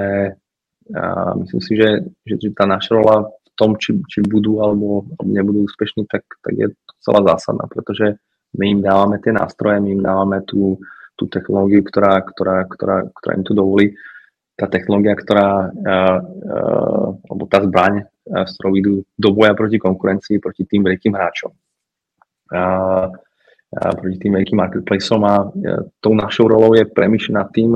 uh, 0.94 1.32
myslím 1.42 1.62
si, 1.66 1.74
že, 1.74 1.90
že, 2.30 2.36
že 2.38 2.50
tá 2.54 2.70
naša 2.70 2.94
rola 2.94 3.26
tom, 3.58 3.76
či, 3.82 3.98
či 4.06 4.22
budú 4.22 4.62
alebo 4.62 5.10
nebudú 5.26 5.66
úspešní, 5.66 6.06
tak, 6.06 6.24
tak 6.46 6.54
je 6.54 6.70
to 6.70 6.92
celá 7.02 7.26
zásadná, 7.26 7.66
pretože 7.66 8.22
my 8.56 8.66
im 8.78 8.82
dávame 8.86 9.18
tie 9.20 9.34
nástroje, 9.34 9.82
my 9.82 9.90
im 9.98 10.04
dávame 10.06 10.46
tú, 10.46 10.80
tú 11.18 11.26
technológiu, 11.28 11.84
ktorá, 11.84 12.22
ktorá, 12.24 12.64
ktorá, 12.70 13.10
ktorá 13.12 13.32
im 13.36 13.44
tu 13.44 13.58
dovolí. 13.58 13.98
Tá 14.58 14.66
technológia, 14.66 15.14
ktorá, 15.14 15.70
uh, 15.70 16.20
uh, 16.22 17.08
alebo 17.30 17.44
tá 17.46 17.62
zbraň, 17.62 18.06
uh, 18.06 18.46
s 18.46 18.58
ktorou 18.58 18.74
idú 18.74 18.94
do 19.14 19.30
boja 19.34 19.54
proti 19.54 19.78
konkurencii, 19.78 20.42
proti 20.42 20.66
tým 20.66 20.82
veľkým 20.86 21.14
hráčom. 21.14 21.52
Uh, 22.50 23.14
proti 23.70 24.18
tým 24.18 24.34
veľkým 24.40 24.58
marketplaceom 24.58 25.22
a 25.28 25.36
tou 26.00 26.16
našou 26.16 26.48
rolou 26.48 26.72
je 26.74 26.88
premýšľať 26.88 27.36
nad 27.36 27.52
tým, 27.52 27.76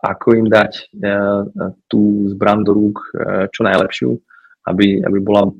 ako 0.00 0.26
im 0.32 0.48
dať 0.48 0.72
uh, 0.96 1.44
tú 1.86 2.26
zbran 2.32 2.64
do 2.64 2.72
rúk 2.72 3.04
čo 3.52 3.60
najlepšiu, 3.62 4.16
aby, 4.66 5.02
aby 5.02 5.18
bola 5.22 5.50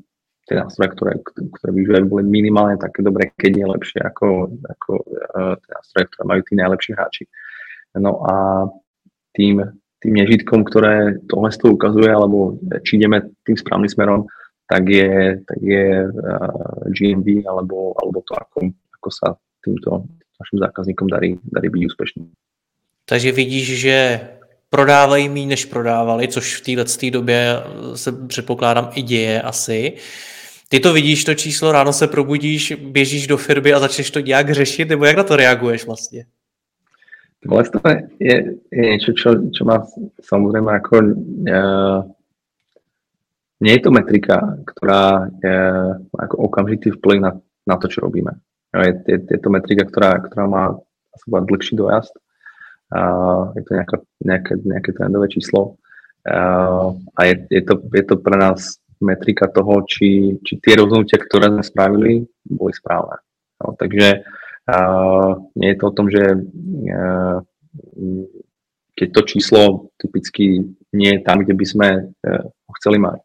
tie 0.47 0.55
nástroje, 0.55 0.95
ktoré, 0.95 1.11
ktoré 1.27 1.71
využívajú, 1.75 2.03
boli 2.07 2.23
minimálne 2.23 2.79
také 2.79 3.03
dobré, 3.03 3.35
keď 3.35 3.51
nie 3.51 3.67
lepšie 3.67 3.99
ako, 3.99 4.47
ako 4.63 4.91
uh, 5.03 5.53
tie 5.59 5.71
nástroje, 5.75 6.05
ktoré 6.07 6.23
majú 6.23 6.41
tí 6.47 6.53
najlepší 6.55 6.91
hráči. 6.95 7.23
No 7.99 8.23
a 8.23 8.33
tým, 9.35 9.59
tým 9.99 10.13
nežitkom, 10.13 10.63
ktoré 10.63 11.19
tohle 11.27 11.51
toho 11.51 11.75
ukazuje, 11.75 12.07
alebo 12.07 12.55
či 12.87 12.95
ideme 12.95 13.27
tým 13.43 13.57
správnym 13.59 13.91
smerom, 13.91 14.21
tak 14.67 14.83
je, 14.89 15.39
tak 15.47 15.59
je 15.63 15.87
eh, 16.03 16.11
GMV 16.91 17.47
alebo, 17.47 17.95
alebo 17.95 18.19
to, 18.27 18.35
ako, 18.35 18.57
ako 18.99 19.09
sa 19.09 19.27
týmto 19.63 20.03
našim 20.37 20.59
zákazníkom 20.59 21.07
darí, 21.07 21.39
darí 21.47 21.67
byť 21.71 21.81
úspešný. 21.87 22.23
Takže 23.07 23.31
vidíš, 23.31 23.67
že 23.79 23.97
prodávají 24.69 25.29
méně, 25.29 25.47
než 25.47 25.65
prodávali, 25.65 26.27
což 26.27 26.55
v 26.55 26.75
této 26.75 27.09
době 27.11 27.63
se 27.95 28.11
předpokládám 28.11 28.89
i 28.95 29.01
děje 29.01 29.41
asi. 29.41 29.93
Ty 30.69 30.79
to 30.79 30.93
vidíš, 30.93 31.23
to 31.23 31.33
číslo, 31.33 31.71
ráno 31.71 31.93
se 31.93 32.07
probudíš, 32.07 32.73
běžíš 32.73 33.27
do 33.27 33.37
firmy 33.37 33.73
a 33.73 33.79
začneš 33.79 34.11
to 34.11 34.19
nějak 34.19 34.53
řešit, 34.53 34.89
nebo 34.89 35.05
jak 35.05 35.17
na 35.17 35.23
to 35.23 35.35
reaguješ 35.35 35.85
vlastně? 35.85 36.25
Vlastne 37.45 38.09
je, 38.17 38.57
je 38.73 38.81
niečo, 38.81 39.13
čo, 39.13 39.37
čo 39.53 39.61
má 39.61 39.85
samozrejme 40.25 40.73
ako... 40.81 40.95
Uh, 41.45 41.99
nie 43.61 43.73
je 43.77 43.81
to 43.81 43.89
metrika, 43.89 44.37
ktorá 44.69 45.33
je 45.41 45.57
ako 46.13 46.35
okamžitý 46.45 46.93
vplyv 46.97 47.17
na, 47.21 47.31
na 47.65 47.75
to, 47.77 47.89
čo 47.89 48.05
robíme. 48.05 48.37
Je, 48.73 48.93
je, 49.05 49.17
je 49.17 49.39
to 49.41 49.49
metrika, 49.49 49.85
ktorá, 49.89 50.21
ktorá 50.21 50.45
má 50.45 50.63
dlhší 51.25 51.73
dojazd. 51.73 52.13
Je 53.55 53.61
to 53.67 53.71
nejaká, 53.75 53.97
nejaké, 54.23 54.53
nejaké 54.63 54.89
trendové 54.95 55.27
číslo. 55.27 55.75
Uh, 56.27 56.95
a 57.15 57.23
je, 57.23 57.35
je, 57.51 57.61
to, 57.63 57.79
je 57.87 58.03
to 58.03 58.15
pre 58.19 58.35
nás 58.35 58.79
metrika 58.99 59.47
toho, 59.47 59.83
či, 59.87 60.35
či 60.43 60.59
tie 60.59 60.75
rozhodnutia, 60.75 61.19
ktoré 61.23 61.47
sme 61.47 61.63
spravili, 61.63 62.13
boli 62.43 62.73
správne. 62.75 63.23
No, 63.63 63.75
takže 63.79 64.27
uh, 64.67 65.39
nie 65.55 65.71
je 65.71 65.77
to 65.79 65.85
o 65.87 65.95
tom, 65.95 66.07
že 66.11 66.23
uh, 66.35 67.37
keď 68.97 69.07
to 69.13 69.21
číslo 69.23 69.61
typicky 69.95 70.67
nie 70.91 71.11
je 71.15 71.21
tam, 71.23 71.43
kde 71.43 71.55
by 71.55 71.65
sme 71.67 71.87
uh, 72.11 72.43
ho 72.43 72.71
chceli 72.79 72.99
mať, 72.99 73.19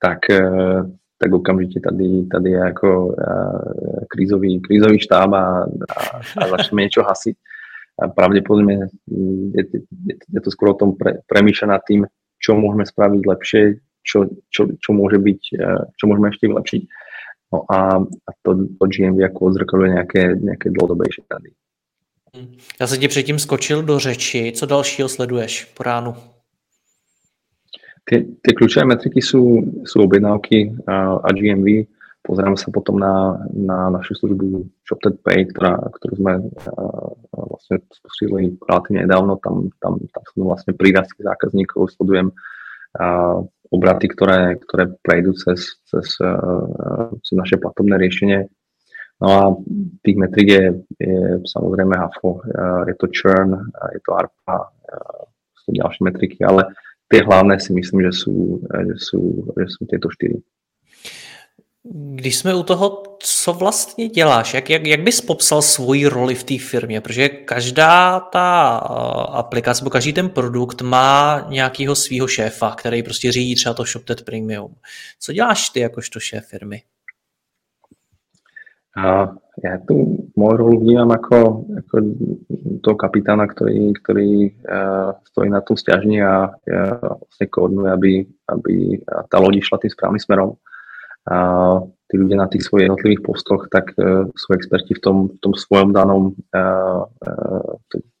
tak, 0.00 0.20
uh, 0.28 0.84
tak 1.16 1.30
okamžite 1.32 1.80
tady, 1.80 2.28
tady 2.28 2.48
je 2.50 2.60
ako 2.60 2.88
uh, 3.08 4.04
krízový, 4.08 4.60
krízový 4.60 5.00
štáb 5.00 5.32
a, 5.32 5.64
a, 5.68 6.00
a 6.20 6.42
začneme 6.56 6.84
niečo 6.84 7.04
hasiť. 7.04 7.36
A 7.94 8.10
pravdepodobne 8.10 8.90
je, 9.54 9.62
je, 9.70 10.14
je 10.18 10.40
to 10.42 10.50
skôr 10.50 10.74
o 10.74 10.78
tom 10.78 10.98
pre, 10.98 11.22
premýšľať 11.30 11.68
nad 11.70 11.82
tým, 11.86 12.02
čo 12.42 12.58
môžeme 12.58 12.82
spraviť 12.82 13.22
lepšie, 13.22 13.62
čo, 14.02 14.28
čo, 14.50 14.68
čo 14.76 14.90
môže 14.92 15.16
byť, 15.16 15.40
čo 15.94 16.04
môžeme 16.10 16.28
ešte 16.28 16.50
vylepšiť 16.50 16.82
No 17.54 17.64
a, 17.70 17.96
a 17.98 18.30
to, 18.42 18.54
to 18.54 18.86
GMV 18.86 19.18
jako 19.18 19.44
odzrkadluje 19.44 19.90
nějaké, 19.90 20.36
nějaké 20.40 20.70
dlouhodobější 20.70 21.22
trendy. 21.28 21.50
Já 22.80 22.86
se 22.86 22.98
ti 22.98 23.08
předtím 23.08 23.38
skočil 23.38 23.82
do 23.82 23.98
řeči. 23.98 24.52
Co 24.56 24.66
dalšího 24.66 25.08
sleduješ 25.08 25.64
po 25.64 25.82
ránu? 25.82 26.14
Ty, 28.04 28.36
ty 28.42 28.52
kľúčové 28.52 28.84
metriky 28.84 29.24
sú, 29.24 29.64
sú 29.88 30.04
objednávky 30.04 30.76
a, 30.84 31.24
a 31.24 31.28
GMV. 31.32 31.88
Pozerám 32.24 32.56
sa 32.56 32.72
potom 32.72 32.96
na, 32.96 33.36
na 33.52 33.92
našu 33.92 34.16
službu 34.16 34.64
ShopTed 34.88 35.20
Pay, 35.20 35.52
ktorá, 35.52 35.76
ktorú 35.92 36.14
sme 36.16 36.32
a, 36.40 36.72
a 37.20 37.38
vlastne 37.52 37.84
spustili 37.92 38.56
relatívne 38.64 39.04
nedávno. 39.04 39.36
Tam, 39.44 39.68
tam, 39.76 40.00
tam 40.00 40.22
sú 40.32 40.48
vlastne 40.48 40.72
prírastky 40.72 41.20
zákazníkov, 41.20 41.92
sledujem 41.92 42.32
a, 42.96 43.44
obraty, 43.74 44.06
ktoré, 44.08 44.56
ktoré 44.56 44.88
prejdú 45.02 45.34
cez, 45.34 45.82
cez, 45.84 46.16
cez 47.20 47.34
naše 47.34 47.58
platobné 47.58 47.98
riešenie. 47.98 48.46
No 49.22 49.28
a 49.30 49.42
tých 50.02 50.16
metrik 50.18 50.48
je, 50.48 50.64
je 50.98 51.20
samozrejme 51.46 51.94
HAFO, 51.94 52.42
je 52.86 52.94
to 52.98 53.06
churn, 53.14 53.70
je 53.94 54.00
to 54.02 54.10
ARPA, 54.14 54.70
sú 55.64 55.74
ďalšie 55.74 56.02
metriky, 56.06 56.40
ale 56.44 56.74
tie 57.08 57.22
hlavné 57.22 57.56
si 57.62 57.72
myslím, 57.72 58.10
že 58.10 58.26
sú, 58.26 58.60
že 58.64 58.96
sú, 58.98 59.20
že 59.54 59.66
sú 59.70 59.80
tieto 59.86 60.10
štyri. 60.10 60.38
Když 61.92 62.38
jsme 62.38 62.54
u 62.54 62.62
toho, 62.62 63.02
co 63.18 63.52
vlastně 63.52 64.08
děláš? 64.08 64.54
Jak, 64.54 64.70
jak, 64.70 64.86
jak 64.86 65.00
bys 65.00 65.20
popsal 65.20 65.62
svoji 65.62 66.06
roli 66.06 66.34
v 66.34 66.44
té 66.44 66.58
firmě? 66.58 67.00
Protože 67.00 67.28
každá 67.28 68.20
ta 68.20 68.80
eh, 68.84 69.38
aplikace, 69.38 69.84
nebo 69.84 69.90
každý 69.90 70.12
ten 70.12 70.28
produkt 70.28 70.82
má 70.82 71.46
nějakého 71.48 71.94
svého 71.94 72.26
šéfa, 72.26 72.74
který 72.74 73.02
prostě 73.02 73.32
řídí 73.32 73.54
třeba 73.54 73.74
to 73.74 73.84
ShopTet 73.84 74.24
Premium. 74.24 74.74
Co 75.20 75.32
děláš 75.32 75.68
ty 75.68 75.80
jakožto 75.80 76.20
šéf 76.20 76.46
firmy? 76.46 76.82
A 78.96 79.26
ja 79.58 79.74
tu 79.88 80.22
moju 80.38 80.54
rolu 80.56 80.78
vnímam 80.80 81.10
ako, 81.10 81.66
ako 81.82 81.94
toho 82.78 82.94
kapitána, 82.94 83.50
ktorý, 83.50 83.90
ktorý 83.90 84.54
uh, 84.54 85.18
stojí 85.26 85.50
na 85.50 85.66
tom 85.66 85.74
stiažni 85.74 86.22
a 86.22 86.46
uh, 86.46 87.18
vlastne 87.26 87.46
koordinuje, 87.50 87.90
aby, 87.90 88.12
aby 88.54 88.74
tá 89.02 89.42
loď 89.42 89.66
išla 89.66 89.82
tým 89.82 89.90
správnym 89.90 90.22
smerom 90.22 90.54
a 91.24 91.36
tí 92.08 92.14
ľudia 92.20 92.36
na 92.36 92.48
tých 92.52 92.68
svojich 92.68 92.86
jednotlivých 92.86 93.24
postoch, 93.24 93.66
tak 93.72 93.96
uh, 93.96 94.28
sú 94.36 94.48
experti 94.52 94.94
v 94.94 95.00
tom, 95.00 95.16
v 95.32 95.38
tom 95.40 95.52
svojom 95.56 95.96
danom 95.96 96.36
uh, 96.52 97.02
uh, 97.08 97.70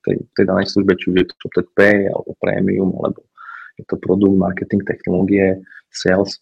tej, 0.02 0.24
tej 0.32 0.44
danej 0.48 0.72
službe, 0.72 0.96
či 0.96 1.12
už 1.12 1.16
je 1.20 1.26
to 1.28 1.34
Shopted 1.44 1.68
Pay, 1.76 2.08
alebo 2.08 2.32
Premium, 2.40 2.90
alebo 2.96 3.28
je 3.76 3.84
to 3.84 4.00
produkt, 4.00 4.40
marketing, 4.40 4.82
technológie, 4.88 5.60
sales. 5.92 6.40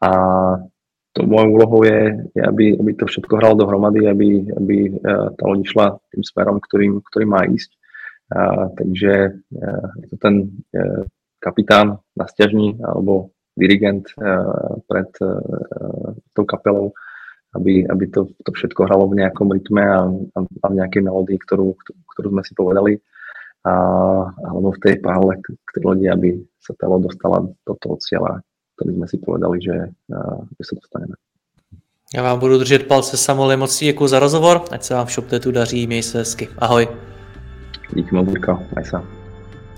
A 0.00 0.10
to 1.12 1.28
mojou 1.28 1.60
úlohou 1.60 1.80
je, 1.84 2.24
je 2.32 2.42
aby, 2.42 2.72
aby 2.78 2.90
to 2.96 3.04
všetko 3.04 3.36
hralo 3.36 3.54
dohromady, 3.58 4.08
aby, 4.08 4.48
aby 4.56 4.76
tá 5.04 5.44
loď 5.44 5.60
išla 5.68 5.86
tým 6.08 6.22
smerom, 6.24 6.56
ktorým, 6.62 7.04
ktorým 7.04 7.30
má 7.30 7.44
ísť. 7.44 7.70
Uh, 8.32 8.72
takže 8.80 9.42
je 10.00 10.06
to 10.08 10.16
ten 10.16 10.48
kapitán 11.42 12.00
na 12.14 12.24
stiažni 12.30 12.78
alebo 12.80 13.31
dirigent 13.56 14.08
eh, 14.16 14.76
pred 14.88 15.10
eh, 15.20 16.12
tou 16.32 16.44
kapelou, 16.44 16.92
aby, 17.54 17.84
aby 17.84 18.04
to, 18.08 18.32
to 18.44 18.50
všetko 18.52 18.88
hralo 18.88 19.08
v 19.08 19.20
nejakom 19.20 19.52
rytme 19.52 19.84
a, 19.84 20.08
a 20.40 20.66
v 20.68 20.74
nejakej 20.80 21.02
melódii, 21.04 21.38
ktorú, 21.44 21.76
ktorú 22.16 22.28
sme 22.32 22.42
si 22.44 22.52
povedali. 22.56 22.92
A, 23.62 23.74
alebo 24.26 24.74
v 24.74 24.82
tej 24.82 24.98
pále 24.98 25.38
k 25.38 25.68
tej 25.78 25.82
lodi, 25.86 26.10
aby 26.10 26.34
sa 26.58 26.74
tá 26.74 26.90
dostala 26.98 27.46
do 27.46 27.74
toho 27.78 27.94
cieľa, 28.02 28.42
ktorý 28.74 28.90
sme 28.98 29.06
si 29.06 29.16
povedali, 29.22 29.56
že, 29.62 29.76
eh, 29.92 30.38
že 30.58 30.62
sa 30.64 30.74
dostaneme. 30.76 31.16
Já 32.14 32.22
vám 32.22 32.38
budu 32.38 32.58
držet 32.58 32.86
palce, 32.86 33.16
Samuel, 33.16 33.56
moc 33.56 33.78
děkuji 33.78 34.06
za 34.06 34.18
rozhovor, 34.18 34.64
ať 34.70 34.82
se 34.82 34.94
vám 34.94 35.06
v 35.06 35.12
ShopTetu 35.12 35.50
daří, 35.50 35.86
měj 35.86 36.02
se 36.02 36.18
hezky. 36.18 36.48
Ahoj. 36.58 36.88
Díky 37.94 38.14
moc. 38.14 38.28
Aj 38.76 38.84